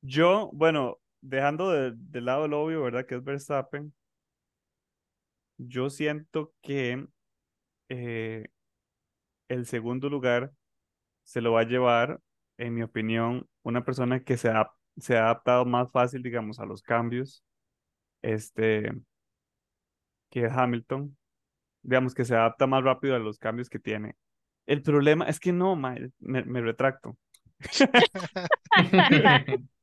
Yo, 0.00 0.50
bueno, 0.52 0.98
dejando 1.20 1.70
de, 1.70 1.92
de 1.94 2.20
lado 2.20 2.46
el 2.46 2.54
obvio, 2.54 2.82
¿verdad? 2.82 3.06
Que 3.06 3.16
es 3.16 3.24
Verstappen, 3.24 3.92
yo 5.58 5.90
siento 5.90 6.52
que 6.62 7.06
eh, 7.88 8.46
el 9.48 9.66
segundo 9.66 10.08
lugar 10.08 10.52
se 11.24 11.40
lo 11.40 11.52
va 11.52 11.60
a 11.62 11.64
llevar, 11.64 12.20
en 12.58 12.74
mi 12.74 12.82
opinión, 12.82 13.48
una 13.62 13.84
persona 13.84 14.20
que 14.20 14.36
se 14.36 14.48
ha, 14.48 14.70
se 14.96 15.16
ha 15.16 15.24
adaptado 15.24 15.64
más 15.64 15.90
fácil, 15.90 16.22
digamos, 16.22 16.58
a 16.60 16.66
los 16.66 16.82
cambios, 16.82 17.44
este, 18.22 18.92
que 20.30 20.44
es 20.44 20.52
Hamilton, 20.52 21.16
digamos, 21.82 22.14
que 22.14 22.24
se 22.24 22.34
adapta 22.34 22.66
más 22.66 22.84
rápido 22.84 23.16
a 23.16 23.18
los 23.18 23.38
cambios 23.38 23.68
que 23.68 23.78
tiene. 23.78 24.14
El 24.66 24.82
problema 24.82 25.26
es 25.26 25.38
que 25.40 25.52
no, 25.52 25.76
ma, 25.76 25.96
me, 26.18 26.44
me 26.44 26.60
retracto. 26.60 27.16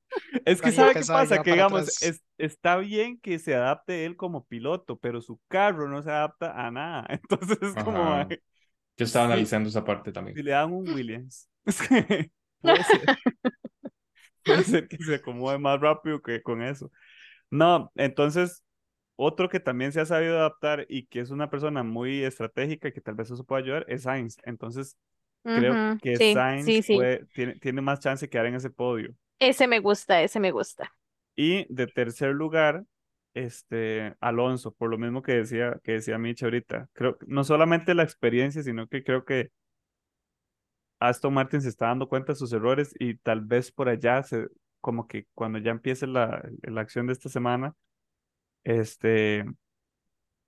Es 0.46 0.62
que 0.62 0.72
sabe 0.72 0.94
qué 0.94 1.02
pasa, 1.06 1.42
que 1.42 1.52
digamos, 1.52 2.02
es, 2.02 2.24
está 2.38 2.78
bien 2.78 3.20
que 3.20 3.40
se 3.40 3.56
adapte 3.56 4.06
él 4.06 4.16
como 4.18 4.46
piloto, 4.46 4.98
pero 4.98 5.22
su 5.22 5.40
carro 5.48 5.88
no 5.90 6.02
se 6.04 6.12
adapta 6.12 6.52
a 6.66 6.72
nada. 6.72 7.06
Entonces 7.10 7.58
es 7.62 7.78
como, 7.78 8.02
Ajá. 8.04 8.28
Yo 8.98 9.06
estaba 9.06 9.26
Sí. 9.26 9.32
analizando 9.34 9.70
esa 9.70 9.84
parte 9.86 10.12
si 10.12 10.14
también. 10.14 10.38
le 10.44 10.52
dan 10.52 10.72
un 10.74 10.90
Williams, 10.90 11.50
puede 12.62 12.84
ser, 12.84 13.10
puede 14.44 14.64
ser 14.64 14.88
que 14.88 14.98
se 15.04 15.16
acomode 15.16 15.58
más 15.60 15.80
rápido 15.80 16.22
que 16.22 16.42
con 16.42 16.62
eso. 16.62 16.92
No, 17.52 17.92
entonces, 17.96 18.64
otro 19.16 19.50
que 19.50 19.60
también 19.60 19.92
se 19.94 20.02
ha 20.02 20.06
sabido 20.06 20.38
adaptar 20.40 20.86
y 20.90 21.08
que 21.08 21.22
es 21.22 21.32
una 21.32 21.50
persona 21.50 21.84
muy 21.84 22.24
estratégica 22.24 22.90
y 22.90 22.94
que 22.94 23.02
tal 23.02 23.16
vez 23.16 23.32
eso 23.32 23.46
pueda 23.46 23.62
ayudar 23.64 23.86
es 23.90 24.04
Sainz. 24.04 24.38
Entonces, 24.46 24.98
creo 25.44 25.98
que 26.02 26.18
Sí, 26.18 26.34
Sainz 26.34 26.66
sí, 26.66 26.82
sí. 26.84 26.96
puede- 26.96 27.26
tiene, 27.34 27.56
tiene 27.60 27.82
más 27.82 28.00
chance 28.02 28.26
de 28.26 28.30
quedar 28.30 28.48
en 28.48 28.56
ese 28.56 28.70
podio. 28.72 29.16
Ese 29.40 29.68
me 29.68 29.80
gusta, 29.80 30.22
ese 30.24 30.40
me 30.40 30.52
gusta. 30.52 30.92
Y 31.36 31.66
de 31.74 31.88
tercer 31.88 32.34
lugar, 32.36 32.86
este, 33.34 34.16
Alonso, 34.20 34.72
por 34.74 34.90
lo 34.92 34.98
mismo 34.98 35.22
que 35.24 35.34
decía, 35.34 35.80
que 35.84 35.94
decía 35.94 36.18
Mitch 36.20 36.44
ahorita. 36.44 36.90
Creo 36.94 37.18
que 37.18 37.26
no 37.28 37.44
solamente 37.44 37.96
la 37.96 38.04
experiencia, 38.04 38.62
sino 38.64 38.88
que 38.88 39.04
creo 39.04 39.26
que 39.26 39.50
Aston 41.00 41.34
Martin 41.34 41.62
se 41.62 41.70
está 41.70 41.88
dando 41.88 42.08
cuenta 42.08 42.32
de 42.34 42.38
sus 42.40 42.54
errores 42.54 42.94
y 43.00 43.16
tal 43.18 43.42
vez 43.42 43.72
por 43.72 43.90
allá, 43.90 44.24
se, 44.24 44.48
como 44.82 45.08
que 45.08 45.28
cuando 45.34 45.60
ya 45.60 45.72
empiece 45.72 46.08
la, 46.08 46.44
la 46.64 46.82
acción 46.82 47.08
de 47.08 47.14
esta 47.14 47.30
semana, 47.30 47.76
este, 48.64 49.46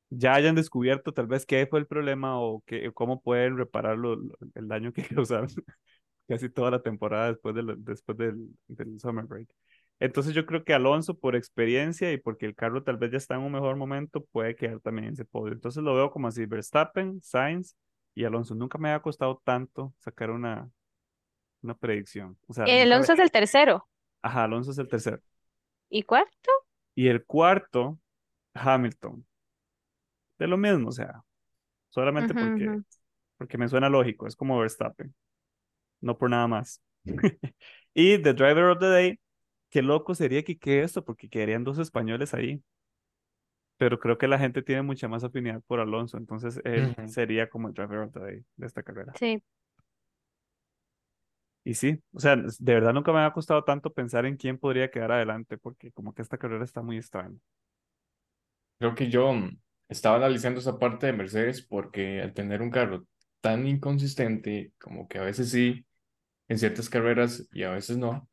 ya 0.10 0.34
hayan 0.36 0.56
descubierto 0.56 1.14
tal 1.14 1.28
vez 1.28 1.46
qué 1.46 1.68
fue 1.68 1.80
el 1.80 1.88
problema 1.88 2.40
o 2.40 2.64
qué, 2.66 2.92
cómo 2.94 3.22
pueden 3.22 3.58
reparar 3.58 3.98
lo- 3.98 4.18
el 4.56 4.68
daño 4.68 4.94
que 4.94 5.04
causaron 5.08 5.48
casi 6.28 6.50
toda 6.50 6.72
la 6.72 6.82
temporada 6.82 7.28
después, 7.30 7.56
de 7.56 7.64
la- 7.64 7.76
después 7.78 8.18
del, 8.18 8.50
del 8.68 9.00
summer 9.00 9.26
break. 9.26 9.50
Entonces 10.00 10.34
yo 10.34 10.46
creo 10.46 10.64
que 10.64 10.74
Alonso 10.74 11.18
por 11.18 11.36
experiencia 11.36 12.12
y 12.12 12.18
porque 12.18 12.46
el 12.46 12.56
carro 12.56 12.84
tal 12.84 12.98
vez 12.98 13.12
ya 13.12 13.18
está 13.18 13.36
en 13.36 13.42
un 13.42 13.52
mejor 13.54 13.76
momento 13.78 14.26
puede 14.26 14.56
quedar 14.56 14.80
también 14.82 15.08
en 15.08 15.14
ese 15.14 15.26
podio. 15.26 15.54
Entonces 15.54 15.84
lo 15.84 15.96
veo 15.96 16.12
como 16.12 16.28
así, 16.28 16.46
Verstappen, 16.46 17.22
Sainz 17.22 17.76
y 18.14 18.26
Alonso. 18.26 18.56
Nunca 18.56 18.78
me 18.78 18.92
ha 18.92 19.02
costado 19.02 19.42
tanto 19.46 19.94
sacar 20.00 20.32
una, 20.32 20.70
una 21.62 21.76
predicción. 21.76 22.38
O 22.48 22.54
sea, 22.54 22.68
Alonso 22.68 23.14
es 23.14 23.20
el 23.20 23.32
tercero. 23.32 23.88
Ajá, 24.22 24.44
Alonso 24.44 24.72
es 24.72 24.78
el 24.78 24.88
tercero. 24.90 25.22
¿Y 25.90 26.04
cuarto? 26.04 26.52
Y 26.94 27.08
el 27.08 27.24
cuarto, 27.26 28.00
Hamilton. 28.54 29.26
De 30.38 30.48
lo 30.48 30.58
mismo, 30.58 30.90
o 30.90 30.92
sea, 30.92 31.24
solamente 31.90 32.36
Ujú, 32.36 32.36
porque, 32.36 32.74
ujú. 32.74 32.84
porque 33.38 33.58
me 33.60 33.70
suena 33.70 33.90
lógico, 33.90 34.28
es 34.28 34.36
como 34.38 34.60
Verstappen, 34.60 35.16
no 36.06 36.18
por 36.18 36.30
nada 36.30 36.48
más. 36.48 36.82
Y 37.94 38.20
The 38.22 38.34
Driver 38.34 38.66
of 38.72 38.80
the 38.80 38.88
Day, 38.88 39.20
qué 39.70 39.82
loco 39.82 40.16
sería 40.16 40.44
que 40.44 40.58
quede 40.60 40.84
esto, 40.84 41.06
porque 41.06 41.30
quedarían 41.30 41.64
dos 41.64 41.80
españoles 41.80 42.34
ahí. 42.34 42.62
Pero 43.78 44.00
creo 44.00 44.18
que 44.18 44.28
la 44.28 44.40
gente 44.40 44.62
tiene 44.62 44.82
mucha 44.84 45.08
más 45.08 45.24
afinidad 45.24 45.62
por 45.68 45.80
Alonso, 45.80 46.18
entonces 46.18 46.62
él 46.64 46.98
Ujú. 46.98 47.06
sería 47.06 47.50
como 47.50 47.68
el 47.68 47.74
Driver 47.74 48.00
of 48.00 48.14
the 48.14 48.20
Day 48.20 48.46
de 48.56 48.68
esta 48.68 48.84
carrera. 48.84 49.20
Sí. 49.20 49.42
Y 51.64 51.74
sí, 51.76 52.00
o 52.14 52.20
sea, 52.20 52.36
de 52.38 52.74
verdad 52.74 52.94
nunca 52.94 53.12
me 53.12 53.20
ha 53.26 53.34
costado 53.34 53.64
tanto 53.64 53.92
pensar 53.94 54.26
en 54.26 54.38
quién 54.38 54.58
podría 54.60 54.92
quedar 54.92 55.12
adelante, 55.12 55.58
porque 55.58 55.92
como 55.92 56.14
que 56.14 56.22
esta 56.22 56.38
carrera 56.38 56.64
está 56.64 56.82
muy 56.84 56.98
extraña. 56.98 57.38
Creo 58.78 58.96
que 58.96 59.10
yo 59.10 59.34
mm, 59.34 59.58
estaba 59.90 60.18
analizando 60.18 60.60
esa 60.60 60.78
parte 60.80 61.08
de 61.08 61.14
Mercedes 61.14 61.62
porque 61.62 62.22
al 62.22 62.34
tener 62.34 62.62
un 62.62 62.72
carro 62.72 63.06
tan 63.42 63.68
inconsistente, 63.68 64.74
como 64.80 65.08
que 65.08 65.20
a 65.20 65.22
veces 65.24 65.52
sí, 65.52 65.86
en 66.48 66.58
ciertas 66.60 66.90
carreras 66.90 67.48
y 67.54 67.64
a 67.64 67.72
veces 67.72 67.98
no. 67.98 68.28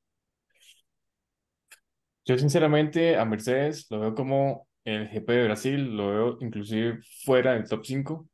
Yo 2.24 2.38
sinceramente 2.38 3.16
a 3.16 3.24
Mercedes 3.24 3.86
lo 3.90 4.00
veo 4.00 4.14
como 4.14 4.68
el 4.84 5.08
GP 5.08 5.32
de 5.32 5.44
Brasil, 5.44 5.96
lo 5.96 6.08
veo 6.08 6.38
inclusive 6.40 7.00
fuera 7.24 7.54
del 7.54 7.68
top 7.68 7.84
5. 7.84 8.28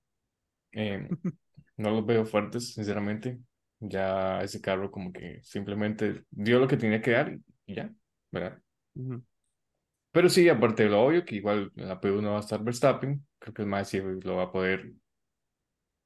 Eh, 0.73 1.09
no 1.79 1.91
los 1.91 2.07
veo 2.07 2.27
fuertes, 2.27 2.75
sinceramente. 2.75 3.39
Ya 3.81 4.43
ese 4.43 4.61
carro 4.61 4.91
como 4.91 5.13
que 5.13 5.41
simplemente 5.43 6.25
dio 6.31 6.59
lo 6.59 6.69
que 6.69 6.77
tenía 6.77 7.01
que 7.03 7.13
dar 7.13 7.39
y 7.67 7.75
ya, 7.75 7.93
¿verdad? 8.33 8.61
Ujú. 8.95 9.23
Pero 10.13 10.29
sí, 10.29 10.49
aparte 10.49 10.85
de 10.85 10.91
lo 10.91 11.03
obvio, 11.03 11.25
que 11.25 11.37
igual 11.37 11.73
en 11.77 11.89
la 11.89 12.01
P1 12.01 12.33
va 12.33 12.39
a 12.39 12.41
estar 12.41 12.63
Verstappen, 12.65 13.27
creo 13.39 13.55
que 13.55 13.63
el 13.63 13.69
más 13.69 13.93
lo 13.95 14.37
va 14.37 14.45
a 14.45 14.53
poder 14.53 14.93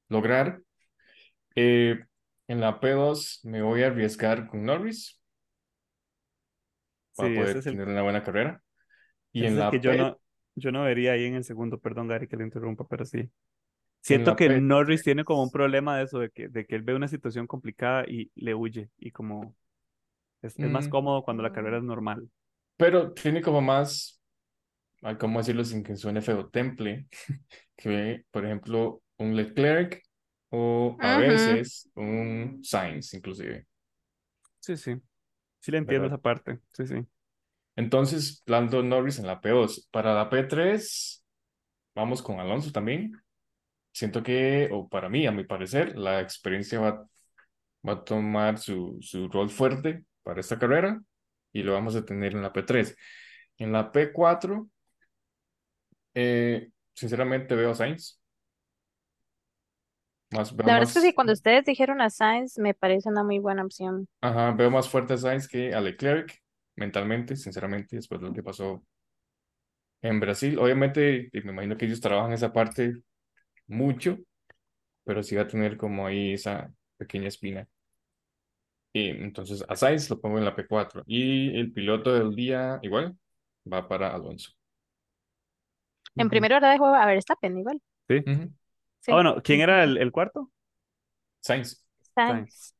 lograr. 0.09 0.61
Eh, 1.55 1.99
en 2.53 2.61
la 2.61 2.79
P2 2.79 3.41
me 3.43 3.61
voy 3.61 3.83
a 3.83 3.87
arriesgar 3.87 4.47
con 4.47 4.63
Norris, 4.63 5.19
va 7.19 7.25
a 7.25 7.27
Sí, 7.27 7.33
ese 7.33 7.41
poder 7.41 7.57
es 7.57 7.65
el, 7.65 7.73
tener 7.73 7.87
una 7.89 8.01
buena 8.03 8.23
carrera. 8.23 8.61
Y 9.31 9.45
en 9.45 9.59
la 9.59 9.71
que 9.71 9.79
yo 9.79 9.91
P, 9.91 9.97
no, 9.97 10.19
yo 10.55 10.71
no 10.71 10.83
vería 10.83 11.13
ahí 11.13 11.25
en 11.25 11.35
el 11.35 11.43
segundo, 11.43 11.79
perdón 11.79 12.07
Gary 12.07 12.27
que 12.27 12.37
le 12.37 12.43
interrumpa, 12.43 12.87
pero 12.87 13.05
sí. 13.05 13.17
en 13.17 13.31
Siento 14.01 14.35
que 14.35 14.47
P, 14.47 14.61
Norris 14.61 15.03
tiene 15.03 15.23
como 15.23 15.43
un 15.43 15.51
problema 15.51 15.97
de 15.97 16.03
eso, 16.03 16.19
de 16.19 16.29
que, 16.29 16.47
de 16.47 16.65
que 16.65 16.75
él 16.75 16.83
ve 16.83 16.95
una 16.95 17.07
situación 17.07 17.47
complicada 17.47 18.05
y 18.07 18.31
le 18.35 18.53
huye, 18.53 18.89
y 18.97 19.11
como 19.11 19.55
es, 20.41 20.57
es 20.57 20.69
más 20.69 20.87
mm, 20.87 20.89
cómodo 20.91 21.23
cuando 21.23 21.41
la 21.41 21.51
carrera 21.51 21.77
es 21.77 21.83
normal. 21.83 22.29
pero 22.77 23.13
tiene 23.13 23.41
como 23.41 23.61
más, 23.61 24.21
ah, 25.01 25.17
¿cómo 25.17 25.39
decirlo 25.39 25.65
sin 25.65 25.83
que 25.83 25.95
suene 25.95 26.21
feo? 26.21 26.49
Temple, 26.49 27.07
que 27.75 28.25
por 28.29 28.45
ejemplo 28.45 29.01
un 29.17 29.35
Leclerc 29.35 30.03
o 30.53 30.97
a 31.01 31.17
veces 31.17 31.89
un 31.95 32.59
Sainz 32.63 33.13
inclusive, 33.15 33.65
Sí, 34.59 34.77
sí, 34.77 34.95
sí 35.61 35.71
le 35.71 35.77
entiendo 35.79 36.07
¿verdad? 36.07 36.17
esa 36.17 36.17
parte, 36.21 36.59
sí, 36.73 36.87
sí. 36.87 36.95
Entonces, 37.75 38.43
Lando 38.45 38.83
Norris 38.83 39.19
en 39.19 39.27
la 39.27 39.41
P2. 39.41 39.87
Para 39.91 40.13
la 40.13 40.29
P3, 40.29 41.25
vamos 41.95 42.21
con 42.21 42.39
Alonso 42.39 42.71
también. 42.71 43.13
Siento 43.93 44.23
que, 44.23 44.69
o 44.71 44.89
para 44.89 45.09
mí, 45.09 45.27
a 45.27 45.31
mi 45.31 45.43
parecer, 45.45 45.97
la 45.97 46.21
experiencia 46.21 46.79
va, 46.79 47.07
va 47.87 47.93
a 47.93 48.03
tomar 48.05 48.57
su, 48.59 48.97
su 49.01 49.27
rol 49.29 49.49
fuerte 49.49 50.05
para 50.23 50.41
esta 50.41 50.59
carrera 50.59 51.01
y 51.53 51.63
lo 51.63 51.73
vamos 51.73 51.95
a 51.95 52.05
tener 52.05 52.33
en 52.33 52.43
la 52.43 52.53
P3. 52.53 52.95
En 53.57 53.71
la 53.73 53.91
P4, 53.91 54.69
eh, 56.15 56.69
sinceramente 56.93 57.55
veo 57.55 57.71
a 57.71 57.75
Sainz. 57.75 58.21
Más, 60.33 60.55
veo 60.55 60.67
La 60.67 60.73
verdad 60.73 60.89
es 60.89 60.93
que 60.93 61.01
sí, 61.01 61.13
más, 61.13 61.13
cuando 61.13 61.31
ustedes 61.33 61.63
dijeron 61.65 62.01
a 62.01 62.09
Sainz, 62.09 62.57
me 62.57 62.73
parece 62.73 63.07
una 63.09 63.23
muy 63.23 63.39
buena 63.39 63.63
opción. 63.63 64.07
ajá, 64.21 64.51
veo 64.53 64.71
más 64.71 64.89
fuerte 64.89 65.13
a 65.13 65.17
Sainz 65.17 65.47
que 65.47 65.73
a 65.73 65.81
Leclerc 65.81 66.41
mentalmente, 66.75 67.35
sinceramente, 67.35 67.95
después 67.97 68.21
de 68.21 68.27
lo 68.27 68.33
que 68.33 68.41
pasó 68.43 68.83
en 70.01 70.19
Brasil. 70.19 70.57
Obviamente, 70.59 71.29
y 71.31 71.41
me 71.41 71.51
imagino 71.51 71.77
que 71.77 71.85
ellos 71.85 72.01
trabajan 72.01 72.33
esa 72.33 72.51
parte 72.53 73.01
mucho, 73.67 74.17
pero 75.05 75.23
sí 75.23 75.35
va 75.37 75.43
a 75.43 75.47
tener 75.47 75.77
como 75.77 76.07
ahí 76.07 76.33
esa 76.33 76.73
pequeña 76.97 77.29
espina. 77.29 77.67
Y 78.93 79.09
entonces 79.09 79.63
a 79.67 79.75
Sainz 79.75 80.09
lo 80.09 80.19
pongo 80.21 80.37
en 80.37 80.45
la 80.45 80.55
P4 80.55 81.03
y 81.07 81.57
el 81.59 81.71
piloto 81.73 82.13
del 82.13 82.35
día 82.35 82.79
igual 82.83 83.17
va 83.71 83.87
para 83.87 84.13
Alonso. 84.13 84.51
En 86.17 86.27
Ujú. 86.27 86.31
primera 86.31 86.57
hora 86.57 86.71
dejo 86.71 86.87
a 86.87 87.05
Verstappen 87.05 87.55
igual. 87.59 87.79
Sí. 88.09 88.23
Ujú. 88.25 88.33
Ah, 88.33 88.49
Sí. 89.03 89.11
bueno, 89.11 89.41
¿quién 89.43 89.61
era 89.61 89.83
el, 89.83 89.97
el 89.97 90.11
cuarto? 90.11 90.49
Sainz. 91.41 91.83
Sainz. 92.15 92.73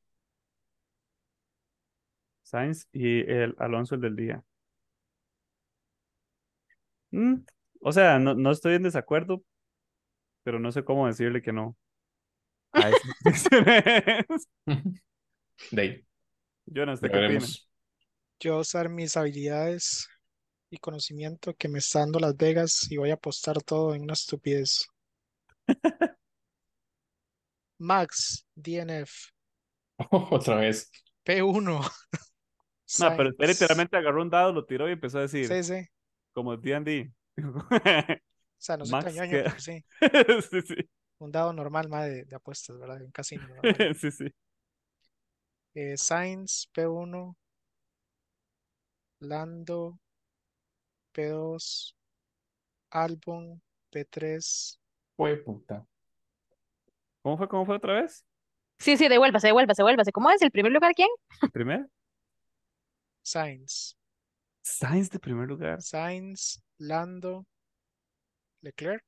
Sainz. 2.44 2.88
Y 2.94 3.20
el 3.30 3.56
Alonso 3.60 3.96
el 3.96 4.02
del 4.02 4.16
día. 4.16 4.44
Mm, 7.12 7.36
o 7.82 7.92
sea, 7.92 8.20
no, 8.20 8.34
no 8.34 8.52
estoy 8.52 8.76
en 8.76 8.84
desacuerdo, 8.84 9.44
pero 10.44 10.60
no 10.60 10.72
sé 10.72 10.84
cómo 10.84 11.08
decirle 11.08 11.42
que 11.42 11.54
no 11.54 11.78
a 12.74 12.90
esas. 12.90 13.02
De 15.72 15.82
ahí, 15.82 16.06
Jonas, 16.66 17.02
ya 17.02 17.08
¿usted 17.08 17.12
qué. 17.12 17.40
Yo 18.40 18.52
voy 18.52 18.60
a 18.60 18.62
usar 18.62 18.90
mis 18.90 19.18
habilidades 19.18 20.08
y 20.70 20.78
conocimiento 20.78 21.56
que 21.56 21.68
me 21.70 21.80
está 21.80 22.00
dando 22.00 22.20
Las 22.20 22.38
Vegas 22.38 22.88
y 22.92 22.98
voy 22.98 23.12
a 23.12 23.16
apostar 23.16 23.62
todo 23.64 23.96
en 23.96 24.04
una 24.04 24.14
estupidez. 24.14 24.88
Max, 27.80 28.46
DNF, 28.56 29.32
Otra 30.32 30.56
vez. 30.58 30.90
P1, 31.24 31.80
No, 32.98 33.16
pero 33.16 33.30
Sainz. 33.32 33.38
literalmente 33.40 33.98
agarró 33.98 34.22
un 34.22 34.30
dado, 34.30 34.54
lo 34.54 34.66
tiró 34.66 34.88
y 34.88 34.94
empezó 34.94 35.18
a 35.20 35.22
decir, 35.22 35.48
Sí, 35.48 35.64
sí. 35.64 35.88
como 36.34 36.58
D&D. 36.58 37.12
O 37.38 38.62
sea, 38.66 38.78
no 38.78 38.86
soy 38.86 38.92
Max, 38.92 39.14
¿qué? 39.30 39.44
pero 39.44 39.60
sí. 39.60 39.84
Sí, 40.52 40.62
sí. 40.62 40.76
Un 41.20 41.32
dado 41.32 41.54
normal, 41.54 41.90
más 41.90 42.06
de, 42.08 42.26
de 42.26 42.36
apuestas, 42.36 42.78
¿verdad? 42.78 43.02
Un 43.02 43.12
casino 43.12 43.48
normal. 43.48 43.96
Sí, 44.00 44.12
sí. 44.12 44.26
Eh, 45.76 45.96
Sainz, 45.98 46.68
P1, 46.74 47.36
Lando, 49.22 49.98
P2, 51.14 51.96
Albon, 52.92 53.62
P3, 53.92 54.80
Fue 55.16 55.38
puta. 55.38 55.86
¿Cómo 57.22 57.38
fue? 57.38 57.48
¿Cómo 57.48 57.66
fue 57.66 57.76
otra 57.76 58.02
vez? 58.02 58.26
Sí, 58.80 58.98
sí, 58.98 59.08
devuélvase, 59.08 59.48
devuélvase, 59.48 59.82
devuélvase. 59.82 60.12
¿Cómo 60.12 60.30
es? 60.32 60.42
¿El 60.42 60.52
primer 60.52 60.72
lugar 60.72 60.94
quién? 60.94 61.10
¿Primero? 61.54 61.86
Sainz, 63.22 63.98
Sainz 64.62 65.10
de 65.10 65.20
primer 65.20 65.48
lugar. 65.48 65.82
Sainz, 65.82 66.62
Lando, 66.78 67.46
Leclerc. 68.62 69.04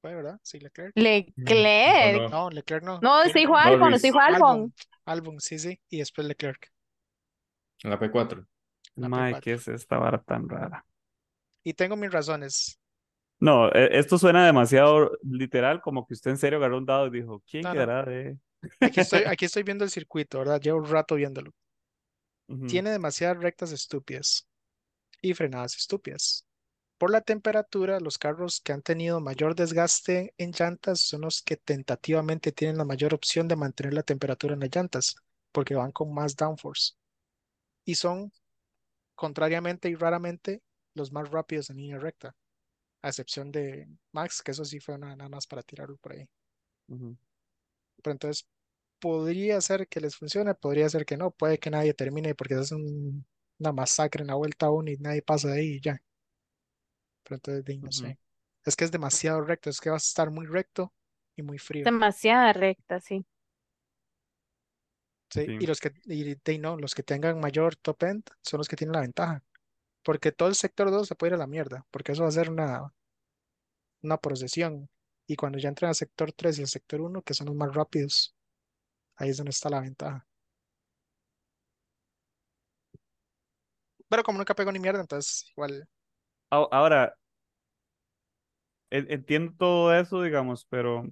Fue, 0.00 0.14
¿verdad? 0.14 0.38
Sí, 0.42 0.60
Leclerc. 0.60 0.92
Leclerc. 0.96 2.22
No, 2.22 2.28
No, 2.28 2.50
Leclerc 2.50 2.84
no. 2.84 3.00
No, 3.00 3.22
se 3.24 3.38
dijo 3.38 3.56
Albon, 3.56 3.98
se 3.98 4.08
dijo 4.08 4.20
Albon. 4.20 4.74
Albon. 5.06 5.40
Sí, 5.40 5.58
sí. 5.58 5.80
Y 5.88 5.98
después 5.98 6.26
Leclerc. 6.26 6.70
en 7.82 7.90
la 7.90 7.98
P4. 7.98 8.46
La 8.96 9.08
Mae, 9.08 9.32
P4. 9.34 9.40
¿qué 9.40 9.52
es 9.54 9.68
esta 9.68 9.96
vara 9.98 10.18
tan 10.22 10.46
rara? 10.48 10.84
Y 11.62 11.72
tengo 11.72 11.96
mis 11.96 12.12
razones. 12.12 12.78
No, 13.40 13.68
e- 13.72 13.98
esto 13.98 14.18
suena 14.18 14.46
demasiado 14.46 15.12
literal, 15.22 15.80
como 15.82 16.06
que 16.06 16.14
usted 16.14 16.30
en 16.30 16.38
serio 16.38 16.58
agarró 16.58 16.78
un 16.78 16.86
dado 16.86 17.06
y 17.08 17.10
dijo, 17.10 17.42
¿quién 17.50 17.66
No, 17.66 17.74
no. 17.74 17.84
quedará 17.84 18.04
de...? 18.04 18.38
Aquí 18.80 19.00
estoy, 19.00 19.22
aquí 19.26 19.44
estoy 19.46 19.62
viendo 19.64 19.84
el 19.84 19.90
circuito, 19.90 20.38
¿verdad? 20.40 20.60
Llevo 20.60 20.78
un 20.78 20.88
rato 20.90 21.16
viéndolo. 21.16 21.52
Tiene 22.66 22.90
demasiadas 22.90 23.42
rectas 23.42 23.72
estúpidas 23.72 24.46
y 25.22 25.34
frenadas 25.34 25.76
estúpidas. 25.76 26.46
Por 26.98 27.10
la 27.12 27.22
temperatura, 27.22 28.00
los 28.00 28.18
carros 28.18 28.60
que 28.62 28.72
han 28.72 28.82
tenido 28.82 29.20
mayor 29.20 29.54
desgaste 29.56 30.34
en 30.38 30.52
llantas 30.52 31.00
son 31.00 31.22
los 31.22 31.42
que 31.42 31.56
tentativamente 31.58 32.52
tienen 32.52 32.78
la 32.78 32.84
mayor 32.86 33.14
opción 33.14 33.48
de 33.48 33.56
mantener 33.56 33.94
la 33.94 34.02
temperatura 34.04 34.54
en 34.54 34.60
las 34.60 34.70
llantas, 34.74 35.16
porque 35.52 35.74
van 35.76 35.92
con 35.92 36.14
más 36.14 36.36
downforce. 36.36 36.94
Y 37.84 37.96
son, 37.96 38.32
contrariamente 39.16 39.88
y 39.90 39.96
raramente, 39.96 40.62
los 40.94 41.12
más 41.12 41.30
rápidos 41.30 41.70
en 41.70 41.78
línea 41.78 41.98
recta, 41.98 42.36
a 43.04 43.08
excepción 43.10 43.52
de 43.52 43.88
Max, 44.12 44.42
que 44.42 44.52
eso 44.52 44.64
sí 44.64 44.80
fue 44.80 44.94
una- 44.96 45.16
nada 45.16 45.28
más 45.30 45.46
para 45.46 45.62
tirarlo 45.62 45.96
por 45.98 46.12
ahí. 46.14 46.28
Pero 48.02 48.12
entonces, 48.12 48.46
podría 49.00 49.60
ser 49.60 49.88
que 49.88 50.00
les 50.00 50.16
funcione, 50.16 50.54
podría 50.54 50.88
ser 50.88 51.04
que 51.06 51.16
no, 51.16 51.30
puede 51.30 51.58
que 51.58 51.70
nadie 51.70 51.94
termine 51.94 52.34
porque 52.34 52.54
es 52.54 52.72
un- 52.72 53.26
una 53.58 53.72
masacre 53.72 54.22
en 54.22 54.28
la 54.28 54.34
vuelta 54.34 54.70
1 54.70 54.90
y 54.90 54.96
nadie 54.98 55.22
pasa 55.22 55.48
de 55.48 55.60
ahí 55.60 55.66
y 55.76 55.80
ya. 55.80 56.00
Pero 57.24 57.36
entonces, 57.36 57.78
no 57.80 57.92
sé. 57.92 58.18
Es 58.64 58.76
que 58.76 58.84
es 58.84 58.90
demasiado 58.92 59.40
recto, 59.42 59.70
es 59.70 59.80
que 59.80 59.90
vas 59.90 60.04
a 60.04 60.08
estar 60.08 60.30
muy 60.30 60.46
recto 60.46 60.92
y 61.36 61.42
muy 61.42 61.58
frío. 61.58 61.84
Demasiada 61.84 62.52
recta, 62.52 62.98
sí. 63.00 63.24
¿sí? 65.30 65.40
Sí. 65.46 65.56
Y 65.58 65.66
los 65.66 65.80
que, 65.80 65.92
y 66.06 66.58
no, 66.58 66.76
los 66.76 66.94
que 66.94 67.02
tengan 67.02 67.40
mayor 67.40 67.76
top 67.76 68.02
end 68.04 68.24
son 68.42 68.58
los 68.58 68.68
que 68.68 68.76
tienen 68.76 68.92
la 68.94 69.00
ventaja. 69.00 69.42
Porque 70.04 70.30
todo 70.32 70.48
el 70.48 70.54
sector 70.54 70.90
2 70.92 71.08
se 71.08 71.16
puede 71.16 71.30
ir 71.30 71.34
a 71.34 71.38
la 71.38 71.46
mierda, 71.48 71.86
porque 71.90 72.12
eso 72.12 72.22
va 72.22 72.28
a 72.28 72.32
ser 72.32 72.50
una, 72.50 72.92
una 74.02 74.18
procesión. 74.18 74.88
Y 75.26 75.34
cuando 75.36 75.58
ya 75.58 75.68
entran 75.68 75.88
al 75.88 75.94
sector 75.96 76.30
3 76.32 76.58
y 76.58 76.62
al 76.62 76.68
sector 76.68 77.00
1, 77.00 77.22
que 77.22 77.34
son 77.34 77.48
los 77.48 77.56
más 77.56 77.74
rápidos, 77.74 78.36
ahí 79.16 79.30
es 79.30 79.38
donde 79.38 79.50
está 79.50 79.70
la 79.70 79.80
ventaja. 79.80 80.26
Pero 84.08 84.22
como 84.22 84.38
nunca 84.38 84.54
pego 84.54 84.72
ni 84.72 84.78
mierda, 84.78 85.00
entonces 85.00 85.44
igual. 85.52 85.88
Ahora, 86.50 87.14
en- 88.90 89.10
entiendo 89.12 89.52
todo 89.58 89.94
eso, 89.94 90.22
digamos, 90.22 90.66
pero 90.66 91.04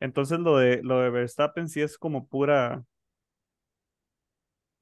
entonces 0.00 0.38
lo 0.40 0.58
de 0.58 0.82
lo 0.82 1.00
de 1.00 1.10
Verstappen 1.10 1.68
sí 1.68 1.80
es 1.80 1.98
como 1.98 2.26
pura, 2.28 2.84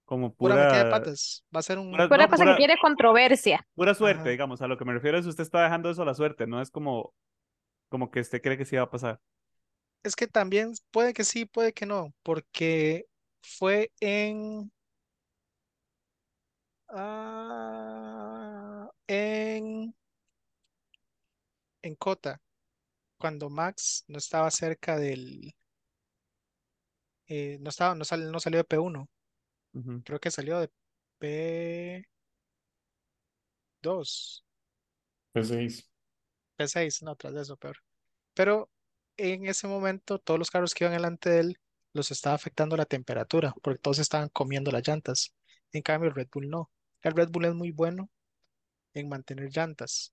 como 0.07 0.35
Pura 0.35 0.55
metida 0.57 0.79
de 0.79 0.85
pura, 0.85 0.91
patas. 0.91 1.45
Va 1.55 1.61
a 1.61 1.63
ser 1.63 1.79
un. 1.79 1.91
pura- 1.93 2.05
no, 2.05 2.09
cosa 2.31 2.37
pura- 2.45 2.53
que 2.53 2.57
quiere 2.59 2.77
controversia. 2.81 3.67
pura 3.75 3.95
suerte, 3.95 4.23
Ajá. 4.23 4.31
digamos. 4.31 4.61
A 4.63 4.67
lo 4.69 4.77
que 4.79 4.85
me 4.87 4.93
refiero 4.95 5.19
es 5.19 5.27
usted 5.27 5.43
está 5.45 5.63
dejando 5.63 5.91
eso 5.91 6.01
a 6.03 6.07
la 6.07 6.15
suerte, 6.15 6.47
no 6.47 6.61
es 6.63 6.71
como, 6.71 7.13
como 7.91 8.11
que 8.11 8.21
usted 8.21 8.41
cree 8.43 8.57
que 8.59 8.65
sí 8.67 8.77
va 8.77 8.83
a 8.85 8.91
pasar. 8.91 9.21
Es 10.05 10.15
que 10.17 10.27
también 10.29 10.73
puede 10.93 11.13
que 11.13 11.25
sí, 11.25 11.45
puede 11.47 11.73
que 11.75 11.85
no, 11.87 12.15
porque 12.23 13.05
fue 13.43 13.91
en. 14.01 14.71
ah, 16.89 18.89
en. 19.09 19.95
En 21.83 21.95
Cota, 21.97 22.39
cuando 23.19 23.49
Max 23.51 24.05
no 24.09 24.19
estaba 24.19 24.51
cerca 24.51 24.97
del. 24.99 25.55
eh, 27.29 27.59
no 27.61 27.71
estaba, 27.71 27.95
no, 27.95 28.05
sal- 28.05 28.31
no 28.31 28.41
salió 28.41 28.59
de 28.59 28.65
P1, 28.65 29.09
Ujú, 29.77 30.03
creo 30.05 30.21
que 30.21 30.31
salió 30.31 30.61
de 30.61 30.71
P2. 31.19 32.07
P6. 35.33 35.89
P6, 36.57 37.03
no, 37.03 37.17
tras 37.17 37.35
de 37.35 37.43
eso, 37.43 37.57
peor. 37.57 37.77
Pero 38.35 38.71
en 39.19 39.47
ese 39.47 39.69
momento, 39.69 40.19
todos 40.21 40.39
los 40.39 40.51
carros 40.53 40.75
que 40.75 40.85
iban 40.85 40.95
delante 40.97 41.31
de 41.31 41.41
él 41.41 41.61
los 41.95 42.11
estaba 42.13 42.37
afectando 42.37 42.77
la 42.77 42.87
temperatura, 42.87 43.55
porque 43.63 43.81
todos 43.81 43.99
estaban 44.01 44.29
comiendo 44.31 44.71
las 44.73 44.87
llantas. 44.89 45.35
En 45.73 45.83
cambio, 45.83 46.11
el 46.11 46.17
Red 46.17 46.29
Bull 46.33 46.49
no. 46.51 46.71
El 47.03 47.15
Red 47.15 47.31
Bull 47.31 47.47
es 47.47 47.55
muy 47.55 47.73
bueno 47.73 48.11
en 48.95 49.09
mantener 49.11 49.51
llantas. 49.51 50.13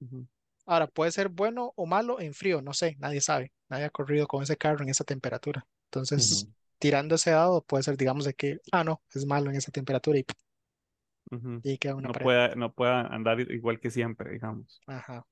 ujú. 0.00 0.26
Ahora, 0.66 0.86
puede 0.88 1.12
ser 1.12 1.28
bueno 1.28 1.72
o 1.76 1.86
malo 1.86 2.20
en 2.20 2.34
frío, 2.34 2.60
no 2.62 2.72
sé, 2.74 2.96
nadie 2.98 3.20
sabe. 3.20 3.52
Nadie 3.68 3.84
ha 3.84 3.90
corrido 3.90 4.26
con 4.26 4.42
ese 4.42 4.56
carro 4.56 4.82
en 4.82 4.88
esa 4.90 5.04
temperatura. 5.04 5.66
Entonces, 5.86 6.46
Ujú. 6.46 6.48
Tirando 6.78 7.14
ese 7.16 7.30
dado, 7.30 7.62
puede 7.64 7.82
ser, 7.84 7.96
digamos, 7.96 8.24
de 8.24 8.34
que, 8.34 8.58
ah, 8.72 8.84
no, 8.84 9.02
es 9.14 9.26
malo 9.26 9.50
en 9.50 9.56
esa 9.56 9.72
temperatura 9.72 10.18
y, 10.18 10.24
queda 11.78 11.94
una 11.96 12.08
No 12.08 12.10
pared. 12.10 12.30
pueda, 12.30 12.54
no 12.54 12.72
pueda 12.72 13.02
andar 13.06 13.38
igual 13.40 13.80
que 13.80 13.90
siempre, 13.90 14.30
digamos. 14.32 14.82
Ajá. 14.86 15.24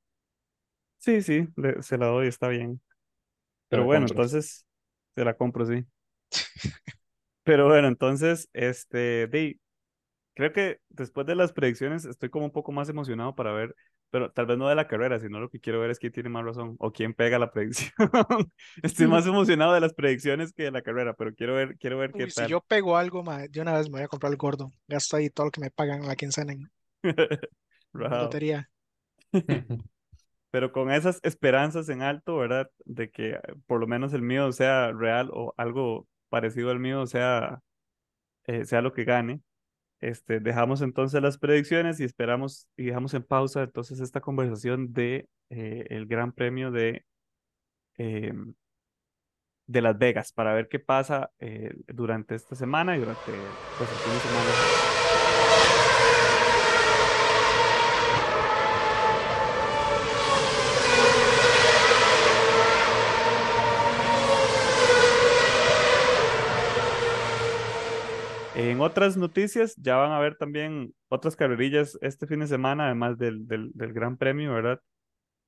Sí, 0.99 1.20
sí, 1.22 1.49
le- 1.57 1.82
se 1.82 1.99
la 1.99 2.07
doy, 2.07 2.28
está 2.28 2.49
bien. 2.49 2.80
Pero 3.68 3.84
bueno, 3.84 4.07
compras. 4.07 4.07
entonces 4.07 4.66
se 5.16 5.24
la 5.24 5.36
compro, 5.36 5.66
sí. 5.66 5.86
Pero 7.42 7.66
bueno, 7.68 7.88
entonces, 7.88 8.49
este, 8.53 9.26
di, 9.28 9.61
creo 10.34 10.53
que 10.53 10.80
después 10.90 11.26
de 11.26 11.34
las 11.36 11.53
predicciones 11.53 12.05
estoy 12.07 12.30
como 12.30 12.47
un 12.47 12.53
poco 12.53 12.72
más 12.72 12.88
emocionado 12.90 13.34
para 13.36 13.53
ver, 13.53 13.76
pero 14.15 14.31
tal 14.31 14.47
vez 14.47 14.57
no 14.57 14.69
de 14.69 14.77
la 14.77 14.87
carrera, 14.87 15.19
sino 15.19 15.41
lo 15.41 15.49
que 15.49 15.59
quiero 15.59 15.81
ver 15.81 15.91
es 15.91 15.99
quién 15.99 16.12
tiene 16.12 16.29
más 16.29 16.45
razón 16.45 16.77
o 16.79 16.93
quién 16.93 17.15
pega 17.15 17.37
la 17.37 17.51
predicción. 17.51 17.91
Estoy 18.81 19.09
más 19.09 19.27
emocionado 19.27 19.73
de 19.73 19.81
las 19.81 19.93
predicciones 19.93 20.53
que 20.53 20.62
de 20.62 20.71
la 20.71 20.83
carrera, 20.83 21.15
pero 21.15 21.35
quiero 21.35 21.55
ver, 21.55 21.77
quiero 21.79 21.99
ver 21.99 22.12
qué 22.12 22.31
si 22.31 22.37
tal. 22.37 22.49
yo 22.49 22.61
pego 22.61 22.97
algo, 22.97 23.25
ma, 23.25 23.49
de 23.49 23.61
una 23.61 23.77
vez 23.77 23.91
me 23.91 23.95
voy 23.95 24.03
a 24.03 24.07
comprar 24.07 24.31
el 24.31 24.39
gordo. 24.39 24.71
Gasto 24.87 25.17
ahí 25.17 25.31
todo 25.31 25.47
lo 25.47 25.51
que 25.51 25.62
me 25.62 25.73
pagan 25.73 26.03
en 26.03 26.07
la 26.07 26.15
quincena 26.15 26.53
en 26.53 26.71
lotería. 27.93 28.71
Pero 30.53 30.71
con 30.71 30.93
esas 30.93 31.19
esperanzas 31.25 31.89
en 31.89 32.03
alto, 32.03 32.37
¿verdad? 32.37 32.71
De 32.85 33.11
que 33.11 33.31
eh, 33.31 33.41
por 33.67 33.81
lo 33.81 33.89
menos 33.89 34.12
el 34.12 34.23
mío 34.23 34.53
sea 34.53 34.93
real 34.93 35.29
o 35.33 35.55
algo 35.57 36.07
parecido 36.29 36.71
al 36.71 36.79
mío 36.79 37.05
sea, 37.09 37.62
eh, 38.47 38.65
sea 38.65 38.81
lo 38.81 38.93
que 38.93 39.03
gane. 39.03 39.41
Este, 40.05 40.38
dejamos 40.38 40.82
entonces 40.82 41.22
las 41.22 41.38
predicciones 41.38 41.98
y 41.98 42.05
esperamos 42.05 42.68
y 42.76 42.84
dejamos 42.84 43.14
en 43.14 43.22
pausa 43.22 43.62
entonces 43.62 44.00
esta 44.00 44.20
conversación 44.20 44.92
de 44.92 45.30
eh, 45.48 45.86
el 45.88 46.07
Gran 46.07 46.32
Premio 46.32 46.70
de, 46.70 47.07
eh, 47.96 48.34
de 49.66 49.80
Las 49.80 49.96
Vegas 49.96 50.32
para 50.32 50.52
ver 50.52 50.68
qué 50.68 50.78
pasa 50.78 51.30
eh, 51.38 51.72
durante 51.86 52.34
esta 52.34 52.55
semana 52.55 52.96
y 52.96 53.00
durante 53.00 53.32
pues, 53.78 53.90
el 53.90 54.20
fin. 54.20 54.93
En 68.57 68.80
otras 68.80 69.16
noticias, 69.16 69.74
ya 69.76 69.96
van 69.96 70.12
a 70.12 70.20
ver 70.20 70.36
también 70.36 70.94
otras 71.09 71.34
carrerillas 71.34 71.98
este 72.02 72.26
fin 72.28 72.38
de 72.40 72.46
semana, 72.46 72.86
además 72.86 73.18
del, 73.18 73.46
del, 73.48 73.72
Gran 73.92 74.16
Premio, 74.16 74.55
¿verdad? 74.55 74.80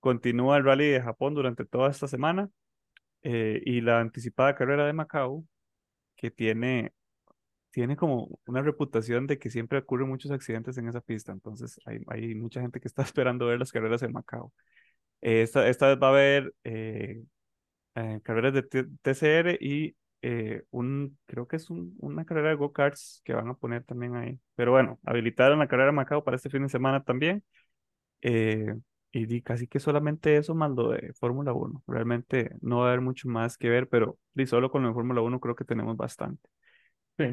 Continúa 0.00 0.56
el 0.56 0.64
Rally 0.64 0.88
de 0.88 1.02
Japón 1.02 1.34
durante 1.34 1.64
toda 1.64 1.90
esta 1.90 2.08
semana 2.08 2.50
eh, 3.22 3.62
y 3.64 3.80
la 3.80 4.00
anticipada 4.00 4.56
carrera 4.56 4.86
de 4.86 4.92
Macao, 4.92 5.44
que 6.16 6.30
tiene, 6.32 6.92
tiene 7.70 7.96
como 7.96 8.40
una 8.46 8.62
reputación 8.62 9.26
de 9.26 9.38
que 9.38 9.50
siempre 9.50 9.78
ocurren 9.78 10.08
muchos 10.08 10.32
accidentes 10.32 10.78
en 10.78 10.88
esa 10.88 11.00
pista. 11.00 11.32
Entonces, 11.32 11.80
hay, 11.86 12.00
hay 12.08 12.34
mucha 12.34 12.60
gente 12.60 12.80
que 12.80 12.88
está 12.88 13.02
esperando 13.04 13.46
ver 13.46 13.60
las 13.60 13.72
carreras 13.72 14.02
en 14.02 14.12
Macao. 14.12 14.52
Esta, 15.20 15.68
esta 15.68 15.88
vez 15.88 15.98
va 16.02 16.08
a 16.08 16.10
haber 16.10 16.54
eh, 16.64 17.22
eh, 17.96 18.20
carreras 18.22 18.54
de 18.54 18.62
TCR 18.62 19.58
y 19.60 19.96
eh, 20.22 20.64
un, 20.70 21.18
creo 21.26 21.46
que 21.48 21.56
es 21.56 21.70
un- 21.70 21.94
una 21.98 22.24
carrera 22.24 22.50
de 22.50 22.54
go-karts 22.56 23.22
que 23.24 23.34
van 23.34 23.48
a 23.48 23.54
poner 23.54 23.84
también 23.84 24.16
ahí. 24.16 24.40
Pero 24.56 24.72
bueno, 24.72 24.98
habilitaron 25.04 25.58
la 25.58 25.68
carrera 25.68 25.86
de 25.88 25.92
Macao 25.96 26.24
para 26.24 26.36
este 26.36 26.50
fin 26.50 26.62
de 26.62 26.68
semana 26.68 27.02
también. 27.04 27.44
eh, 28.22 28.74
y 29.12 29.42
casi 29.42 29.66
que 29.66 29.80
solamente 29.80 30.36
eso 30.36 30.54
más 30.54 30.70
lo 30.72 30.90
de 30.90 31.12
Fórmula 31.14 31.52
1. 31.54 31.82
Realmente 31.86 32.50
no 32.60 32.78
va 32.80 32.86
a 32.86 32.88
haber 32.88 33.00
mucho 33.00 33.28
más 33.28 33.56
que 33.56 33.68
ver, 33.70 33.88
pero 33.88 34.18
di 34.34 34.46
solo 34.46 34.70
con 34.70 34.82
lo 34.82 34.88
de 34.88 34.94
Fórmula 34.94 35.22
1 35.22 35.40
creo 35.40 35.54
que 35.56 35.64
tenemos 35.64 35.96
bastante. 35.96 36.48
Sí. 37.18 37.24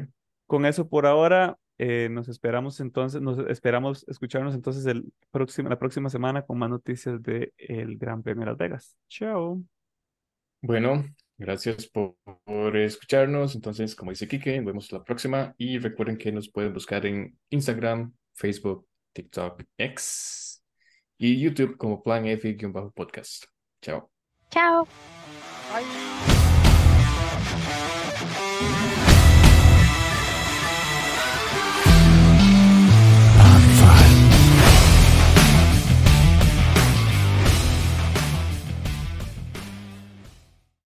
Con 0.46 0.66
eso 0.66 0.88
por 0.88 1.06
ahora, 1.06 1.58
eh, 1.78 2.08
nos 2.10 2.28
esperamos 2.28 2.80
entonces, 2.80 3.20
nos 3.20 3.38
esperamos 3.48 4.04
escucharnos 4.08 4.54
entonces 4.54 4.86
el 4.86 5.12
próximo, 5.30 5.68
la 5.68 5.78
próxima 5.78 6.10
semana 6.10 6.42
con 6.42 6.58
más 6.58 6.70
noticias 6.70 7.22
del 7.22 7.52
Gran 7.98 8.22
Premio 8.22 8.42
de 8.44 8.46
Las 8.52 8.58
Vegas. 8.58 8.96
Chao. 9.08 9.64
Bueno, 10.66 11.04
gracias 11.36 11.86
por, 11.86 12.16
escucharnos. 12.74 13.54
Entonces, 13.54 13.94
como 13.94 14.12
dice 14.12 14.26
Kike, 14.26 14.56
nos 14.56 14.64
vemos 14.64 14.92
la 14.92 15.04
próxima 15.04 15.54
y 15.58 15.78
recuerden 15.78 16.16
que 16.16 16.32
nos 16.32 16.48
pueden 16.48 16.72
buscar 16.72 17.04
en 17.04 17.38
Instagram, 17.50 18.14
Facebook, 18.32 18.86
TikTok, 19.12 19.62
X 19.76 20.64
y 21.18 21.38
YouTube 21.38 21.76
como 21.76 22.02
Plan 22.02 22.24
F-podcast. 22.24 23.44
Chao. 23.82 24.10
Chao. 24.50 24.88
Bye. 25.70 26.33